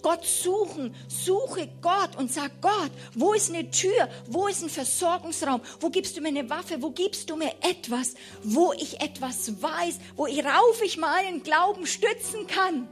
Gott 0.03 0.23
suchen. 0.23 0.93
Suche 1.07 1.67
Gott 1.81 2.15
und 2.15 2.31
sag 2.31 2.61
Gott, 2.61 2.91
wo 3.15 3.33
ist 3.33 3.49
eine 3.49 3.69
Tür? 3.71 4.07
Wo 4.27 4.47
ist 4.47 4.61
ein 4.63 4.69
Versorgungsraum? 4.69 5.61
Wo 5.79 5.89
gibst 5.89 6.15
du 6.15 6.21
mir 6.21 6.27
eine 6.27 6.49
Waffe? 6.49 6.81
Wo 6.81 6.91
gibst 6.91 7.29
du 7.29 7.35
mir 7.35 7.51
etwas, 7.61 8.13
wo 8.43 8.71
ich 8.73 9.01
etwas 9.01 9.61
weiß, 9.61 9.99
wo 10.15 10.27
ich 10.27 10.45
rauf 10.45 10.81
ich 10.85 10.97
meinen 10.97 11.41
Glauben 11.41 11.87
stützen 11.87 12.45
kann? 12.45 12.87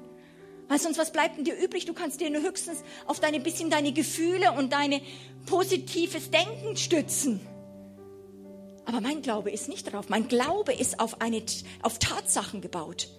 Weil 0.69 0.79
sonst 0.79 0.99
was 0.99 1.11
bleibt 1.11 1.37
denn 1.37 1.43
dir 1.43 1.57
übrig? 1.57 1.85
Du 1.85 1.93
kannst 1.93 2.21
dir 2.21 2.29
nur 2.29 2.43
höchstens 2.43 2.83
auf 3.07 3.19
deine 3.19 3.39
bisschen 3.39 3.71
deine 3.71 3.91
Gefühle 3.91 4.51
und 4.53 4.71
deine 4.71 5.01
positives 5.47 6.29
Denken 6.29 6.77
stützen. 6.77 7.41
Aber 8.85 9.01
mein 9.01 9.23
Glaube 9.23 9.51
ist 9.51 9.67
nicht 9.67 9.87
darauf. 9.87 10.09
Mein 10.09 10.27
Glaube 10.27 10.73
ist 10.73 10.99
auf 10.99 11.21
eine, 11.21 11.41
auf 11.81 11.97
Tatsachen 11.97 12.61
gebaut. 12.61 13.09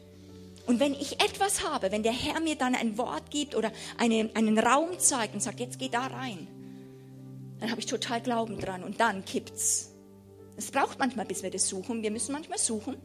Und 0.66 0.78
wenn 0.78 0.94
ich 0.94 1.20
etwas 1.20 1.64
habe, 1.64 1.90
wenn 1.90 2.04
der 2.04 2.12
Herr 2.12 2.40
mir 2.40 2.54
dann 2.54 2.76
ein 2.76 2.96
Wort 2.96 3.30
gibt 3.30 3.56
oder 3.56 3.72
eine, 3.98 4.30
einen 4.34 4.58
Raum 4.58 4.98
zeigt 4.98 5.34
und 5.34 5.40
sagt, 5.40 5.58
jetzt 5.58 5.80
geh 5.80 5.88
da 5.88 6.06
rein, 6.06 6.46
dann 7.58 7.70
habe 7.70 7.80
ich 7.80 7.86
total 7.86 8.20
Glauben 8.20 8.60
dran 8.60 8.84
und 8.84 9.00
dann 9.00 9.24
kippt's. 9.24 9.90
Es 10.56 10.70
braucht 10.70 11.00
manchmal, 11.00 11.26
bis 11.26 11.42
wir 11.42 11.50
das 11.50 11.68
suchen. 11.68 12.02
Wir 12.02 12.12
müssen 12.12 12.32
manchmal 12.32 12.58
suchen. 12.58 12.96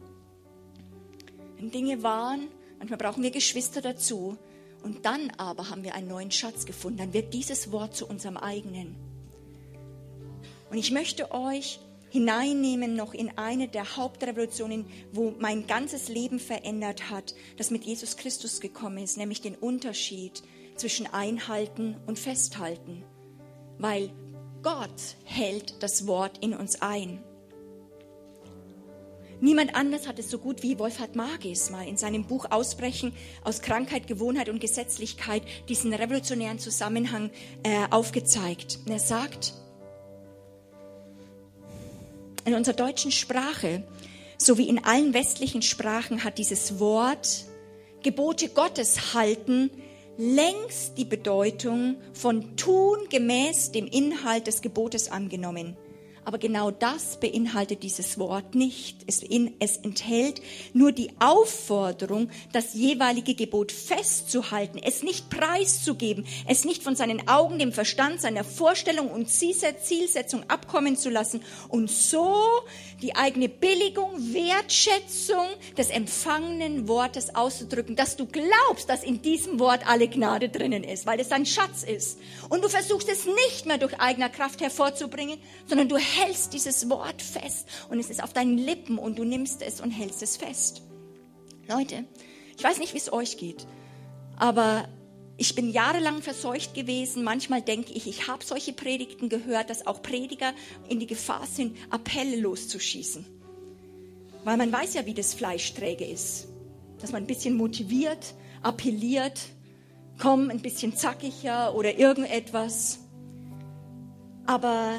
Wenn 1.56 1.72
Dinge 1.72 2.04
waren, 2.04 2.48
Manchmal 2.78 2.98
brauchen 2.98 3.22
wir 3.22 3.30
Geschwister 3.30 3.80
dazu. 3.80 4.36
Und 4.82 5.04
dann 5.04 5.30
aber 5.36 5.70
haben 5.70 5.82
wir 5.82 5.94
einen 5.94 6.08
neuen 6.08 6.30
Schatz 6.30 6.64
gefunden. 6.64 6.98
Dann 6.98 7.12
wird 7.12 7.34
dieses 7.34 7.72
Wort 7.72 7.96
zu 7.96 8.06
unserem 8.06 8.36
eigenen. 8.36 8.94
Und 10.70 10.78
ich 10.78 10.90
möchte 10.90 11.32
euch 11.32 11.80
hineinnehmen 12.10 12.94
noch 12.94 13.14
in 13.14 13.36
eine 13.36 13.68
der 13.68 13.96
Hauptrevolutionen, 13.96 14.86
wo 15.12 15.34
mein 15.38 15.66
ganzes 15.66 16.08
Leben 16.08 16.38
verändert 16.38 17.10
hat, 17.10 17.34
das 17.56 17.70
mit 17.70 17.84
Jesus 17.84 18.16
Christus 18.16 18.60
gekommen 18.60 18.98
ist, 18.98 19.16
nämlich 19.16 19.40
den 19.40 19.54
Unterschied 19.54 20.42
zwischen 20.76 21.06
Einhalten 21.06 21.96
und 22.06 22.18
Festhalten. 22.18 23.04
Weil 23.78 24.10
Gott 24.62 25.16
hält 25.24 25.82
das 25.82 26.06
Wort 26.06 26.38
in 26.38 26.54
uns 26.54 26.80
ein. 26.80 27.22
Niemand 29.40 29.74
anders 29.74 30.08
hat 30.08 30.18
es 30.18 30.30
so 30.30 30.38
gut 30.38 30.62
wie 30.62 30.78
Wolfhard 30.78 31.14
Magis 31.14 31.70
mal 31.70 31.86
in 31.86 31.96
seinem 31.96 32.24
Buch 32.24 32.46
Ausbrechen 32.50 33.12
aus 33.44 33.60
Krankheit, 33.60 34.06
Gewohnheit 34.06 34.48
und 34.48 34.60
Gesetzlichkeit 34.60 35.42
diesen 35.68 35.92
revolutionären 35.92 36.58
Zusammenhang 36.58 37.30
äh, 37.62 37.86
aufgezeigt. 37.90 38.78
Und 38.86 38.92
er 38.92 38.98
sagt, 38.98 39.52
in 42.46 42.54
unserer 42.54 42.76
deutschen 42.76 43.12
Sprache 43.12 43.82
sowie 44.38 44.68
in 44.68 44.84
allen 44.84 45.12
westlichen 45.12 45.62
Sprachen 45.62 46.24
hat 46.24 46.38
dieses 46.38 46.78
Wort 46.78 47.44
Gebote 48.02 48.48
Gottes 48.48 49.14
halten 49.14 49.70
längst 50.18 50.96
die 50.96 51.04
Bedeutung 51.04 51.96
von 52.14 52.56
tun 52.56 52.98
gemäß 53.10 53.72
dem 53.72 53.86
Inhalt 53.86 54.46
des 54.46 54.62
Gebotes 54.62 55.10
angenommen. 55.10 55.76
Aber 56.26 56.38
genau 56.38 56.72
das 56.72 57.20
beinhaltet 57.20 57.84
dieses 57.84 58.18
Wort 58.18 58.56
nicht. 58.56 59.04
Es, 59.06 59.22
in, 59.22 59.54
es, 59.60 59.76
enthält 59.76 60.42
nur 60.72 60.90
die 60.90 61.10
Aufforderung, 61.20 62.30
das 62.52 62.74
jeweilige 62.74 63.36
Gebot 63.36 63.70
festzuhalten, 63.70 64.80
es 64.82 65.04
nicht 65.04 65.30
preiszugeben, 65.30 66.26
es 66.48 66.64
nicht 66.64 66.82
von 66.82 66.96
seinen 66.96 67.28
Augen, 67.28 67.60
dem 67.60 67.70
Verstand, 67.70 68.20
seiner 68.20 68.42
Vorstellung 68.42 69.08
und 69.08 69.30
Zielsetzung 69.30 70.42
abkommen 70.50 70.96
zu 70.96 71.10
lassen 71.10 71.42
und 71.68 71.88
so 71.88 72.34
die 73.02 73.14
eigene 73.14 73.48
Billigung, 73.48 74.10
Wertschätzung 74.32 75.46
des 75.78 75.90
empfangenen 75.90 76.88
Wortes 76.88 77.36
auszudrücken, 77.36 77.94
dass 77.94 78.16
du 78.16 78.26
glaubst, 78.26 78.88
dass 78.88 79.04
in 79.04 79.22
diesem 79.22 79.60
Wort 79.60 79.86
alle 79.86 80.08
Gnade 80.08 80.48
drinnen 80.48 80.82
ist, 80.82 81.06
weil 81.06 81.20
es 81.20 81.30
ein 81.30 81.46
Schatz 81.46 81.84
ist. 81.84 82.18
Und 82.48 82.64
du 82.64 82.68
versuchst 82.68 83.08
es 83.08 83.26
nicht 83.26 83.66
mehr 83.66 83.78
durch 83.78 84.00
eigener 84.00 84.28
Kraft 84.28 84.60
hervorzubringen, 84.60 85.38
sondern 85.68 85.88
du 85.88 85.96
hältst 86.16 86.52
dieses 86.52 86.88
Wort 86.88 87.22
fest 87.22 87.68
und 87.90 87.98
es 87.98 88.10
ist 88.10 88.22
auf 88.22 88.32
deinen 88.32 88.58
Lippen 88.58 88.98
und 88.98 89.18
du 89.18 89.24
nimmst 89.24 89.62
es 89.62 89.80
und 89.80 89.90
hältst 89.90 90.22
es 90.22 90.36
fest. 90.36 90.82
Leute, 91.68 92.04
ich 92.56 92.64
weiß 92.64 92.78
nicht, 92.78 92.94
wie 92.94 92.98
es 92.98 93.12
euch 93.12 93.36
geht, 93.36 93.66
aber 94.36 94.88
ich 95.36 95.54
bin 95.54 95.70
jahrelang 95.70 96.22
verseucht 96.22 96.74
gewesen. 96.74 97.22
Manchmal 97.22 97.60
denke 97.60 97.92
ich, 97.92 98.06
ich 98.06 98.28
habe 98.28 98.44
solche 98.44 98.72
Predigten 98.72 99.28
gehört, 99.28 99.68
dass 99.68 99.86
auch 99.86 100.00
Prediger 100.00 100.52
in 100.88 100.98
die 100.98 101.06
Gefahr 101.06 101.46
sind, 101.46 101.76
Appelle 101.90 102.36
loszuschießen. 102.36 103.26
Weil 104.44 104.56
man 104.56 104.72
weiß 104.72 104.94
ja, 104.94 105.04
wie 105.04 105.14
das 105.14 105.34
Fleisch 105.34 105.74
träge 105.74 106.06
ist. 106.06 106.48
Dass 107.00 107.12
man 107.12 107.24
ein 107.24 107.26
bisschen 107.26 107.56
motiviert, 107.56 108.34
appelliert, 108.62 109.40
komm, 110.18 110.48
ein 110.48 110.62
bisschen 110.62 110.96
zackiger 110.96 111.74
oder 111.74 111.98
irgendetwas. 111.98 113.00
Aber 114.46 114.94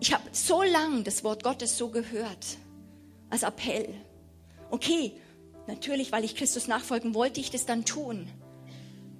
ich 0.00 0.12
habe 0.12 0.24
so 0.32 0.62
lang 0.62 1.04
das 1.04 1.24
Wort 1.24 1.42
Gottes 1.42 1.76
so 1.78 1.88
gehört, 1.88 2.58
als 3.30 3.42
Appell. 3.42 3.94
Okay, 4.70 5.12
natürlich, 5.66 6.12
weil 6.12 6.24
ich 6.24 6.36
Christus 6.36 6.68
nachfolgen 6.68 7.14
wollte, 7.14 7.40
ich 7.40 7.50
das 7.50 7.66
dann 7.66 7.84
tun. 7.84 8.28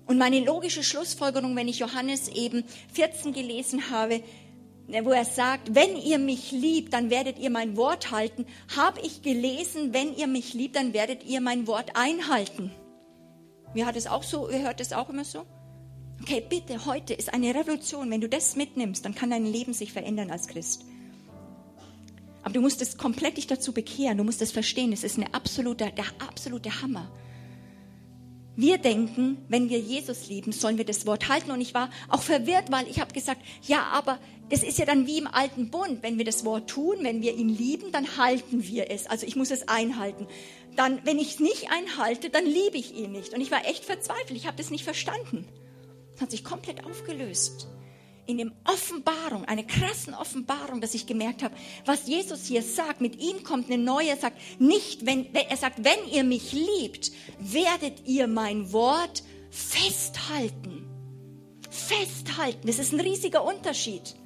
Und 0.06 0.18
meine 0.18 0.40
logische 0.40 0.84
Schlussfolgerung, 0.84 1.56
wenn 1.56 1.68
ich 1.68 1.80
Johannes 1.80 2.28
eben 2.28 2.64
14 2.92 3.32
gelesen 3.32 3.90
habe, 3.90 4.22
wo 5.02 5.10
er 5.10 5.24
sagt, 5.24 5.74
wenn 5.74 5.96
ihr 5.96 6.18
mich 6.18 6.52
liebt, 6.52 6.92
dann 6.92 7.10
werdet 7.10 7.38
ihr 7.40 7.50
mein 7.50 7.76
Wort 7.76 8.12
halten, 8.12 8.46
habe 8.76 9.00
ich 9.00 9.22
gelesen, 9.22 9.92
wenn 9.92 10.14
ihr 10.14 10.28
mich 10.28 10.54
liebt, 10.54 10.76
dann 10.76 10.92
werdet 10.92 11.24
ihr 11.24 11.40
mein 11.40 11.66
Wort 11.66 11.96
einhalten. 11.96 12.70
Mir 13.74 13.84
hat 13.84 13.96
es 13.96 14.06
auch 14.06 14.22
so, 14.22 14.48
ihr 14.48 14.62
hört 14.62 14.80
es 14.80 14.92
auch 14.92 15.08
immer 15.08 15.24
so? 15.24 15.44
Okay, 16.22 16.42
bitte, 16.48 16.86
heute 16.86 17.14
ist 17.14 17.32
eine 17.32 17.54
Revolution. 17.54 18.10
Wenn 18.10 18.20
du 18.20 18.28
das 18.28 18.56
mitnimmst, 18.56 19.04
dann 19.04 19.14
kann 19.14 19.30
dein 19.30 19.46
Leben 19.46 19.74
sich 19.74 19.92
verändern 19.92 20.30
als 20.30 20.48
Christ. 20.48 20.84
Aber 22.42 22.54
du 22.54 22.60
musst 22.60 22.80
es 22.80 22.96
komplett 22.96 23.36
dich 23.36 23.46
dazu 23.46 23.72
bekehren. 23.72 24.18
Du 24.18 24.24
musst 24.24 24.40
es 24.40 24.50
verstehen. 24.50 24.92
Es 24.92 25.04
ist 25.04 25.18
eine 25.18 25.34
absolute, 25.34 25.92
der 25.92 26.04
absolute 26.26 26.80
Hammer. 26.80 27.10
Wir 28.56 28.78
denken, 28.78 29.36
wenn 29.48 29.68
wir 29.68 29.78
Jesus 29.78 30.28
lieben, 30.28 30.52
sollen 30.52 30.78
wir 30.78 30.86
das 30.86 31.06
Wort 31.06 31.28
halten. 31.28 31.50
Und 31.50 31.60
ich 31.60 31.74
war 31.74 31.90
auch 32.08 32.22
verwirrt, 32.22 32.72
weil 32.72 32.88
ich 32.88 33.00
habe 33.00 33.12
gesagt, 33.12 33.42
ja, 33.66 33.82
aber 33.92 34.18
das 34.48 34.62
ist 34.62 34.78
ja 34.78 34.86
dann 34.86 35.06
wie 35.06 35.18
im 35.18 35.26
alten 35.26 35.70
Bund. 35.70 36.02
Wenn 36.02 36.16
wir 36.16 36.24
das 36.24 36.44
Wort 36.44 36.70
tun, 36.70 36.96
wenn 37.02 37.20
wir 37.20 37.36
ihn 37.36 37.50
lieben, 37.50 37.92
dann 37.92 38.16
halten 38.16 38.66
wir 38.66 38.90
es. 38.90 39.06
Also 39.06 39.26
ich 39.26 39.36
muss 39.36 39.50
es 39.50 39.68
einhalten. 39.68 40.26
Dann, 40.76 41.00
wenn 41.04 41.18
ich 41.18 41.34
es 41.34 41.40
nicht 41.40 41.70
einhalte, 41.70 42.30
dann 42.30 42.46
liebe 42.46 42.78
ich 42.78 42.94
ihn 42.94 43.12
nicht. 43.12 43.34
Und 43.34 43.42
ich 43.42 43.50
war 43.50 43.66
echt 43.66 43.84
verzweifelt. 43.84 44.36
Ich 44.36 44.46
habe 44.46 44.56
das 44.56 44.70
nicht 44.70 44.84
verstanden 44.84 45.46
hat 46.20 46.30
sich 46.30 46.44
komplett 46.44 46.84
aufgelöst. 46.84 47.68
In 48.26 48.38
dem 48.38 48.52
Offenbarung, 48.64 49.44
eine 49.44 49.64
krassen 49.64 50.12
Offenbarung, 50.12 50.80
dass 50.80 50.94
ich 50.94 51.06
gemerkt 51.06 51.44
habe, 51.44 51.54
was 51.84 52.08
Jesus 52.08 52.46
hier 52.46 52.62
sagt, 52.62 53.00
mit 53.00 53.20
ihm 53.20 53.44
kommt 53.44 53.70
eine 53.70 53.82
neue, 53.82 54.08
er 54.08 54.16
sagt 54.16 54.60
nicht, 54.60 55.06
wenn, 55.06 55.32
er 55.32 55.56
sagt, 55.56 55.84
wenn 55.84 56.10
ihr 56.10 56.24
mich 56.24 56.52
liebt, 56.52 57.12
werdet 57.38 58.06
ihr 58.06 58.26
mein 58.26 58.72
Wort 58.72 59.22
festhalten. 59.50 60.88
Festhalten, 61.70 62.66
das 62.66 62.80
ist 62.80 62.92
ein 62.92 63.00
riesiger 63.00 63.44
Unterschied. 63.44 64.16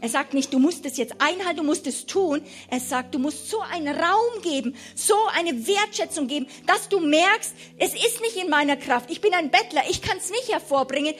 Er 0.00 0.08
sagt 0.08 0.34
nicht, 0.34 0.52
du 0.52 0.58
musst 0.58 0.84
es 0.84 0.96
jetzt 0.96 1.14
einhalten, 1.18 1.58
du 1.58 1.62
musst 1.62 1.86
es 1.86 2.06
tun. 2.06 2.42
Er 2.68 2.80
sagt, 2.80 3.14
du 3.14 3.18
musst 3.18 3.48
so 3.48 3.60
einen 3.60 3.88
Raum 3.94 4.42
geben, 4.42 4.76
so 4.94 5.14
eine 5.34 5.66
Wertschätzung 5.66 6.26
geben, 6.26 6.46
dass 6.66 6.88
du 6.88 7.00
merkst, 7.00 7.54
es 7.78 7.94
ist 7.94 8.20
nicht 8.20 8.36
in 8.36 8.50
meiner 8.50 8.76
Kraft. 8.76 9.10
Ich 9.10 9.20
bin 9.20 9.32
ein 9.34 9.50
Bettler, 9.50 9.82
ich 9.88 10.02
kann 10.02 10.18
es 10.18 10.30
nicht 10.30 10.52
hervorbringen, 10.52 11.14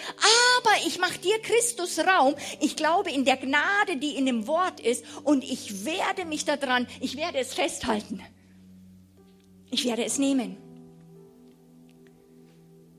aber 0.58 0.86
ich 0.86 0.98
mache 0.98 1.18
dir 1.18 1.38
Christus 1.40 1.98
Raum. 1.98 2.34
Ich 2.60 2.76
glaube 2.76 3.10
in 3.10 3.24
der 3.24 3.36
Gnade, 3.36 3.96
die 3.96 4.16
in 4.16 4.26
dem 4.26 4.46
Wort 4.46 4.80
ist 4.80 5.04
und 5.24 5.44
ich 5.44 5.84
werde 5.84 6.24
mich 6.26 6.44
daran, 6.44 6.86
ich 7.00 7.16
werde 7.16 7.38
es 7.38 7.54
festhalten. 7.54 8.22
Ich 9.70 9.84
werde 9.84 10.04
es 10.04 10.18
nehmen. 10.18 10.63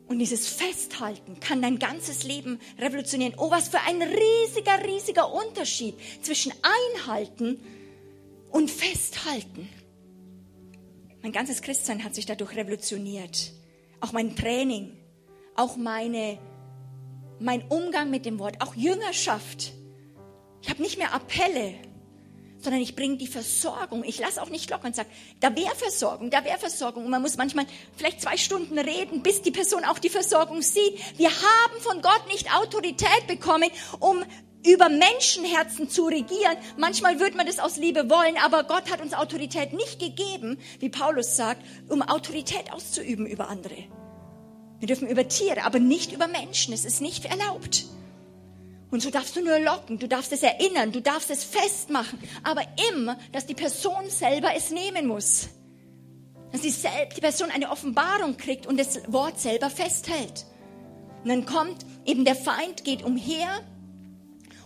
Und 0.08 0.20
dieses 0.20 0.48
Festhalten 0.48 1.40
kann 1.40 1.62
dein 1.62 1.80
ganzes 1.80 2.24
Leben 2.24 2.60
revolutionieren. 2.78 3.34
Oh, 3.38 3.50
was 3.50 3.70
für 3.70 3.80
ein 3.82 4.02
riesiger, 4.02 4.86
riesiger 4.86 5.34
Unterschied 5.34 5.96
zwischen 6.22 6.54
Einhalten 6.96 7.60
und 8.52 8.70
Festhalten. 8.70 9.68
Mein 11.24 11.32
ganzes 11.32 11.64
Christsein 11.64 12.04
hat 12.04 12.14
sich 12.14 12.28
dadurch 12.28 12.56
revolutioniert. 12.56 13.52
Auch 14.00 14.12
mein 14.12 14.36
Training, 14.36 14.96
auch 15.56 15.76
meine, 15.76 16.38
mein 17.40 17.68
Umgang 17.68 18.12
mit 18.12 18.28
dem 18.28 18.38
Wort, 18.38 18.62
auch 18.62 18.76
Jüngerschaft. 18.76 19.74
Ich 20.62 20.70
habe 20.70 20.84
nicht 20.84 21.00
mehr 21.00 21.14
Appelle, 21.16 21.74
sondern 22.66 22.82
ich 22.82 22.96
bringe 22.96 23.18
die 23.18 23.28
Versorgung. 23.28 24.04
Ich 24.04 24.20
lasse 24.20 24.42
auch 24.42 24.50
nicht 24.50 24.70
locker 24.70 24.86
und 24.86 24.96
sage, 24.96 25.10
da 25.40 25.56
wäre 25.56 25.76
Versorgung, 25.76 26.30
da 26.30 26.44
wäre 26.44 26.58
Versorgung. 26.58 27.06
Und 27.06 27.12
man 27.12 27.22
muss 27.22 27.38
manchmal 27.38 27.66
vielleicht 27.96 28.22
zwei 28.22 28.38
Stunden 28.38 28.78
reden, 28.78 29.24
bis 29.24 29.42
die 29.42 29.52
Person 29.52 29.86
auch 29.86 30.00
die 30.00 30.10
Versorgung 30.10 30.62
sieht. 30.62 31.18
Wir 31.18 31.30
haben 31.30 31.80
von 31.80 32.02
Gott 32.02 32.28
nicht 32.28 32.54
Autorität 32.54 33.28
bekommen, 33.28 33.70
um 34.00 34.24
über 34.66 34.90
Menschenherzen 34.90 35.90
zu 35.90 36.06
regieren. 36.08 36.58
Manchmal 36.76 37.20
wird 37.20 37.36
man 37.36 37.46
das 37.46 37.60
aus 37.60 37.78
Liebe 37.78 38.10
wollen, 38.10 38.36
aber 38.44 38.64
Gott 38.64 38.92
hat 38.92 39.00
uns 39.00 39.14
Autorität 39.14 39.74
nicht 39.74 40.00
gegeben, 40.00 40.58
wie 40.80 40.90
Paulus 40.90 41.36
sagt, 41.36 41.62
um 41.88 42.02
Autorität 42.02 42.74
auszuüben 42.74 43.28
über 43.28 43.48
andere. 43.48 43.76
Wir 44.80 44.88
dürfen 44.88 45.08
über 45.08 45.28
Tiere, 45.28 45.64
aber 45.64 45.80
nicht 45.80 46.12
über 46.12 46.28
Menschen. 46.28 46.74
Es 46.74 46.84
ist 46.84 47.00
nicht 47.00 47.26
erlaubt. 47.26 47.86
Und 48.96 49.02
so 49.02 49.10
darfst 49.10 49.36
du 49.36 49.44
nur 49.44 49.60
locken, 49.60 50.00
du 50.00 50.08
darfst 50.08 50.32
es 50.32 50.42
erinnern, 50.42 50.94
du 50.94 51.02
darfst 51.02 51.30
es 51.30 51.44
festmachen, 51.44 52.18
aber 52.44 52.62
immer, 52.94 53.18
dass 53.34 53.46
die 53.46 53.54
Person 53.54 54.10
selber 54.10 54.56
es 54.56 54.72
nehmen 54.72 55.06
muss. 55.06 55.50
Dass 56.54 56.62
die, 56.62 56.74
die 57.14 57.20
Person 57.20 57.52
eine 57.52 57.72
Offenbarung 57.72 58.38
kriegt 58.38 58.66
und 58.66 58.80
das 58.80 59.12
Wort 59.12 59.38
selber 59.38 59.70
festhält. 59.70 60.46
Und 61.24 61.28
dann 61.28 61.46
kommt 61.46 61.86
eben 62.06 62.24
der 62.24 62.38
Feind, 62.38 62.86
geht 62.86 63.04
umher 63.04 63.66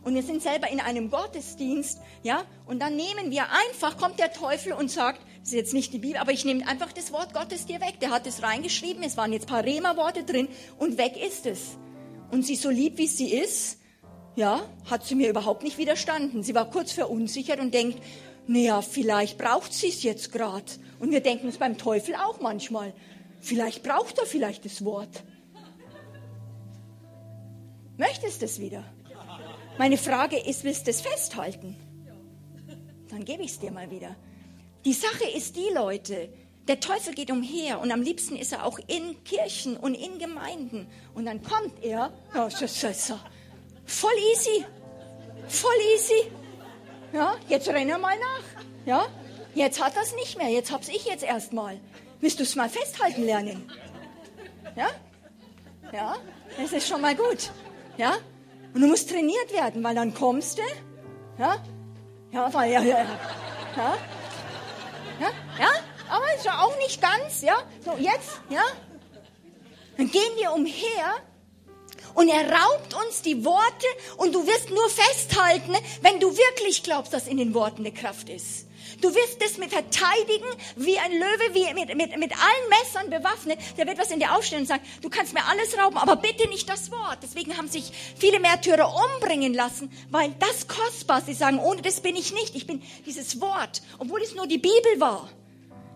und 0.04 0.14
wir 0.14 0.22
sind 0.22 0.44
selber 0.44 0.70
in 0.70 0.80
einem 0.80 1.10
Gottesdienst, 1.10 2.00
ja, 2.22 2.44
und 2.68 2.84
dann 2.84 2.96
nehmen 2.96 3.32
wir 3.32 3.48
einfach, 3.72 3.98
kommt 3.98 4.20
der 4.20 4.32
Teufel 4.32 4.74
und 4.74 4.92
sagt, 4.92 5.22
das 5.40 5.50
ist 5.50 5.56
jetzt 5.56 5.74
nicht 5.74 5.92
die 5.92 5.98
Bibel, 5.98 6.18
aber 6.18 6.34
ich 6.34 6.46
nehme 6.46 6.68
einfach 6.68 6.92
das 6.92 7.12
Wort 7.12 7.34
Gottes 7.34 7.66
dir 7.66 7.82
weg. 7.82 7.96
Der 8.00 8.12
hat 8.12 8.28
es 8.28 8.44
reingeschrieben, 8.44 9.02
es 9.02 9.18
waren 9.18 9.34
jetzt 9.34 9.48
ein 9.48 9.54
paar 9.56 9.66
Rema-Worte 9.66 10.24
drin 10.24 10.50
und 10.78 11.00
weg 11.00 11.18
ist 11.18 11.48
es. 11.48 11.80
Und 12.30 12.46
sie 12.46 12.56
so 12.56 12.70
lieb 12.70 13.00
wie 13.00 13.08
sie 13.08 13.34
ist, 13.34 13.79
ja, 14.40 14.62
hat 14.90 15.06
sie 15.06 15.16
mir 15.16 15.30
überhaupt 15.30 15.64
nicht 15.64 15.78
widerstanden. 15.78 16.44
Sie 16.44 16.56
war 16.56 16.70
kurz 16.72 16.94
verunsichert 16.94 17.60
und 17.60 17.74
denkt, 17.74 18.02
naja, 18.48 18.82
vielleicht 18.82 19.38
braucht 19.38 19.74
sie 19.74 19.90
es 19.90 20.02
jetzt 20.02 20.32
gerade. 20.32 20.66
Und 21.00 21.12
wir 21.12 21.20
denken 21.20 21.50
es 21.50 21.58
beim 21.58 21.78
Teufel 21.78 22.16
auch 22.16 22.40
manchmal. 22.40 22.94
Vielleicht 23.42 23.84
braucht 23.84 24.18
er 24.18 24.26
vielleicht 24.26 24.64
das 24.64 24.84
Wort. 24.86 25.24
Möchtest 27.98 28.42
du 28.42 28.46
es 28.46 28.62
wieder? 28.62 28.86
Meine 29.78 29.98
Frage 29.98 30.38
ist, 30.40 30.64
willst 30.64 30.88
du 30.88 30.92
es 30.92 31.02
festhalten? 31.02 31.76
Dann 33.10 33.26
gebe 33.26 33.44
ich 33.44 33.52
es 33.52 33.60
dir 33.60 33.72
mal 33.72 33.92
wieder. 33.92 34.16
Die 34.86 34.94
Sache 34.94 35.30
ist 35.36 35.58
die, 35.58 35.70
Leute, 35.74 36.30
der 36.70 36.80
Teufel 36.80 37.14
geht 37.14 37.30
umher 37.30 37.82
und 37.82 37.92
am 37.92 38.02
liebsten 38.02 38.38
ist 38.38 38.54
er 38.54 38.66
auch 38.66 38.80
in 38.88 39.22
Kirchen 39.26 39.76
und 39.76 39.96
in 39.96 40.18
Gemeinden. 40.18 40.88
Und 41.14 41.26
dann 41.26 41.44
kommt 41.44 41.84
er, 41.84 42.14
so. 43.08 43.20
Voll 43.90 44.18
easy. 44.32 44.66
Voll 45.48 45.82
easy. 45.96 46.32
Ja, 47.12 47.36
jetzt 47.48 47.68
renne 47.68 47.98
mal 47.98 48.16
nach. 48.20 48.64
Ja, 48.86 49.08
jetzt 49.56 49.84
hat 49.84 49.96
das 49.96 50.14
nicht 50.14 50.38
mehr. 50.38 50.48
Jetzt 50.48 50.72
hab's 50.72 50.90
ich 50.90 51.06
jetzt 51.06 51.24
erstmal. 51.24 51.80
Willst 52.22 52.38
du 52.38 52.44
es 52.44 52.56
mal 52.56 52.70
festhalten 52.70 53.26
lernen? 53.26 53.70
Ja? 54.76 54.90
Ja, 55.92 56.16
das 56.56 56.72
ist 56.72 56.88
schon 56.88 57.02
mal 57.02 57.16
gut. 57.16 57.52
Ja? 57.98 58.18
Und 58.76 58.82
du 58.82 58.88
musst 58.88 59.10
trainiert 59.10 59.52
werden, 59.52 59.84
weil 59.84 59.96
dann 59.96 60.14
kommst 60.14 60.60
du. 60.60 60.64
Ja? 61.40 61.58
Ja, 62.32 62.54
weil, 62.54 62.72
ja, 62.72 62.82
ja. 62.82 62.98
Ja? 63.76 63.98
Ja? 65.20 65.30
Ja? 65.60 65.72
Aber 66.10 66.26
ist 66.36 66.46
ja 66.46 66.62
auch 66.62 66.78
nicht 66.78 67.02
ganz, 67.02 67.42
ja? 67.42 67.56
So, 67.84 67.94
jetzt, 67.98 68.40
ja? 68.50 68.64
Dann 69.98 70.12
gehen 70.12 70.32
wir 70.38 70.52
umher 70.54 71.24
und 72.14 72.30
er 72.30 72.50
raubt 72.50 72.94
uns 73.06 73.22
die 73.22 73.44
Worte 73.46 73.88
und 74.18 74.34
du 74.34 74.46
wirst 74.46 74.70
nur 74.70 74.90
festhalten, 74.90 75.76
wenn 76.02 76.20
du 76.20 76.32
wirklich 76.32 76.84
glaubst, 76.84 77.14
dass 77.14 77.28
in 77.28 77.38
den 77.38 77.54
Worten 77.54 77.82
eine 77.82 77.92
Kraft 77.92 78.30
ist. 78.30 78.70
Du 79.02 79.14
wirst 79.16 79.42
es 79.44 79.58
mit 79.58 79.72
verteidigen 79.72 80.48
wie 80.76 81.00
ein 81.00 81.12
Löwe, 81.12 81.54
wie 81.54 81.74
mit, 81.74 81.96
mit, 81.96 82.18
mit 82.18 82.32
allen 82.34 82.70
Messern 82.70 83.10
bewaffnet. 83.10 83.60
Der 83.78 83.88
wird 83.88 83.98
was 83.98 84.12
in 84.12 84.20
dir 84.20 84.36
aufstellen 84.36 84.64
und 84.64 84.68
sagen, 84.68 84.84
du 85.02 85.10
kannst 85.10 85.34
mir 85.34 85.46
alles 85.46 85.78
rauben, 85.78 85.98
aber 85.98 86.18
bitte 86.18 86.50
nicht 86.50 86.68
das 86.68 86.92
Wort. 86.92 87.20
Deswegen 87.24 87.58
haben 87.58 87.70
sich 87.70 87.92
viele 88.18 88.40
Märtyrer 88.40 88.94
umbringen 88.94 89.54
lassen, 89.54 89.92
weil 90.10 90.34
das 90.40 90.68
kostbar. 90.68 91.22
Sie 91.22 91.34
sagen, 91.34 91.60
ohne 91.60 91.82
das 91.82 92.02
bin 92.02 92.16
ich 92.16 92.34
nicht. 92.34 92.56
Ich 92.56 92.68
bin 92.68 92.82
dieses 93.06 93.40
Wort, 93.40 93.82
obwohl 94.00 94.22
es 94.22 94.36
nur 94.36 94.48
die 94.48 94.58
Bibel 94.58 95.00
war. 95.00 95.30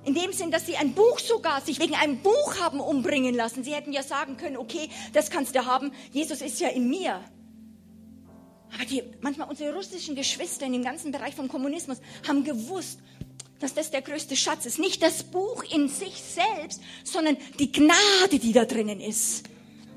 In 0.06 0.14
dem 0.14 0.34
Sinn, 0.34 0.52
dass 0.52 0.66
sie 0.66 0.76
ein 0.76 0.94
Buch 0.94 1.20
sogar 1.20 1.62
sich 1.62 1.80
wegen 1.80 1.96
einem 1.96 2.18
Buch 2.18 2.60
haben 2.60 2.80
umbringen 2.80 3.34
lassen. 3.34 3.64
Sie 3.64 3.74
hätten 3.74 3.94
ja 3.94 4.04
sagen 4.04 4.36
können, 4.38 4.58
okay, 4.58 4.90
das 5.14 5.30
kannst 5.30 5.56
du 5.56 5.66
haben. 5.66 5.92
Jesus 6.12 6.42
ist 6.42 6.60
ja 6.60 6.70
in 6.70 6.90
mir. 6.90 7.24
Aber 8.74 8.86
die, 8.86 9.04
manchmal 9.22 9.50
unsere 9.50 9.74
russischen 9.74 10.16
Geschwister 10.16 10.66
in 10.66 10.74
dem 10.74 10.84
ganzen 10.84 11.12
Bereich 11.12 11.36
vom 11.36 11.48
Kommunismus 11.48 12.00
haben 12.28 12.44
gewusst, 12.44 13.00
dass 13.60 13.74
das 13.74 13.92
der 13.92 14.02
größte 14.02 14.36
Schatz 14.36 14.66
ist. 14.66 14.78
Nicht 14.78 15.02
das 15.02 15.24
Buch 15.24 15.64
in 15.64 15.88
sich 15.88 16.22
selbst, 16.22 16.82
sondern 17.06 17.38
die 17.60 17.72
Gnade, 17.72 18.40
die 18.40 18.52
da 18.52 18.66
drinnen 18.66 19.00
ist. 19.00 19.44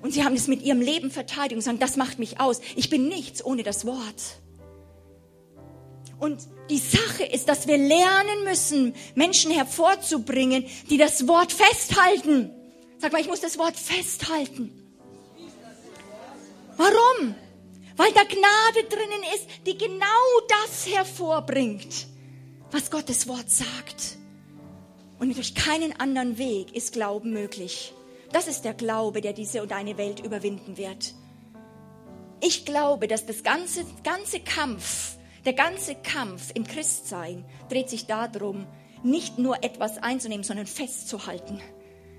Und 0.02 0.12
sie 0.12 0.22
haben 0.24 0.36
es 0.36 0.46
mit 0.46 0.62
ihrem 0.62 0.80
Leben 0.80 1.10
verteidigt 1.10 1.56
und 1.56 1.62
sagen, 1.62 1.80
das 1.80 1.96
macht 1.96 2.20
mich 2.20 2.38
aus. 2.38 2.60
Ich 2.76 2.90
bin 2.90 3.08
nichts 3.08 3.44
ohne 3.44 3.64
das 3.64 3.86
Wort. 3.86 4.40
Und 6.20 6.46
die 6.68 6.78
Sache 6.78 7.24
ist, 7.24 7.48
dass 7.48 7.66
wir 7.66 7.78
lernen 7.78 8.44
müssen, 8.44 8.94
Menschen 9.14 9.50
hervorzubringen, 9.50 10.66
die 10.90 10.98
das 10.98 11.28
Wort 11.28 11.52
festhalten. 11.52 12.50
Sag 12.98 13.12
mal, 13.12 13.20
ich 13.20 13.28
muss 13.28 13.40
das 13.40 13.58
Wort 13.58 13.76
festhalten. 13.76 14.72
Warum? 16.76 17.34
Weil 17.96 18.12
da 18.12 18.22
Gnade 18.24 18.88
drinnen 18.88 19.22
ist, 19.34 19.46
die 19.66 19.78
genau 19.78 20.06
das 20.48 20.92
hervorbringt, 20.92 22.06
was 22.70 22.90
Gottes 22.90 23.26
Wort 23.26 23.50
sagt. 23.50 24.18
Und 25.18 25.34
durch 25.34 25.54
keinen 25.54 25.98
anderen 25.98 26.36
Weg 26.36 26.74
ist 26.74 26.92
Glauben 26.92 27.32
möglich. 27.32 27.94
Das 28.32 28.48
ist 28.48 28.62
der 28.62 28.74
Glaube, 28.74 29.22
der 29.22 29.32
diese 29.32 29.62
und 29.62 29.72
eine 29.72 29.96
Welt 29.96 30.20
überwinden 30.20 30.76
wird. 30.76 31.14
Ich 32.40 32.66
glaube, 32.66 33.08
dass 33.08 33.24
das 33.24 33.42
ganze, 33.42 33.86
ganze 34.04 34.40
Kampf, 34.40 35.15
der 35.46 35.54
ganze 35.54 35.94
Kampf 35.94 36.50
im 36.54 36.64
Christsein 36.64 37.44
dreht 37.68 37.88
sich 37.88 38.06
darum, 38.06 38.66
nicht 39.02 39.38
nur 39.38 39.64
etwas 39.64 39.98
einzunehmen, 39.98 40.44
sondern 40.44 40.66
festzuhalten. 40.66 41.60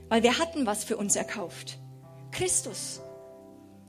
Weil 0.09 0.23
wir 0.23 0.39
hatten 0.39 0.65
was 0.65 0.83
für 0.83 0.97
uns 0.97 1.15
erkauft. 1.15 1.77
Christus 2.31 3.01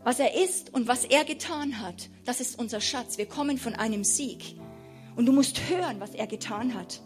was 0.05 0.21
er 0.21 0.35
ist 0.35 0.73
und 0.73 0.89
was 0.89 1.05
er 1.05 1.25
getan 1.25 1.81
hat, 1.81 2.09
das 2.25 2.41
ist 2.41 2.59
unser 2.59 2.81
Schatz. 2.81 3.19
Wir 3.19 3.27
kommen 3.27 3.59
von 3.59 3.75
einem 3.75 4.05
Sieg. 4.05 4.57
Und 5.17 5.27
du 5.27 5.33
musst 5.33 5.69
hören, 5.69 6.01
was 6.01 6.15
er 6.15 6.27
getan 6.27 6.75
hat. 6.75 7.03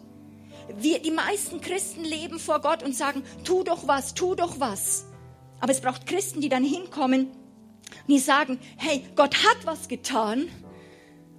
Wir, 0.79 0.99
die 0.99 1.11
meisten 1.11 1.59
Christen 1.59 2.05
leben 2.05 2.39
vor 2.39 2.61
Gott 2.61 2.83
und 2.83 2.95
sagen, 2.95 3.23
tu 3.43 3.63
doch 3.63 3.87
was, 3.87 4.13
tu 4.13 4.35
doch 4.35 4.59
was. 4.59 5.05
Aber 5.59 5.71
es 5.71 5.81
braucht 5.81 6.05
Christen, 6.05 6.39
die 6.39 6.49
dann 6.49 6.63
hinkommen 6.63 7.27
und 7.27 8.07
die 8.07 8.19
sagen, 8.19 8.59
hey, 8.77 9.03
Gott 9.15 9.35
hat 9.43 9.65
was 9.65 9.87
getan. 9.87 10.47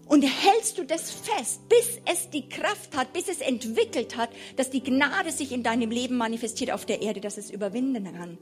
Und 0.06 0.22
hältst 0.22 0.78
du 0.78 0.84
das 0.84 1.10
fest, 1.10 1.68
bis 1.68 2.00
es 2.10 2.30
die 2.30 2.48
Kraft 2.48 2.96
hat, 2.96 3.12
bis 3.12 3.28
es 3.28 3.40
entwickelt 3.40 4.16
hat, 4.16 4.30
dass 4.56 4.70
die 4.70 4.82
Gnade 4.82 5.32
sich 5.32 5.50
in 5.52 5.62
deinem 5.62 5.90
Leben 5.90 6.16
manifestiert 6.16 6.70
auf 6.70 6.84
der 6.84 7.00
Erde, 7.00 7.20
dass 7.20 7.38
es 7.38 7.50
überwinden 7.50 8.04
kann. 8.04 8.38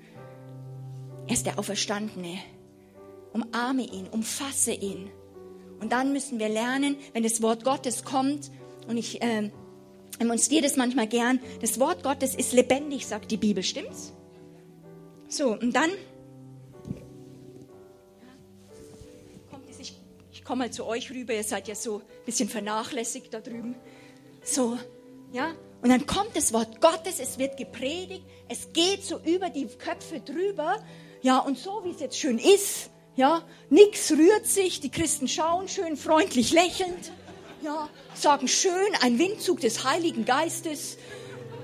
Er 1.28 1.34
ist 1.34 1.46
der 1.46 1.58
Auferstandene 1.58 2.38
umarme 3.32 3.82
ihn, 3.82 4.06
umfasse 4.08 4.72
ihn. 4.72 5.10
Und 5.80 5.92
dann 5.92 6.12
müssen 6.12 6.38
wir 6.38 6.48
lernen, 6.48 6.96
wenn 7.12 7.22
das 7.22 7.42
Wort 7.42 7.64
Gottes 7.64 8.04
kommt, 8.04 8.50
und 8.88 8.96
ich 8.96 9.22
äh, 9.22 9.50
demonstriere 10.20 10.62
das 10.62 10.76
manchmal 10.76 11.06
gern, 11.06 11.40
das 11.60 11.80
Wort 11.80 12.02
Gottes 12.02 12.34
ist 12.34 12.52
lebendig, 12.52 13.06
sagt 13.06 13.30
die 13.30 13.36
Bibel, 13.36 13.62
stimmt's? 13.62 14.12
So, 15.28 15.52
und 15.52 15.74
dann 15.74 15.90
ich, 20.43 20.47
komme 20.47 20.64
mal 20.64 20.72
zu 20.72 20.84
euch 20.86 21.11
rüber, 21.11 21.32
ihr 21.34 21.45
seid 21.45 21.68
ja 21.68 21.76
so 21.76 21.99
ein 21.99 22.24
bisschen 22.26 22.49
vernachlässigt 22.49 23.32
da 23.32 23.40
drüben. 23.40 23.76
So, 24.43 24.76
ja, 25.32 25.53
und 25.82 25.88
dann 25.88 26.05
kommt 26.05 26.36
das 26.36 26.53
Wort 26.53 26.80
Gottes, 26.80 27.20
es 27.20 27.38
wird 27.38 27.57
gepredigt, 27.57 28.24
es 28.49 28.72
geht 28.72 29.05
so 29.05 29.20
über 29.20 29.51
die 29.51 29.66
Köpfe 29.66 30.18
drüber, 30.20 30.82
ja, 31.22 31.38
und 31.38 31.57
so 31.57 31.82
wie 31.84 31.90
es 31.90 32.01
jetzt 32.01 32.18
schön 32.18 32.38
ist, 32.38 32.90
ja, 33.14 33.43
nix 33.70 34.11
rührt 34.11 34.47
sich, 34.47 34.80
die 34.80 34.90
Christen 34.90 35.28
schauen 35.28 35.68
schön 35.68 35.97
freundlich 35.97 36.53
lächelnd. 36.53 37.12
Ja, 37.62 37.88
sagen 38.14 38.49
schön, 38.49 38.72
ein 39.03 39.20
Windzug 39.20 39.61
des 39.61 39.84
Heiligen 39.84 40.24
Geistes. 40.24 40.97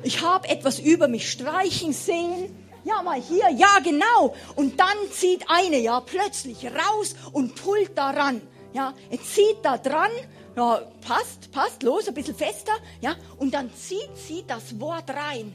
Ich 0.04 0.22
habe 0.22 0.48
etwas 0.48 0.78
über 0.78 1.08
mich 1.08 1.28
streichen 1.28 1.92
sehen. 1.92 2.54
Ja, 2.84 3.02
mal 3.02 3.20
hier, 3.20 3.48
ja, 3.50 3.80
genau. 3.82 4.36
Und 4.54 4.78
dann 4.78 4.96
zieht 5.10 5.46
eine 5.48 5.78
ja 5.78 6.00
plötzlich 6.00 6.66
raus 6.66 7.16
und 7.32 7.56
pullt 7.56 7.98
daran. 7.98 8.40
Ja, 8.72 8.94
er 9.10 9.22
zieht 9.22 9.58
da 9.62 9.78
dran. 9.78 10.10
Ja, 10.56 10.82
passt, 11.06 11.50
passt, 11.52 11.82
los, 11.82 12.08
ein 12.08 12.14
bisschen 12.14 12.34
fester. 12.34 12.72
Ja, 13.00 13.16
und 13.38 13.54
dann 13.54 13.72
zieht 13.74 14.16
sie 14.16 14.44
das 14.46 14.78
Wort 14.80 15.08
rein. 15.10 15.54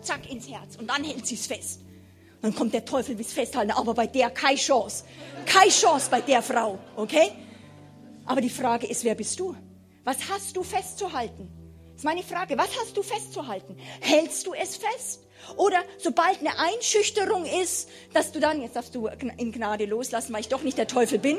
Zack 0.00 0.30
ins 0.30 0.48
Herz. 0.48 0.76
Und 0.76 0.88
dann 0.88 1.04
hält 1.04 1.26
sie 1.26 1.34
es 1.34 1.46
fest. 1.46 1.80
Dann 2.42 2.54
kommt 2.54 2.74
der 2.74 2.84
Teufel 2.84 3.14
bis 3.14 3.32
festhalten, 3.32 3.72
aber 3.72 3.94
bei 3.94 4.06
der 4.06 4.30
keine 4.30 4.56
Chance. 4.56 5.04
Keine 5.46 5.70
Chance 5.70 6.08
bei 6.10 6.20
der 6.20 6.42
Frau, 6.42 6.78
okay? 6.96 7.32
Aber 8.24 8.40
die 8.40 8.50
Frage 8.50 8.86
ist, 8.86 9.04
wer 9.04 9.14
bist 9.14 9.38
du? 9.40 9.56
Was 10.04 10.16
hast 10.28 10.56
du 10.56 10.62
festzuhalten? 10.62 11.48
Das 11.88 12.02
ist 12.02 12.04
meine 12.04 12.22
Frage. 12.22 12.56
Was 12.58 12.68
hast 12.80 12.96
du 12.96 13.02
festzuhalten? 13.02 13.76
Hältst 14.00 14.46
du 14.46 14.54
es 14.54 14.76
fest? 14.76 15.25
Oder 15.56 15.82
sobald 15.98 16.40
eine 16.40 16.58
Einschüchterung 16.58 17.46
ist, 17.46 17.88
dass 18.12 18.32
du 18.32 18.40
dann, 18.40 18.62
jetzt 18.62 18.76
darfst 18.76 18.94
du 18.94 19.08
in 19.08 19.52
Gnade 19.52 19.84
loslassen, 19.84 20.32
weil 20.32 20.40
ich 20.40 20.48
doch 20.48 20.62
nicht 20.62 20.78
der 20.78 20.86
Teufel 20.86 21.18
bin. 21.18 21.38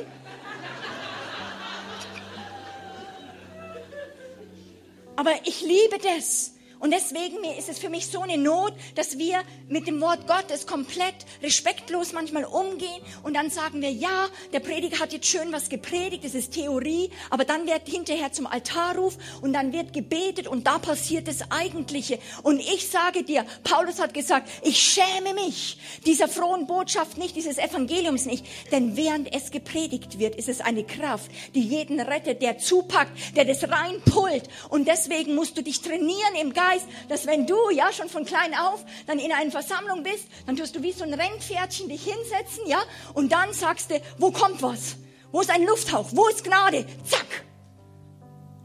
Aber 5.16 5.32
ich 5.46 5.62
liebe 5.62 5.98
das, 5.98 6.54
und 6.80 6.92
deswegen 6.92 7.44
ist 7.58 7.70
es 7.70 7.80
für 7.80 7.90
mich 7.90 8.08
so 8.08 8.22
eine 8.22 8.38
Not, 8.38 8.74
dass 8.96 9.18
wir 9.18 9.42
mit 9.68 9.88
dem 9.88 10.00
Wort 10.02 10.28
Gottes 10.28 10.68
komplett 10.68 11.16
respektlos 11.42 12.14
manchmal 12.14 12.46
umgehen 12.46 13.02
und 13.24 13.36
dann 13.36 13.50
sagen 13.50 13.82
wir, 13.82 13.92
ja, 13.92 14.28
der 14.54 14.60
Prediger 14.60 15.00
hat 15.00 15.14
jetzt 15.14 15.28
schön 15.28 15.52
was 15.52 15.70
gepredigt, 15.70 16.24
das 16.24 16.36
ist 16.36 16.54
Theorie, 16.54 17.10
aber 17.30 17.46
dann 17.46 17.66
wird 17.66 17.88
hinterher 17.88 18.32
zum 18.32 18.48
Altarruf 18.48 19.18
und 19.42 19.54
dann 19.54 19.74
wird 19.74 19.94
gebetet 19.94 20.48
und 20.48 20.68
da 20.68 20.78
passiert 20.78 21.28
das 21.28 21.52
Eigentliche. 21.52 22.20
Und 22.44 22.60
ich 22.60 22.90
sage 22.90 23.24
dir, 23.24 23.46
Paulus 23.64 24.00
hat 24.00 24.14
gesagt, 24.14 24.50
ich 24.64 24.78
schäme 24.80 25.34
mich 25.34 25.80
dieser 26.06 26.28
frohen 26.28 26.68
Botschaft 26.68 27.18
nicht, 27.18 27.36
dieses 27.36 27.58
Evangeliums 27.58 28.26
nicht, 28.26 28.46
denn 28.72 28.96
während 28.96 29.34
es 29.34 29.52
gepredigt 29.52 30.20
wird, 30.20 30.36
ist 30.36 30.50
es 30.50 30.62
eine 30.62 30.84
Kraft, 30.84 31.32
die 31.56 31.62
jeden 31.62 32.00
rettet, 32.00 32.42
der 32.42 32.60
zupackt, 32.60 33.12
der 33.36 33.46
das 33.46 33.68
reinpullt 33.68 34.48
und 34.70 34.88
deswegen 34.88 35.36
musst 35.36 35.58
du 35.58 35.64
dich 35.64 35.82
trainieren 35.82 36.36
im 36.40 36.54
Geist, 36.54 36.67
Geist, 36.68 36.88
dass 37.10 37.26
wenn 37.26 37.46
du 37.48 37.70
ja 37.72 37.92
schon 37.94 38.10
von 38.10 38.26
klein 38.26 38.54
auf 38.54 38.84
dann 39.06 39.20
in 39.20 39.32
einer 39.32 39.52
Versammlung 39.52 40.04
bist, 40.04 40.28
dann 40.46 40.56
tust 40.56 40.76
du 40.76 40.84
wie 40.84 40.92
so 40.92 41.04
ein 41.04 41.14
Rennpferdchen 41.14 41.90
dich 41.90 42.04
hinsetzen, 42.04 42.68
ja, 42.68 42.80
und 43.14 43.32
dann 43.32 43.54
sagst 43.54 43.92
du, 43.92 44.02
wo 44.18 44.32
kommt 44.32 44.62
was? 44.62 44.98
Wo 45.32 45.42
ist 45.42 45.50
ein 45.50 45.66
Lufthauch? 45.66 46.10
Wo 46.12 46.28
ist 46.28 46.44
Gnade? 46.44 46.86
Zack! 47.06 47.46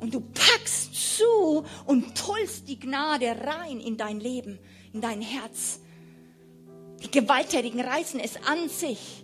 Und 0.01 0.15
du 0.15 0.21
packst 0.21 1.17
zu 1.17 1.65
und 1.87 2.15
pullst 2.15 2.69
die 2.69 2.79
Gnade 2.79 3.37
rein 3.45 3.79
in 3.79 3.97
dein 3.97 4.19
Leben, 4.19 4.59
in 4.93 5.01
dein 5.01 5.21
Herz. 5.21 5.81
Die 7.03 7.11
Gewalttätigen 7.11 7.81
reißen 7.81 8.19
es 8.21 8.37
an 8.45 8.69
sich. 8.69 9.22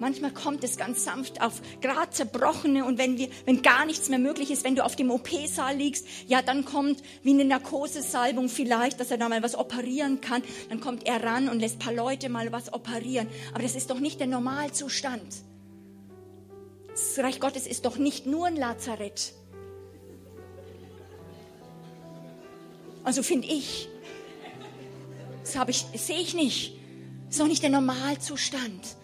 Manchmal 0.00 0.30
kommt 0.30 0.62
es 0.62 0.76
ganz 0.76 1.04
sanft 1.04 1.42
auf 1.42 1.60
gerade 1.80 2.10
zerbrochene 2.10 2.84
und 2.84 2.98
wenn 2.98 3.18
wir, 3.18 3.28
wenn 3.46 3.62
gar 3.62 3.84
nichts 3.84 4.08
mehr 4.08 4.20
möglich 4.20 4.52
ist, 4.52 4.62
wenn 4.62 4.76
du 4.76 4.84
auf 4.84 4.94
dem 4.94 5.10
OP-Saal 5.10 5.76
liegst, 5.76 6.06
ja, 6.28 6.40
dann 6.40 6.64
kommt 6.64 7.02
wie 7.24 7.30
eine 7.30 7.44
Narkosesalbung 7.44 8.48
vielleicht, 8.48 9.00
dass 9.00 9.10
er 9.10 9.18
da 9.18 9.28
mal 9.28 9.42
was 9.42 9.56
operieren 9.56 10.20
kann. 10.20 10.42
Dann 10.68 10.80
kommt 10.80 11.06
er 11.06 11.24
ran 11.24 11.48
und 11.48 11.58
lässt 11.58 11.80
paar 11.80 11.92
Leute 11.92 12.28
mal 12.28 12.52
was 12.52 12.72
operieren. 12.72 13.26
Aber 13.52 13.62
das 13.62 13.74
ist 13.74 13.90
doch 13.90 13.98
nicht 13.98 14.20
der 14.20 14.28
Normalzustand. 14.28 15.34
Das 16.90 17.18
Reich 17.18 17.40
Gottes 17.40 17.66
ist 17.66 17.84
doch 17.84 17.96
nicht 17.96 18.26
nur 18.26 18.46
ein 18.46 18.56
Lazarett. 18.56 19.32
Also 23.02 23.24
finde 23.24 23.48
ich. 23.48 23.88
Das 25.42 25.56
ich, 25.68 25.86
das 25.92 26.06
sehe 26.06 26.20
ich 26.20 26.34
nicht. 26.34 26.76
Das 27.26 27.36
ist 27.36 27.40
doch 27.40 27.48
nicht 27.48 27.62
der 27.62 27.70
Normalzustand. 27.70 28.96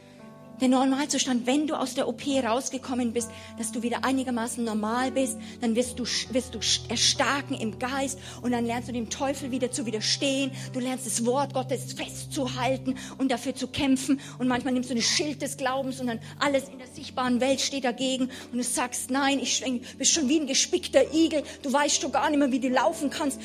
Der 0.60 0.68
Normalzustand, 0.68 1.46
wenn 1.46 1.66
du 1.66 1.74
aus 1.74 1.94
der 1.94 2.06
OP 2.06 2.22
rausgekommen 2.26 3.12
bist, 3.12 3.28
dass 3.58 3.72
du 3.72 3.82
wieder 3.82 4.04
einigermaßen 4.04 4.62
normal 4.62 5.10
bist, 5.10 5.36
dann 5.60 5.74
wirst 5.74 5.98
du, 5.98 6.04
wirst 6.04 6.54
du 6.54 6.60
erstarken 6.88 7.56
im 7.56 7.78
Geist 7.80 8.20
und 8.40 8.52
dann 8.52 8.64
lernst 8.64 8.88
du 8.88 8.92
dem 8.92 9.10
Teufel 9.10 9.50
wieder 9.50 9.72
zu 9.72 9.84
widerstehen. 9.84 10.52
Du 10.72 10.78
lernst 10.78 11.06
das 11.06 11.26
Wort 11.26 11.54
Gottes 11.54 11.92
festzuhalten 11.94 12.94
und 13.18 13.32
dafür 13.32 13.54
zu 13.56 13.66
kämpfen. 13.66 14.20
Und 14.38 14.46
manchmal 14.46 14.74
nimmst 14.74 14.90
du 14.90 14.94
ein 14.94 15.02
Schild 15.02 15.42
des 15.42 15.56
Glaubens 15.56 16.00
und 16.00 16.06
dann 16.06 16.20
alles 16.38 16.68
in 16.68 16.78
der 16.78 16.86
sichtbaren 16.86 17.40
Welt 17.40 17.60
steht 17.60 17.84
dagegen 17.84 18.30
und 18.52 18.58
du 18.58 18.62
sagst, 18.62 19.10
nein, 19.10 19.40
ich 19.40 19.64
bist 19.98 20.12
schon 20.12 20.28
wie 20.28 20.38
ein 20.38 20.46
gespickter 20.46 21.12
Igel. 21.12 21.42
Du 21.62 21.72
weißt 21.72 22.00
schon 22.00 22.12
gar 22.12 22.30
nicht 22.30 22.38
mehr, 22.38 22.52
wie 22.52 22.60
du 22.60 22.68
laufen 22.68 23.10
kannst. 23.10 23.40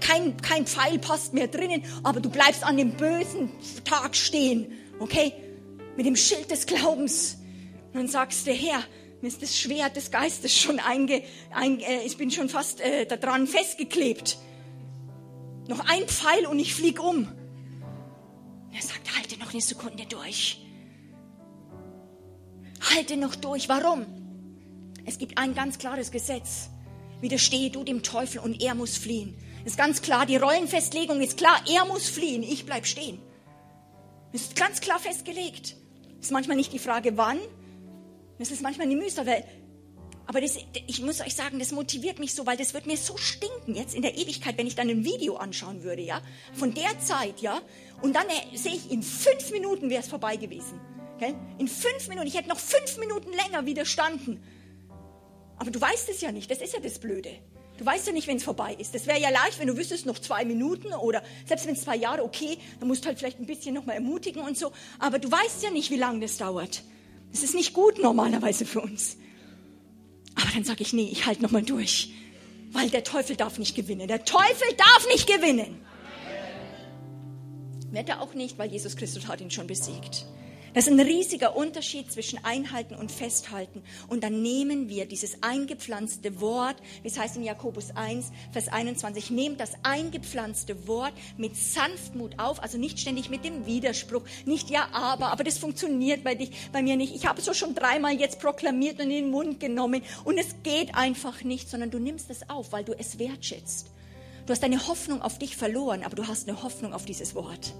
Kein, 0.00 0.36
kein 0.38 0.66
Pfeil 0.66 0.98
passt 0.98 1.34
mehr 1.34 1.46
drinnen, 1.46 1.84
aber 2.02 2.20
du 2.20 2.30
bleibst 2.30 2.64
an 2.64 2.76
dem 2.76 2.96
bösen 2.96 3.50
Tag 3.84 4.16
stehen. 4.16 4.66
Okay? 4.98 5.32
Mit 5.98 6.06
dem 6.06 6.14
Schild 6.14 6.48
des 6.48 6.64
Glaubens. 6.64 7.38
Und 7.88 7.96
dann 7.96 8.06
sagst 8.06 8.46
du, 8.46 8.52
Herr, 8.52 8.84
mir 9.20 9.26
ist 9.26 9.42
das 9.42 9.58
Schwert 9.58 9.96
des 9.96 10.12
Geistes 10.12 10.56
schon 10.56 10.78
einge, 10.78 11.24
ein, 11.50 11.80
äh, 11.80 12.02
ich 12.04 12.16
bin 12.16 12.30
schon 12.30 12.48
fast 12.48 12.80
äh, 12.80 13.04
daran 13.04 13.48
festgeklebt. 13.48 14.38
Noch 15.66 15.80
ein 15.80 16.06
Pfeil 16.06 16.46
und 16.46 16.60
ich 16.60 16.72
flieg 16.72 17.02
um. 17.02 17.26
Und 17.26 18.74
er 18.74 18.80
sagt, 18.80 19.16
halte 19.16 19.40
noch 19.40 19.52
eine 19.52 19.60
Sekunde 19.60 20.06
durch. 20.08 20.64
Halte 22.94 23.16
noch 23.16 23.34
durch. 23.34 23.68
Warum? 23.68 24.06
Es 25.04 25.18
gibt 25.18 25.36
ein 25.36 25.52
ganz 25.52 25.78
klares 25.78 26.12
Gesetz. 26.12 26.68
Widerstehe 27.20 27.70
du 27.70 27.82
dem 27.82 28.04
Teufel 28.04 28.38
und 28.38 28.62
er 28.62 28.76
muss 28.76 28.96
fliehen. 28.96 29.36
Ist 29.64 29.76
ganz 29.76 30.00
klar, 30.00 30.26
die 30.26 30.36
Rollenfestlegung 30.36 31.20
ist 31.20 31.38
klar, 31.38 31.60
er 31.68 31.86
muss 31.86 32.08
fliehen, 32.08 32.44
ich 32.44 32.66
bleib 32.66 32.86
stehen. 32.86 33.18
Ist 34.32 34.54
ganz 34.54 34.80
klar 34.80 35.00
festgelegt. 35.00 35.74
Das 36.18 36.26
ist 36.26 36.32
manchmal 36.32 36.56
nicht 36.56 36.72
die 36.72 36.78
Frage, 36.78 37.16
wann. 37.16 37.38
Das 38.38 38.50
ist 38.50 38.62
manchmal 38.62 38.86
eine 38.86 38.96
Mühsal, 38.96 39.26
weil, 39.26 39.44
aber 40.26 40.40
das, 40.40 40.58
ich 40.86 41.02
muss 41.02 41.20
euch 41.20 41.34
sagen, 41.34 41.58
das 41.58 41.72
motiviert 41.72 42.18
mich 42.18 42.34
so, 42.34 42.46
weil 42.46 42.56
das 42.56 42.74
wird 42.74 42.86
mir 42.86 42.96
so 42.96 43.16
stinken 43.16 43.74
jetzt 43.74 43.94
in 43.94 44.02
der 44.02 44.16
Ewigkeit, 44.16 44.56
wenn 44.58 44.66
ich 44.66 44.76
dann 44.76 44.88
ein 44.88 45.04
Video 45.04 45.36
anschauen 45.36 45.82
würde, 45.82 46.02
ja, 46.02 46.22
von 46.52 46.74
der 46.74 46.98
Zeit, 47.00 47.40
ja, 47.40 47.60
und 48.02 48.14
dann 48.14 48.26
äh, 48.28 48.56
sehe 48.56 48.74
ich, 48.74 48.90
in 48.90 49.02
fünf 49.02 49.50
Minuten 49.50 49.90
wäre 49.90 50.02
es 50.02 50.08
vorbei 50.08 50.36
gewesen. 50.36 50.80
Okay? 51.16 51.34
In 51.58 51.66
fünf 51.66 52.08
Minuten, 52.08 52.28
ich 52.28 52.36
hätte 52.36 52.48
noch 52.48 52.60
fünf 52.60 52.96
Minuten 52.98 53.32
länger 53.32 53.66
widerstanden. 53.66 54.40
Aber 55.56 55.72
du 55.72 55.80
weißt 55.80 56.08
es 56.08 56.20
ja 56.20 56.30
nicht, 56.30 56.48
das 56.50 56.58
ist 56.58 56.74
ja 56.74 56.80
das 56.80 57.00
Blöde. 57.00 57.30
Du 57.78 57.86
weißt 57.86 58.08
ja 58.08 58.12
nicht, 58.12 58.26
wenn 58.26 58.38
es 58.38 58.42
vorbei 58.42 58.74
ist. 58.74 58.92
Das 58.94 59.06
wäre 59.06 59.20
ja 59.20 59.30
leicht, 59.30 59.60
wenn 59.60 59.68
du 59.68 59.76
wüsstest, 59.76 60.04
noch 60.04 60.18
zwei 60.18 60.44
Minuten 60.44 60.92
oder 60.92 61.22
selbst 61.46 61.64
wenn 61.66 61.74
es 61.74 61.82
zwei 61.82 61.96
Jahre, 61.96 62.24
okay, 62.24 62.58
dann 62.80 62.88
musst 62.88 63.04
du 63.04 63.08
halt 63.08 63.18
vielleicht 63.18 63.38
ein 63.38 63.46
bisschen 63.46 63.72
nochmal 63.72 63.94
ermutigen 63.94 64.42
und 64.42 64.58
so. 64.58 64.72
Aber 64.98 65.20
du 65.20 65.30
weißt 65.30 65.62
ja 65.62 65.70
nicht, 65.70 65.90
wie 65.92 65.96
lange 65.96 66.20
das 66.20 66.38
dauert. 66.38 66.82
Das 67.30 67.44
ist 67.44 67.54
nicht 67.54 67.72
gut 67.74 68.02
normalerweise 68.02 68.66
für 68.66 68.80
uns. 68.80 69.16
Aber 70.34 70.50
dann 70.52 70.64
sage 70.64 70.82
ich, 70.82 70.92
nee, 70.92 71.08
ich 71.10 71.26
halte 71.26 71.40
nochmal 71.40 71.62
durch. 71.62 72.12
Weil 72.72 72.90
der 72.90 73.04
Teufel 73.04 73.36
darf 73.36 73.58
nicht 73.58 73.76
gewinnen. 73.76 74.08
Der 74.08 74.24
Teufel 74.24 74.68
darf 74.76 75.06
nicht 75.08 75.28
gewinnen. 75.28 75.80
Wird 77.92 78.08
er 78.08 78.20
auch 78.20 78.34
nicht, 78.34 78.58
weil 78.58 78.70
Jesus 78.70 78.96
Christus 78.96 79.28
hat 79.28 79.40
ihn 79.40 79.50
schon 79.50 79.68
besiegt. 79.68 80.26
Das 80.78 80.86
ist 80.86 80.92
ein 80.92 81.00
riesiger 81.00 81.56
Unterschied 81.56 82.12
zwischen 82.12 82.44
Einhalten 82.44 82.94
und 82.94 83.10
Festhalten. 83.10 83.82
Und 84.06 84.22
dann 84.22 84.42
nehmen 84.42 84.88
wir 84.88 85.06
dieses 85.06 85.42
eingepflanzte 85.42 86.40
Wort, 86.40 86.76
wie 87.02 87.08
es 87.08 87.18
heißt 87.18 87.36
in 87.36 87.42
Jakobus 87.42 87.90
1, 87.96 88.30
Vers 88.52 88.68
21, 88.68 89.32
nehmt 89.32 89.58
das 89.58 89.72
eingepflanzte 89.82 90.86
Wort 90.86 91.14
mit 91.36 91.56
Sanftmut 91.56 92.38
auf, 92.38 92.62
also 92.62 92.78
nicht 92.78 93.00
ständig 93.00 93.28
mit 93.28 93.44
dem 93.44 93.66
Widerspruch, 93.66 94.22
nicht 94.44 94.70
ja, 94.70 94.86
aber, 94.92 95.32
aber 95.32 95.42
das 95.42 95.58
funktioniert 95.58 96.22
bei 96.22 96.36
dich, 96.36 96.52
bei 96.70 96.80
mir 96.80 96.94
nicht. 96.94 97.12
Ich 97.12 97.26
habe 97.26 97.40
es 97.40 97.46
so 97.46 97.54
schon 97.54 97.74
dreimal 97.74 98.12
jetzt 98.12 98.38
proklamiert 98.38 99.00
und 99.00 99.10
in 99.10 99.24
den 99.24 99.30
Mund 99.32 99.58
genommen 99.58 100.02
und 100.22 100.38
es 100.38 100.54
geht 100.62 100.94
einfach 100.94 101.42
nicht, 101.42 101.68
sondern 101.68 101.90
du 101.90 101.98
nimmst 101.98 102.30
es 102.30 102.48
auf, 102.48 102.70
weil 102.70 102.84
du 102.84 102.96
es 102.96 103.18
wertschätzt. 103.18 103.90
Du 104.46 104.52
hast 104.52 104.62
deine 104.62 104.86
Hoffnung 104.86 105.22
auf 105.22 105.40
dich 105.40 105.56
verloren, 105.56 106.04
aber 106.04 106.14
du 106.14 106.28
hast 106.28 106.48
eine 106.48 106.62
Hoffnung 106.62 106.94
auf 106.94 107.04
dieses 107.04 107.34
Wort. 107.34 107.74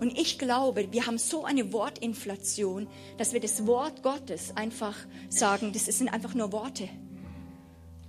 Und 0.00 0.18
ich 0.18 0.38
glaube, 0.38 0.92
wir 0.92 1.06
haben 1.06 1.18
so 1.18 1.44
eine 1.44 1.72
Wortinflation, 1.72 2.86
dass 3.16 3.32
wir 3.32 3.40
das 3.40 3.66
Wort 3.66 4.02
Gottes 4.02 4.54
einfach 4.56 4.94
sagen, 5.30 5.72
das 5.72 5.86
sind 5.86 6.08
einfach 6.08 6.34
nur 6.34 6.52
Worte. 6.52 6.88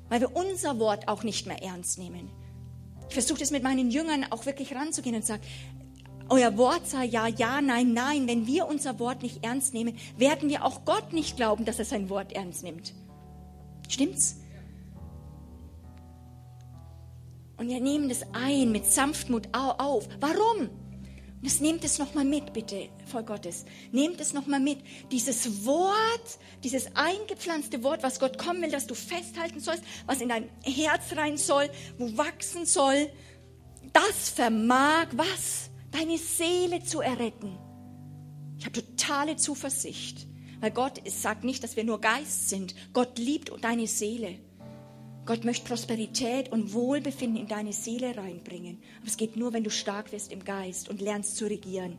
Weil 0.10 0.22
wir 0.22 0.36
unser 0.36 0.80
Wort 0.80 1.08
auch 1.08 1.24
nicht 1.24 1.48
mehr 1.48 1.62
ernst 1.64 1.98
nehmen. 1.98 2.30
Ich 3.08 3.14
versuche 3.14 3.40
das 3.40 3.52
mit 3.52 3.64
meinen 3.64 3.90
Jüngern 3.90 4.26
auch 4.32 4.46
wirklich 4.46 4.76
ranzugehen 4.76 5.16
und 5.16 5.26
sage, 5.26 5.42
euer 6.30 6.58
Wort 6.58 6.88
sei 6.88 7.06
ja, 7.06 7.28
ja, 7.28 7.62
nein, 7.62 7.94
nein. 7.94 8.28
Wenn 8.28 8.46
wir 8.48 8.68
unser 8.68 9.00
Wort 9.00 9.22
nicht 9.24 9.46
ernst 9.46 9.74
nehmen, 9.74 9.98
werden 10.18 10.50
wir 10.50 10.66
auch 10.66 10.84
Gott 10.84 11.14
nicht 11.14 11.38
glauben, 11.38 11.64
dass 11.64 11.80
er 11.80 11.86
sein 11.86 12.10
Wort 12.10 12.34
ernst 12.34 12.64
nimmt. 12.64 12.94
Stimmt's? 13.88 14.42
Und 17.56 17.70
wir 17.70 17.80
nehmen 17.80 18.10
das 18.10 18.22
ein 18.34 18.72
mit 18.72 18.86
Sanftmut 18.86 19.48
auf. 19.54 20.08
Warum? 20.20 20.70
Das 21.44 21.60
nehmt 21.60 21.84
es 21.84 22.00
nochmal 22.00 22.26
mit, 22.26 22.52
bitte, 22.54 22.90
voll 23.06 23.24
Gottes. 23.24 23.66
Nehmt 23.92 24.20
es 24.20 24.34
nochmal 24.34 24.60
mit. 24.60 24.80
Dieses 25.12 25.66
Wort, 25.66 26.40
dieses 26.64 26.96
eingepflanzte 26.96 27.84
Wort, 27.84 28.02
was 28.02 28.20
Gott 28.20 28.40
kommen 28.40 28.62
will, 28.64 28.72
dass 28.72 28.88
du 28.88 28.96
festhalten 28.96 29.60
sollst, 29.60 29.84
was 30.08 30.20
in 30.20 30.30
dein 30.30 30.50
Herz 30.64 31.16
rein 31.16 31.38
soll, 31.38 31.70
wo 32.00 32.18
wachsen 32.18 32.66
soll, 32.66 33.10
das 33.94 34.30
vermag 34.30 35.08
was? 35.12 35.70
Deine 35.92 36.18
Seele 36.18 36.84
zu 36.84 37.02
erretten. 37.02 37.58
Ich 38.58 38.66
habe 38.66 38.74
totale 38.74 39.36
Zuversicht, 39.36 40.28
weil 40.60 40.72
Gott 40.72 41.02
sagt 41.06 41.44
nicht, 41.44 41.64
dass 41.64 41.76
wir 41.76 41.84
nur 41.84 42.02
Geist 42.02 42.50
sind. 42.50 42.76
Gott 42.94 43.20
liebt 43.20 43.52
deine 43.62 43.88
Seele. 43.88 44.40
Gott 45.28 45.44
möchte 45.44 45.68
Prosperität 45.68 46.54
und 46.54 46.74
Wohlbefinden 46.74 47.42
in 47.42 47.50
deine 47.50 47.74
Seele 47.74 48.16
reinbringen. 48.16 48.80
Aber 49.00 49.08
es 49.08 49.18
geht 49.18 49.36
nur, 49.36 49.52
wenn 49.52 49.66
du 49.66 49.70
stark 49.70 50.14
wirst 50.14 50.32
im 50.32 50.46
Geist 50.46 50.88
und 50.88 51.02
lernst 51.02 51.36
zu 51.36 51.46
regieren. 51.46 51.98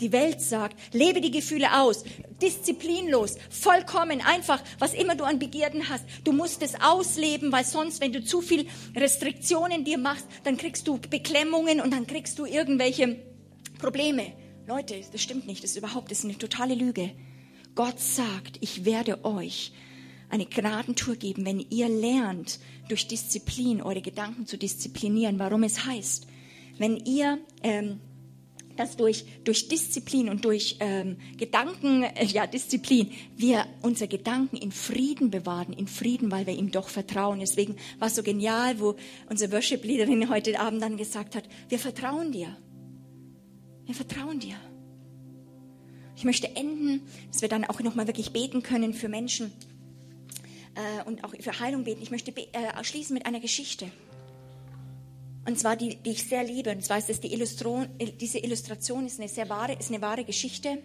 Die 0.00 0.12
Welt 0.12 0.40
sagt, 0.40 0.78
lebe 0.94 1.20
die 1.20 1.30
Gefühle 1.30 1.78
aus, 1.78 2.04
disziplinlos, 2.40 3.36
vollkommen, 3.50 4.22
einfach, 4.22 4.62
was 4.78 4.94
immer 4.94 5.14
du 5.14 5.24
an 5.24 5.38
Begierden 5.38 5.90
hast. 5.90 6.06
Du 6.24 6.32
musst 6.32 6.62
es 6.62 6.80
ausleben, 6.80 7.52
weil 7.52 7.66
sonst, 7.66 8.00
wenn 8.00 8.14
du 8.14 8.24
zu 8.24 8.40
viel 8.40 8.66
Restriktionen 8.96 9.84
dir 9.84 9.98
machst, 9.98 10.26
dann 10.44 10.56
kriegst 10.56 10.88
du 10.88 10.96
Beklemmungen 10.98 11.82
und 11.82 11.92
dann 11.92 12.06
kriegst 12.06 12.38
du 12.38 12.46
irgendwelche 12.46 13.16
Probleme. 13.78 14.32
Leute, 14.66 14.94
das 15.12 15.20
stimmt 15.20 15.46
nicht, 15.46 15.62
das 15.62 15.72
ist 15.72 15.76
überhaupt, 15.76 16.10
das 16.10 16.20
ist 16.20 16.24
eine 16.24 16.38
totale 16.38 16.74
Lüge. 16.74 17.10
Gott 17.74 18.00
sagt, 18.00 18.56
ich 18.62 18.86
werde 18.86 19.22
euch 19.26 19.72
eine 20.30 20.46
Gnadentour 20.46 21.16
geben, 21.16 21.44
wenn 21.44 21.60
ihr 21.70 21.88
lernt, 21.88 22.60
durch 22.88 23.06
Disziplin 23.08 23.82
eure 23.82 24.00
Gedanken 24.00 24.46
zu 24.46 24.56
disziplinieren, 24.56 25.38
warum 25.38 25.62
es 25.62 25.84
heißt, 25.84 26.26
wenn 26.78 26.96
ihr 26.96 27.38
ähm, 27.62 28.00
das 28.76 28.96
durch, 28.96 29.24
durch 29.44 29.68
Disziplin 29.68 30.28
und 30.28 30.44
durch 30.44 30.76
ähm, 30.80 31.18
Gedanken, 31.36 32.02
äh, 32.02 32.24
ja, 32.24 32.46
Disziplin, 32.46 33.10
wir 33.36 33.66
unsere 33.82 34.08
Gedanken 34.08 34.56
in 34.56 34.72
Frieden 34.72 35.30
bewahren, 35.30 35.72
in 35.72 35.86
Frieden, 35.86 36.30
weil 36.30 36.46
wir 36.46 36.54
ihm 36.54 36.70
doch 36.70 36.88
vertrauen. 36.88 37.40
Deswegen 37.40 37.76
war 37.98 38.08
es 38.08 38.14
so 38.14 38.22
genial, 38.22 38.80
wo 38.80 38.96
unsere 39.28 39.52
Worship-Leaderin 39.52 40.30
heute 40.30 40.58
Abend 40.58 40.82
dann 40.82 40.96
gesagt 40.96 41.36
hat, 41.36 41.44
wir 41.68 41.78
vertrauen 41.78 42.32
dir. 42.32 42.56
Wir 43.84 43.94
vertrauen 43.94 44.40
dir. 44.40 44.56
Ich 46.16 46.24
möchte 46.24 46.54
enden, 46.56 47.02
dass 47.32 47.42
wir 47.42 47.48
dann 47.48 47.64
auch 47.64 47.80
nochmal 47.80 48.06
wirklich 48.06 48.32
beten 48.32 48.62
können 48.62 48.94
für 48.94 49.08
Menschen, 49.08 49.52
äh, 50.74 51.04
und 51.04 51.24
auch 51.24 51.34
für 51.38 51.58
Heilung 51.60 51.84
beten. 51.84 52.02
Ich 52.02 52.10
möchte 52.10 52.36
äh, 52.36 52.84
schließen 52.84 53.14
mit 53.14 53.26
einer 53.26 53.40
Geschichte. 53.40 53.90
Und 55.46 55.58
zwar 55.58 55.76
die, 55.76 55.96
die 55.96 56.10
ich 56.10 56.24
sehr 56.24 56.44
liebe. 56.44 56.70
Und 56.70 56.84
zwar 56.84 56.98
ist 56.98 57.10
es 57.10 57.20
die 57.20 57.32
Illustration, 57.32 57.88
diese 58.20 58.38
Illustration 58.38 59.06
ist 59.06 59.18
eine 59.18 59.28
sehr 59.28 59.48
wahre, 59.48 59.72
ist 59.72 59.90
eine 59.90 60.00
wahre 60.02 60.24
Geschichte. 60.24 60.78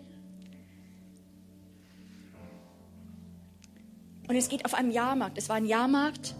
Und 4.27 4.35
es 4.35 4.49
geht 4.49 4.65
auf 4.65 4.73
einem 4.73 4.91
Jahrmarkt. 4.91 5.37
Es 5.37 5.49
war 5.49 5.57
ein 5.57 5.65
Jahrmarkt, 5.65 6.33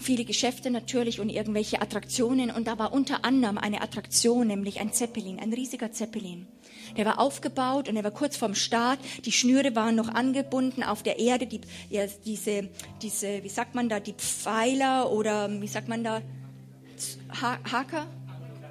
viele 0.00 0.24
Geschäfte 0.24 0.70
natürlich 0.70 1.20
und 1.20 1.28
irgendwelche 1.28 1.80
Attraktionen. 1.80 2.50
Und 2.50 2.66
da 2.66 2.78
war 2.78 2.92
unter 2.92 3.24
anderem 3.24 3.58
eine 3.58 3.82
Attraktion, 3.82 4.46
nämlich 4.46 4.80
ein 4.80 4.92
Zeppelin, 4.92 5.38
ein 5.38 5.52
riesiger 5.52 5.92
Zeppelin. 5.92 6.46
Der 6.96 7.06
war 7.06 7.20
aufgebaut 7.20 7.88
und 7.88 7.96
er 7.96 8.04
war 8.04 8.10
kurz 8.10 8.36
vorm 8.36 8.54
Start. 8.54 8.98
Die 9.24 9.32
Schnüre 9.32 9.76
waren 9.76 9.94
noch 9.94 10.08
angebunden 10.08 10.82
auf 10.82 11.02
der 11.02 11.18
Erde. 11.18 11.46
Die, 11.46 11.60
ja, 11.88 12.06
diese, 12.24 12.68
diese, 13.02 13.44
wie 13.44 13.48
sagt 13.48 13.74
man 13.74 13.88
da, 13.88 14.00
die 14.00 14.14
Pfeiler 14.14 15.10
oder 15.10 15.48
wie 15.60 15.68
sagt 15.68 15.88
man 15.88 16.02
da, 16.02 16.22
ha 17.40 17.58
Haker? 17.70 18.06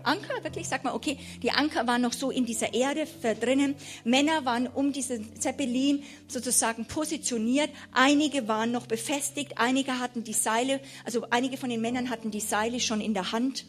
Anker, 0.09 0.43
wirklich, 0.43 0.67
sag 0.67 0.83
mal, 0.83 0.93
okay, 0.95 1.17
die 1.43 1.51
Anker 1.51 1.85
waren 1.85 2.01
noch 2.01 2.13
so 2.13 2.31
in 2.31 2.45
dieser 2.45 2.73
Erde 2.73 3.07
drinnen. 3.39 3.75
Männer 4.03 4.43
waren 4.43 4.65
um 4.65 4.91
diesen 4.91 5.39
Zeppelin 5.39 6.03
sozusagen 6.27 6.85
positioniert. 6.85 7.69
Einige 7.91 8.47
waren 8.47 8.71
noch 8.71 8.87
befestigt, 8.87 9.53
einige 9.57 9.99
hatten 9.99 10.23
die 10.23 10.33
Seile, 10.33 10.79
also 11.05 11.27
einige 11.29 11.57
von 11.57 11.69
den 11.69 11.81
Männern 11.81 12.09
hatten 12.09 12.31
die 12.31 12.39
Seile 12.39 12.79
schon 12.79 13.01
in 13.01 13.13
der 13.13 13.31
Hand. 13.31 13.65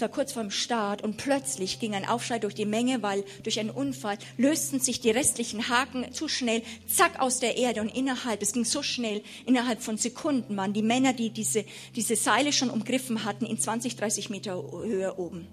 Es 0.00 0.02
war 0.02 0.08
kurz 0.08 0.32
vorm 0.32 0.50
Start 0.50 1.02
und 1.02 1.18
plötzlich 1.18 1.78
ging 1.78 1.94
ein 1.94 2.08
Aufschrei 2.08 2.38
durch 2.38 2.54
die 2.54 2.64
Menge, 2.64 3.02
weil 3.02 3.22
durch 3.42 3.60
einen 3.60 3.68
Unfall 3.68 4.16
lösten 4.38 4.80
sich 4.80 5.02
die 5.02 5.10
restlichen 5.10 5.68
Haken 5.68 6.10
zu 6.14 6.26
schnell, 6.26 6.62
zack, 6.86 7.20
aus 7.20 7.38
der 7.38 7.58
Erde 7.58 7.82
und 7.82 7.94
innerhalb, 7.94 8.40
es 8.40 8.54
ging 8.54 8.64
so 8.64 8.82
schnell, 8.82 9.22
innerhalb 9.44 9.82
von 9.82 9.98
Sekunden 9.98 10.56
waren 10.56 10.72
die 10.72 10.80
Männer, 10.80 11.12
die 11.12 11.28
diese, 11.28 11.66
diese 11.96 12.16
Seile 12.16 12.54
schon 12.54 12.70
umgriffen 12.70 13.26
hatten, 13.26 13.44
in 13.44 13.58
20, 13.58 13.96
30 13.96 14.30
Meter 14.30 14.54
Höhe 14.54 15.18
oben. 15.18 15.46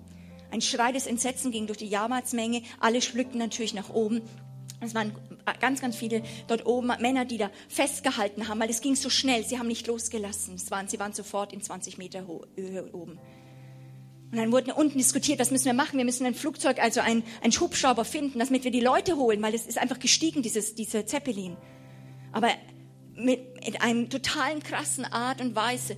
Ein 0.49 0.61
Schrei 0.61 0.93
des 0.93 1.07
Entsetzens 1.07 1.51
ging 1.51 1.67
durch 1.67 1.79
die 1.79 1.89
Jahrmarktsmenge, 1.89 2.61
alle 2.79 3.01
schlückten 3.01 3.39
natürlich 3.39 3.73
nach 3.73 3.89
oben 3.89 4.21
es 4.79 4.93
waren 4.93 5.11
ganz, 5.59 5.81
ganz 5.81 5.95
viele 5.95 6.21
dort 6.47 6.65
oben 6.67 6.91
Männer, 6.99 7.25
die 7.25 7.37
da 7.37 7.49
festgehalten 7.67 8.47
haben, 8.47 8.59
weil 8.59 8.69
es 8.69 8.81
ging 8.81 8.95
so 8.95 9.09
schnell. 9.09 9.43
Sie 9.43 9.57
haben 9.57 9.67
nicht 9.67 9.87
losgelassen. 9.87 10.53
Es 10.53 10.69
waren, 10.69 10.87
sie 10.87 10.99
waren 10.99 11.13
sofort 11.13 11.51
in 11.51 11.61
20 11.61 11.97
Meter 11.97 12.27
Höhe 12.55 12.93
oben. 12.93 13.19
Und 14.31 14.37
dann 14.37 14.51
wurde 14.51 14.73
unten 14.73 14.97
diskutiert, 14.97 15.39
was 15.39 15.51
müssen 15.51 15.65
wir 15.65 15.73
machen? 15.73 15.97
Wir 15.97 16.05
müssen 16.05 16.25
ein 16.25 16.35
Flugzeug, 16.35 16.79
also 16.79 16.99
ein, 16.99 17.23
ein 17.41 17.51
Hubschrauber 17.51 18.03
finden, 18.03 18.39
damit 18.39 18.65
wir 18.65 18.71
die 18.71 18.81
Leute 18.81 19.15
holen, 19.15 19.41
weil 19.41 19.53
es 19.53 19.65
ist 19.65 19.77
einfach 19.77 19.99
gestiegen, 19.99 20.41
dieses, 20.41 20.75
dieser 20.75 21.05
Zeppelin. 21.05 21.55
Aber 22.33 22.49
mit, 23.15 23.65
mit 23.65 23.81
einem 23.81 24.09
totalen 24.09 24.61
krassen 24.61 25.05
Art 25.05 25.39
und 25.39 25.55
Weise 25.55 25.95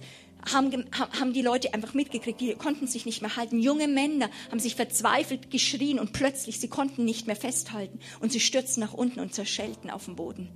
haben, 0.51 0.85
haben 0.91 1.33
die 1.33 1.41
Leute 1.41 1.73
einfach 1.73 1.93
mitgekriegt, 1.93 2.39
die 2.39 2.53
konnten 2.53 2.87
sich 2.87 3.05
nicht 3.05 3.21
mehr 3.21 3.35
halten. 3.35 3.59
Junge 3.59 3.87
Männer 3.87 4.29
haben 4.51 4.59
sich 4.59 4.75
verzweifelt 4.75 5.51
geschrien 5.51 5.99
und 5.99 6.13
plötzlich, 6.13 6.59
sie 6.59 6.69
konnten 6.69 7.05
nicht 7.05 7.27
mehr 7.27 7.35
festhalten 7.35 7.99
und 8.19 8.31
sie 8.31 8.39
stürzten 8.39 8.81
nach 8.81 8.93
unten 8.93 9.19
und 9.19 9.33
zerschellten 9.33 9.89
auf 9.89 10.05
dem 10.05 10.15
Boden. 10.15 10.49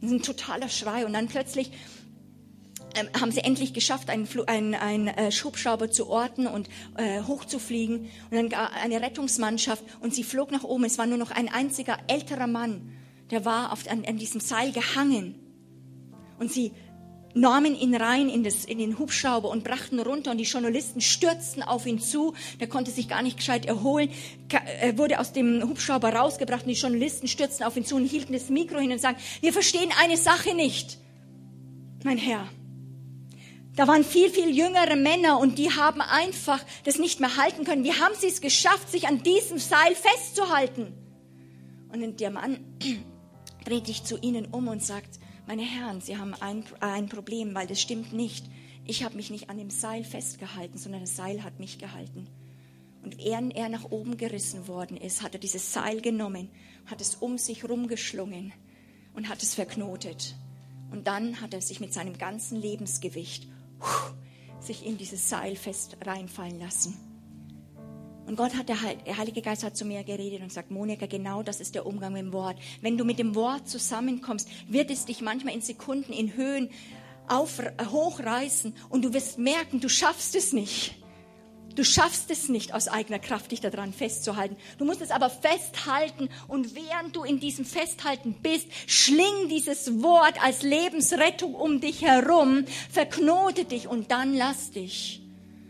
Das 0.00 0.10
ist 0.10 0.16
ein 0.16 0.22
totaler 0.22 0.68
Schrei 0.68 1.06
und 1.06 1.14
dann 1.14 1.28
plötzlich 1.28 1.70
ähm, 2.96 3.08
haben 3.20 3.30
sie 3.30 3.40
endlich 3.40 3.72
geschafft, 3.72 4.10
einen, 4.10 4.28
einen, 4.46 4.74
einen 4.74 5.08
äh, 5.08 5.32
Schubschrauber 5.32 5.90
zu 5.90 6.08
orten 6.08 6.46
und 6.46 6.68
äh, 6.96 7.22
hochzufliegen 7.22 8.08
und 8.30 8.52
dann 8.52 8.52
eine 8.52 9.00
Rettungsmannschaft 9.00 9.84
und 10.00 10.14
sie 10.14 10.24
flog 10.24 10.50
nach 10.50 10.64
oben. 10.64 10.84
Es 10.84 10.98
war 10.98 11.06
nur 11.06 11.18
noch 11.18 11.30
ein 11.30 11.48
einziger 11.48 11.98
älterer 12.08 12.46
Mann, 12.46 12.92
der 13.30 13.44
war 13.44 13.72
auf, 13.72 13.88
an, 13.90 14.04
an 14.06 14.16
diesem 14.16 14.40
Seil 14.40 14.72
gehangen 14.72 15.34
und 16.38 16.52
sie 16.52 16.72
nahmen 17.36 17.78
ihn 17.78 17.94
rein 17.94 18.28
in, 18.28 18.42
das, 18.42 18.64
in 18.64 18.78
den 18.78 18.98
Hubschrauber 18.98 19.50
und 19.50 19.62
brachten 19.62 20.00
runter 20.00 20.30
und 20.30 20.38
die 20.38 20.44
Journalisten 20.44 21.00
stürzten 21.00 21.62
auf 21.62 21.86
ihn 21.86 22.00
zu. 22.00 22.34
Der 22.60 22.66
konnte 22.66 22.90
sich 22.90 23.08
gar 23.08 23.22
nicht 23.22 23.36
gescheit 23.36 23.66
erholen. 23.66 24.08
Er 24.80 24.96
wurde 24.96 25.20
aus 25.20 25.32
dem 25.32 25.62
Hubschrauber 25.62 26.14
rausgebracht 26.14 26.62
und 26.62 26.70
die 26.70 26.80
Journalisten 26.80 27.28
stürzten 27.28 27.66
auf 27.66 27.76
ihn 27.76 27.84
zu 27.84 27.96
und 27.96 28.06
hielten 28.06 28.32
das 28.32 28.48
Mikro 28.48 28.78
hin 28.78 28.90
und 28.90 29.00
sagten, 29.00 29.22
wir 29.42 29.52
verstehen 29.52 29.90
eine 30.02 30.16
Sache 30.16 30.54
nicht. 30.54 30.98
Mein 32.04 32.18
Herr, 32.18 32.48
da 33.76 33.86
waren 33.86 34.04
viel, 34.04 34.30
viel 34.30 34.56
jüngere 34.56 34.96
Männer 34.96 35.38
und 35.38 35.58
die 35.58 35.70
haben 35.70 36.00
einfach 36.00 36.64
das 36.84 36.98
nicht 36.98 37.20
mehr 37.20 37.36
halten 37.36 37.64
können. 37.64 37.84
Wie 37.84 37.92
haben 37.92 38.14
sie 38.18 38.28
es 38.28 38.40
geschafft, 38.40 38.90
sich 38.90 39.06
an 39.06 39.22
diesem 39.22 39.58
Seil 39.58 39.94
festzuhalten? 39.94 40.94
Und 41.92 42.20
der 42.20 42.30
Mann 42.30 42.58
dreht 43.64 43.86
sich 43.86 44.02
zu 44.02 44.18
ihnen 44.18 44.46
um 44.46 44.68
und 44.68 44.82
sagt, 44.82 45.20
meine 45.46 45.62
Herren, 45.62 46.00
Sie 46.00 46.16
haben 46.16 46.34
ein, 46.34 46.64
ein 46.80 47.08
Problem, 47.08 47.54
weil 47.54 47.66
das 47.66 47.80
stimmt 47.80 48.12
nicht. 48.12 48.46
Ich 48.86 49.04
habe 49.04 49.14
mich 49.14 49.30
nicht 49.30 49.50
an 49.50 49.58
dem 49.58 49.70
Seil 49.70 50.04
festgehalten, 50.04 50.78
sondern 50.78 51.02
das 51.02 51.14
Seil 51.14 51.44
hat 51.44 51.60
mich 51.60 51.78
gehalten. 51.78 52.28
Und 53.04 53.18
während 53.18 53.54
er 53.54 53.68
nach 53.68 53.90
oben 53.90 54.16
gerissen 54.16 54.68
worden 54.68 54.96
ist, 54.96 55.22
hat 55.22 55.34
er 55.34 55.40
dieses 55.40 55.72
Seil 55.72 56.00
genommen, 56.00 56.48
hat 56.86 57.00
es 57.00 57.14
um 57.16 57.36
sich 57.36 57.68
rumgeschlungen 57.68 58.52
und 59.14 59.28
hat 59.28 59.42
es 59.42 59.54
verknotet. 59.54 60.34
Und 60.90 61.06
dann 61.06 61.40
hat 61.40 61.52
er 61.52 61.60
sich 61.60 61.78
mit 61.78 61.92
seinem 61.92 62.16
ganzen 62.16 62.60
Lebensgewicht 62.60 63.48
sich 64.60 64.84
in 64.84 64.98
dieses 64.98 65.28
Seil 65.28 65.56
fest 65.56 65.96
reinfallen 66.04 66.58
lassen. 66.58 66.96
Und 68.26 68.34
Gott 68.34 68.56
hat, 68.56 68.68
der, 68.68 68.82
Heilige 68.82 69.40
Geist 69.40 69.62
hat 69.62 69.76
zu 69.76 69.84
mir 69.84 70.02
geredet 70.02 70.42
und 70.42 70.52
sagt, 70.52 70.72
Monika, 70.72 71.06
genau 71.06 71.44
das 71.44 71.60
ist 71.60 71.76
der 71.76 71.86
Umgang 71.86 72.12
mit 72.12 72.22
dem 72.22 72.32
Wort. 72.32 72.58
Wenn 72.80 72.98
du 72.98 73.04
mit 73.04 73.20
dem 73.20 73.36
Wort 73.36 73.68
zusammenkommst, 73.68 74.48
wird 74.68 74.90
es 74.90 75.04
dich 75.04 75.20
manchmal 75.20 75.54
in 75.54 75.60
Sekunden, 75.60 76.12
in 76.12 76.34
Höhen 76.34 76.70
auf, 77.28 77.62
hochreißen 77.80 78.74
und 78.88 79.04
du 79.04 79.12
wirst 79.12 79.38
merken, 79.38 79.80
du 79.80 79.88
schaffst 79.88 80.34
es 80.34 80.52
nicht. 80.52 80.96
Du 81.76 81.84
schaffst 81.84 82.30
es 82.30 82.48
nicht 82.48 82.72
aus 82.72 82.88
eigener 82.88 83.18
Kraft, 83.18 83.52
dich 83.52 83.60
daran 83.60 83.92
festzuhalten. 83.92 84.56
Du 84.78 84.86
musst 84.86 85.02
es 85.02 85.10
aber 85.10 85.28
festhalten 85.28 86.30
und 86.48 86.74
während 86.74 87.14
du 87.14 87.22
in 87.22 87.38
diesem 87.38 87.66
Festhalten 87.66 88.34
bist, 88.42 88.66
schling 88.86 89.50
dieses 89.50 90.02
Wort 90.02 90.42
als 90.42 90.62
Lebensrettung 90.62 91.54
um 91.54 91.80
dich 91.82 92.00
herum, 92.00 92.64
verknote 92.90 93.66
dich 93.66 93.88
und 93.88 94.10
dann 94.10 94.34
lass 94.34 94.70
dich 94.70 95.20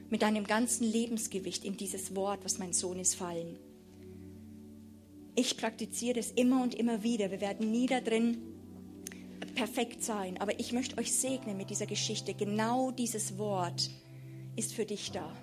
mit 0.08 0.22
deinem 0.22 0.44
ganzen 0.44 0.84
Lebensgewicht 0.84 1.64
in 1.64 1.76
dieses 1.76 2.14
Wort, 2.14 2.38
was 2.44 2.60
mein 2.60 2.72
Sohn 2.72 3.00
ist, 3.00 3.16
fallen. 3.16 3.58
Ich 5.34 5.56
praktiziere 5.56 6.20
es 6.20 6.30
immer 6.30 6.62
und 6.62 6.76
immer 6.76 7.02
wieder. 7.02 7.32
Wir 7.32 7.40
werden 7.40 7.72
nie 7.72 7.86
da 7.86 8.00
drin 8.00 8.38
perfekt 9.56 10.04
sein, 10.04 10.40
aber 10.40 10.60
ich 10.60 10.72
möchte 10.72 10.98
euch 10.98 11.12
segnen 11.12 11.56
mit 11.56 11.70
dieser 11.70 11.86
Geschichte. 11.86 12.32
Genau 12.32 12.92
dieses 12.92 13.38
Wort 13.38 13.90
ist 14.54 14.72
für 14.72 14.84
dich 14.84 15.10
da. 15.10 15.34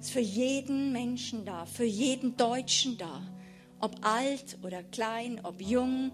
Ist 0.00 0.10
für 0.10 0.20
jeden 0.20 0.92
Menschen 0.92 1.44
da, 1.44 1.66
für 1.66 1.84
jeden 1.84 2.36
Deutschen 2.36 2.96
da. 2.96 3.22
Ob 3.80 4.04
alt 4.04 4.58
oder 4.62 4.82
klein, 4.82 5.40
ob 5.42 5.60
jung, 5.60 6.12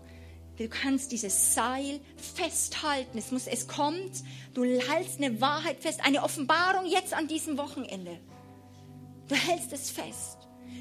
Du 0.57 0.69
kannst 0.69 1.13
dieses 1.13 1.55
Seil 1.55 2.01
festhalten. 2.17 3.19
Es 3.19 3.31
muss, 3.31 3.47
es 3.47 3.69
kommt. 3.69 4.23
Du 4.55 4.65
hältst 4.65 5.19
eine 5.19 5.41
Wahrheit 5.41 5.81
fest, 5.81 6.01
eine 6.03 6.23
Offenbarung 6.23 6.87
jetzt 6.87 7.13
an 7.13 7.29
diesem 7.29 7.59
Wochenende. 7.59 8.19
Du 9.29 9.35
hältst 9.35 9.73
es 9.73 9.91
fest. 9.91 10.39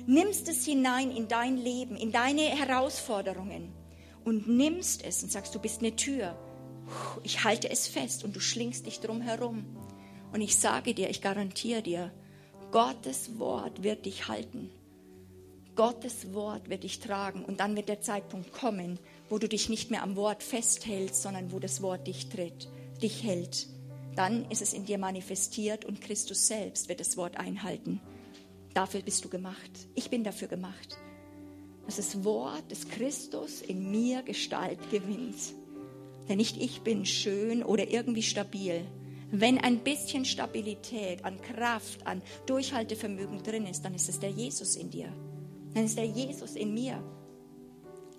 Nimmst 0.08 0.48
es 0.48 0.66
hinein 0.66 1.12
in 1.12 1.28
dein 1.28 1.58
Leben, 1.58 1.98
in 1.98 2.12
deine 2.12 2.42
Herausforderungen 2.42 3.74
und 4.24 4.48
nimmst 4.48 5.04
es 5.04 5.22
und 5.24 5.32
sagst, 5.32 5.54
du 5.54 5.60
bist 5.60 5.80
eine 5.80 5.96
Tür. 5.96 6.38
Ich 7.24 7.44
halte 7.44 7.70
es 7.70 7.88
fest 7.88 8.24
und 8.24 8.36
du 8.36 8.40
schlingst 8.40 8.86
dich 8.86 9.00
drum 9.00 9.22
herum. 9.22 9.66
Und 10.32 10.42
ich 10.42 10.58
sage 10.58 10.94
dir, 10.94 11.10
ich 11.10 11.22
garantiere 11.22 11.82
dir, 11.82 12.12
Gottes 12.76 13.40
Wort 13.40 13.84
wird 13.84 14.06
dich 14.06 14.28
halten. 14.28 14.70
Gottes 15.78 16.34
Wort 16.34 16.70
wird 16.70 16.84
dich 16.84 17.00
tragen 17.00 17.46
und 17.46 17.62
dann 17.62 17.78
wird 17.78 17.88
der 17.88 18.02
Zeitpunkt 18.02 18.52
kommen, 18.52 19.00
wo 19.30 19.38
du 19.38 19.48
dich 19.48 19.70
nicht 19.70 19.92
mehr 19.92 20.04
am 20.04 20.18
Wort 20.18 20.44
festhältst, 20.44 21.22
sondern 21.22 21.54
wo 21.54 21.60
das 21.60 21.82
Wort 21.82 22.06
dich 22.06 22.28
tritt, 22.28 22.68
dich 23.02 23.24
hält. 23.24 23.68
Dann 24.18 24.52
ist 24.52 24.62
es 24.62 24.74
in 24.74 24.84
dir 24.84 24.98
manifestiert 24.98 25.86
und 25.86 26.02
Christus 26.02 26.48
selbst 26.48 26.90
wird 26.90 27.00
das 27.00 27.16
Wort 27.16 27.38
einhalten. 27.38 28.02
Dafür 28.74 29.00
bist 29.00 29.24
du 29.24 29.30
gemacht. 29.30 29.72
Ich 29.94 30.10
bin 30.10 30.26
dafür 30.26 30.50
gemacht. 30.50 30.98
Dass 31.86 31.96
das 31.96 32.26
Wort 32.26 32.70
des 32.72 32.90
Christus 32.90 33.62
in 33.62 33.90
mir 33.90 34.22
Gestalt 34.22 34.92
gewinnt. 34.92 35.54
Denn 36.28 36.36
nicht 36.36 36.62
ich 36.62 36.82
bin 36.82 37.06
schön 37.06 37.64
oder 37.64 37.90
irgendwie 37.90 38.24
stabil. 38.24 38.86
Wenn 39.32 39.58
ein 39.58 39.80
bisschen 39.80 40.26
Stabilität 40.26 41.26
an 41.26 41.42
Kraft, 41.42 42.06
an 42.06 42.22
Durchhaltevermögen 42.46 43.42
drin 43.44 43.66
ist, 43.66 43.84
dann 43.84 43.96
ist 43.96 44.10
es 44.10 44.20
der 44.20 44.30
Jesus 44.30 44.76
in 44.76 44.90
dir. 44.90 45.12
Dann 45.74 45.86
ist 45.86 45.98
der 45.98 46.06
Jesus 46.06 46.56
in 46.56 46.74
mir. 46.74 47.04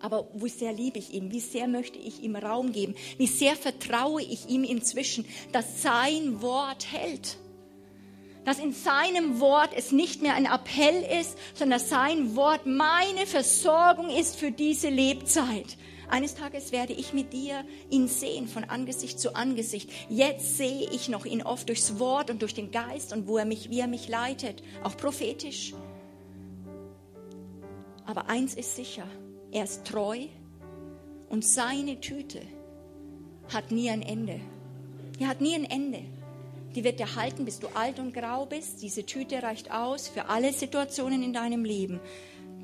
Aber 0.01 0.29
wie 0.35 0.49
sehr 0.49 0.73
liebe 0.73 0.99
ich 0.99 1.15
ihn? 1.15 1.33
Wie 1.33 1.41
sehr 1.41 1.69
möchte 1.69 1.99
ich 1.99 2.23
ihm 2.23 2.37
Raum 2.37 2.73
geben? 2.73 2.95
Wie 3.17 3.27
sehr 3.27 3.57
vertraue 3.57 4.23
ich 4.23 4.49
ihm 4.49 4.65
inzwischen, 4.65 5.25
dass 5.53 5.83
sein 5.83 6.43
Wort 6.43 6.93
hält? 6.93 7.39
Dass 8.45 8.59
in 8.59 8.73
seinem 8.73 9.41
Wort 9.41 9.71
es 9.75 9.93
nicht 9.93 10.23
mehr 10.23 10.35
ein 10.35 10.47
Appell 10.47 11.03
ist, 11.21 11.37
sondern 11.55 11.81
dass 11.81 11.89
sein 11.89 12.37
Wort 12.37 12.67
meine 12.67 13.27
Versorgung 13.27 14.11
ist 14.11 14.37
für 14.37 14.53
diese 14.53 14.89
Lebzeit. 14.89 15.77
Eines 16.09 16.35
Tages 16.35 16.73
werde 16.73 16.93
ich 16.93 17.13
mit 17.13 17.33
dir 17.33 17.65
ihn 17.91 18.09
sehen 18.09 18.47
von 18.49 18.65
Angesicht 18.65 19.19
zu 19.19 19.35
Angesicht. 19.35 19.91
Jetzt 20.09 20.57
sehe 20.57 20.89
ich 20.91 21.09
noch 21.09 21.25
ihn 21.25 21.43
oft 21.43 21.69
durchs 21.69 21.99
Wort 21.99 22.31
und 22.31 22.43
durch 22.43 22.55
den 22.55 22.71
Geist 22.71 23.13
und 23.13 23.27
wo 23.27 23.39
er 23.39 23.45
mich, 23.45 23.71
wie 23.71 23.81
er 23.81 23.89
mich 23.89 24.09
leitet, 24.09 24.63
auch 24.83 24.97
prophetisch. 24.97 25.75
Aber 28.05 28.29
eins 28.29 28.55
ist 28.55 28.77
sicher, 28.77 29.07
er 29.51 29.65
ist 29.65 29.85
treu 29.85 30.27
und 31.29 31.45
seine 31.45 32.01
Tüte 32.01 32.41
hat 33.53 33.73
nie 33.73 33.91
ein 33.91 34.03
Ende. 34.03 34.41
Die 35.19 35.27
hat 35.27 35.41
nie 35.41 35.55
ein 35.55 35.65
Ende. 35.65 36.03
Die 36.75 36.85
wird 36.85 37.01
dir 37.01 37.17
halten, 37.17 37.47
bis 37.47 37.59
du 37.59 37.69
alt 37.69 37.99
und 37.99 38.13
grau 38.13 38.45
bist. 38.45 38.83
Diese 38.83 39.07
Tüte 39.07 39.43
reicht 39.43 39.73
aus 39.73 40.09
für 40.09 40.29
alle 40.29 40.53
Situationen 40.53 41.23
in 41.23 41.33
deinem 41.33 41.65
Leben. 41.65 42.01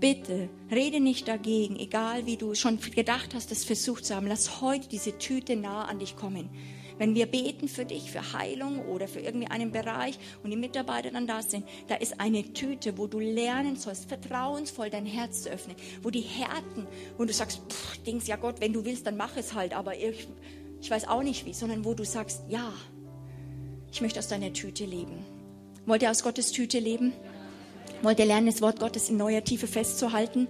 Bitte, 0.03 0.49
rede 0.69 0.99
nicht 0.99 1.29
dagegen, 1.29 1.79
egal 1.79 2.27
wie 2.27 2.37
du 2.37 2.57
schon 2.57 2.81
gedacht 2.81 3.37
hast, 3.37 3.53
es 3.53 3.65
versucht 3.65 4.05
zu 4.05 4.17
haben. 4.17 4.27
Lass 4.27 4.61
heute 4.61 4.89
diese 4.89 5.17
Tüte 5.17 5.55
nah 5.55 5.85
an 5.85 6.01
dich 6.01 6.17
kommen. 6.17 6.51
Wenn 6.99 7.15
wir 7.15 7.27
beten 7.27 7.69
für 7.69 7.85
dich, 7.85 8.11
für 8.11 8.33
Heilung 8.33 8.85
oder 8.87 9.07
für 9.07 9.21
irgendwie 9.21 9.47
einen 9.47 9.71
Bereich 9.71 10.19
und 10.43 10.51
die 10.51 10.57
Mitarbeiter 10.57 11.13
dann 11.13 11.29
da 11.29 11.41
sind, 11.41 11.65
da 11.87 11.95
ist 11.95 12.21
eine 12.21 12.53
Tüte, 12.53 12.99
wo 12.99 13.07
du 13.07 13.21
lernen 13.21 13.77
sollst, 13.77 14.09
vertrauensvoll 14.09 14.91
dein 14.91 15.07
Herz 15.07 15.45
zu 15.45 15.51
öffnen, 15.51 15.77
wo 16.03 16.11
die 16.11 16.23
Härten, 16.23 16.89
wo 17.17 17.25
du 17.25 17.33
sagst, 17.33 17.61
pff, 17.71 17.99
Dings, 17.99 18.27
ja 18.27 18.35
Gott, 18.35 18.61
wenn 18.61 18.73
du 18.73 18.85
willst, 18.85 19.07
dann 19.07 19.17
mach 19.17 19.37
es 19.37 19.55
halt, 19.55 19.73
aber 19.73 19.97
ich, 19.97 20.27
ich 20.81 20.91
weiß 20.91 21.07
auch 21.07 21.23
nicht 21.23 21.47
wie, 21.47 21.55
sondern 21.55 21.85
wo 21.85 21.95
du 21.95 22.05
sagst, 22.05 22.43
ja, 22.49 22.73
ich 23.93 24.01
möchte 24.01 24.19
aus 24.19 24.27
deiner 24.27 24.53
Tüte 24.53 24.85
leben. 24.85 25.25
Wollt 25.87 26.03
ihr 26.03 26.11
aus 26.11 26.25
Gottes 26.25 26.51
Tüte 26.51 26.81
leben? 26.81 27.13
Wollt 28.03 28.19
ihr 28.19 28.27
lernen, 28.27 28.47
das 28.47 28.61
Wort 28.61 28.81
Gottes 28.81 29.09
in 29.09 29.17
neuer 29.17 29.45
Tiefe 29.45 29.69
festzuhalten? 29.69 30.49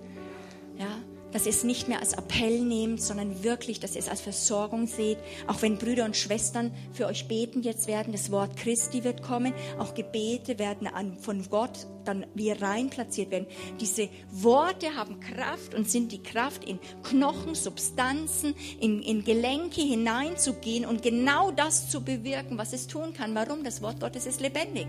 Ja, 0.78 0.88
dass 1.32 1.44
ihr 1.44 1.50
es 1.50 1.64
nicht 1.64 1.86
mehr 1.86 2.00
als 2.00 2.14
Appell 2.14 2.61
nehmt, 2.61 3.03
sondern 3.03 3.42
wirklich, 3.42 3.78
dass 3.78 3.94
ihr 3.94 4.00
es 4.00 4.09
als 4.09 4.22
Versorgung 4.22 4.86
seht. 4.86 5.18
Auch 5.46 5.61
wenn 5.61 5.76
Brüder 5.76 6.07
und 6.07 6.16
Schwestern 6.16 6.72
für 6.92 7.07
euch 7.07 7.28
beten 7.28 7.62
jetzt 7.62 7.88
werden, 7.88 8.12
das 8.12 8.30
Wort 8.30 8.57
Christi 8.57 9.05
wird 9.05 9.22
kommen. 9.22 9.53
Auch 9.78 9.94
Gebete 9.94 10.59
werden 10.59 10.86
an, 10.86 11.18
von 11.18 11.48
Gott 11.50 11.86
dann 12.05 12.26
wie 12.34 12.50
rein 12.50 12.88
platziert 12.88 13.30
werden. 13.30 13.46
Diese 13.80 14.09
Worte 14.30 14.96
haben 14.96 15.20
Kraft 15.20 15.74
und 15.74 15.90
sind 15.90 16.11
die 16.12 16.22
Kraft, 16.22 16.64
in 16.64 16.78
Knochen, 17.03 17.55
Substanzen, 17.55 18.55
in, 18.80 19.03
in 19.03 19.24
Gelenke 19.24 19.82
hineinzugehen 19.82 20.86
und 20.86 21.03
genau 21.03 21.50
das 21.50 21.90
zu 21.90 22.03
bewirken, 22.03 22.57
was 22.57 22.72
es 22.72 22.86
tun 22.86 23.12
kann. 23.12 23.34
Warum? 23.34 23.62
Das 23.62 23.82
Wort 23.82 24.00
Gottes 24.00 24.26
ist 24.26 24.40
lebendig. 24.40 24.86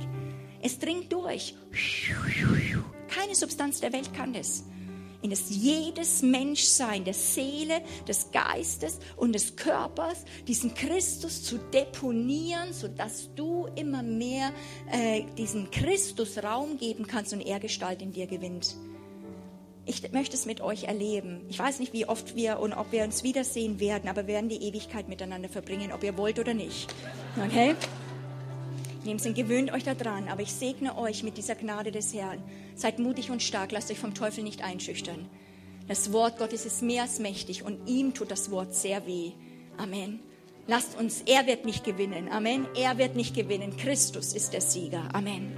Es 0.64 0.80
dringt 0.80 1.12
durch. 1.12 1.56
Keine 3.10 3.36
Substanz 3.36 3.82
der 3.82 3.94
Welt 3.94 4.14
kann 4.14 4.34
das 4.34 4.64
in 5.24 5.30
das 5.30 5.50
jedes 5.50 6.22
Menschsein 6.22 7.06
der 7.06 7.14
Seele, 7.14 7.82
des 8.08 8.32
Geistes 8.32 9.00
und 9.16 9.34
des 9.34 9.56
Körpers, 9.56 10.26
diesen 10.48 10.74
Christus 10.76 11.44
zu 11.44 11.58
deponieren, 11.58 12.74
sodass 12.74 13.34
du 13.34 13.68
immer 13.76 14.04
mehr 14.04 14.52
äh, 14.92 15.24
diesen 15.38 15.72
Christus 15.72 16.44
Raum 16.44 16.78
geben 16.78 17.08
kannst 17.08 17.32
und 17.34 17.40
er 17.40 17.62
Gestalt 17.62 18.02
in 18.02 18.12
dir 18.12 18.28
gewinnt. 18.28 18.76
Ich 19.86 20.12
möchte 20.12 20.36
es 20.36 20.46
mit 20.46 20.62
euch 20.62 20.86
erleben. 20.86 21.42
Ich 21.50 21.60
weiß 21.60 21.80
nicht, 21.80 21.94
wie 21.94 22.06
oft 22.06 22.36
wir 22.36 22.60
und 22.60 22.74
ob 22.74 22.92
wir 22.92 23.04
uns 23.04 23.24
wiedersehen 23.24 23.80
werden, 23.80 24.10
aber 24.10 24.28
wir 24.28 24.36
werden 24.36 24.50
die 24.50 24.62
Ewigkeit 24.62 25.10
miteinander 25.10 25.50
verbringen, 25.50 25.92
ob 25.94 26.04
ihr 26.04 26.18
wollt 26.18 26.40
oder 26.40 26.54
nicht. 26.54 26.94
Okay? 27.38 27.76
Dem 29.06 29.20
Sinn, 29.20 29.34
gewöhnt 29.34 29.72
euch 29.72 29.84
daran, 29.84 30.30
aber 30.30 30.42
ich 30.42 30.54
segne 30.54 30.98
euch 30.98 31.24
mit 31.24 31.38
dieser 31.38 31.56
Gnade 31.56 31.92
des 31.92 32.14
Herrn. 32.14 32.42
Seid 32.76 33.00
mutig 33.00 33.32
und 33.32 33.44
stark, 33.44 33.72
lasst 33.74 33.92
euch 33.92 34.00
vom 34.00 34.14
Teufel 34.14 34.44
nicht 34.44 34.64
einschüchtern. 34.64 35.28
Das 35.88 36.14
Wort 36.14 36.38
Gottes 36.38 36.66
ist 36.66 36.82
mehr 36.82 37.02
als 37.02 37.20
mächtig 37.20 37.64
und 37.64 37.90
ihm 37.90 38.14
tut 38.14 38.32
das 38.32 38.50
Wort 38.50 38.74
sehr 38.74 39.06
weh. 39.06 39.32
Amen. 39.78 40.22
Lasst 40.68 40.98
uns, 40.98 41.24
er 41.26 41.46
wird 41.46 41.66
nicht 41.66 41.84
gewinnen. 41.84 42.30
Amen. 42.30 42.66
Er 42.76 42.98
wird 42.98 43.18
nicht 43.18 43.36
gewinnen. 43.36 43.76
Christus 43.76 44.34
ist 44.34 44.54
der 44.54 44.62
Sieger. 44.62 45.10
Amen. 45.14 45.58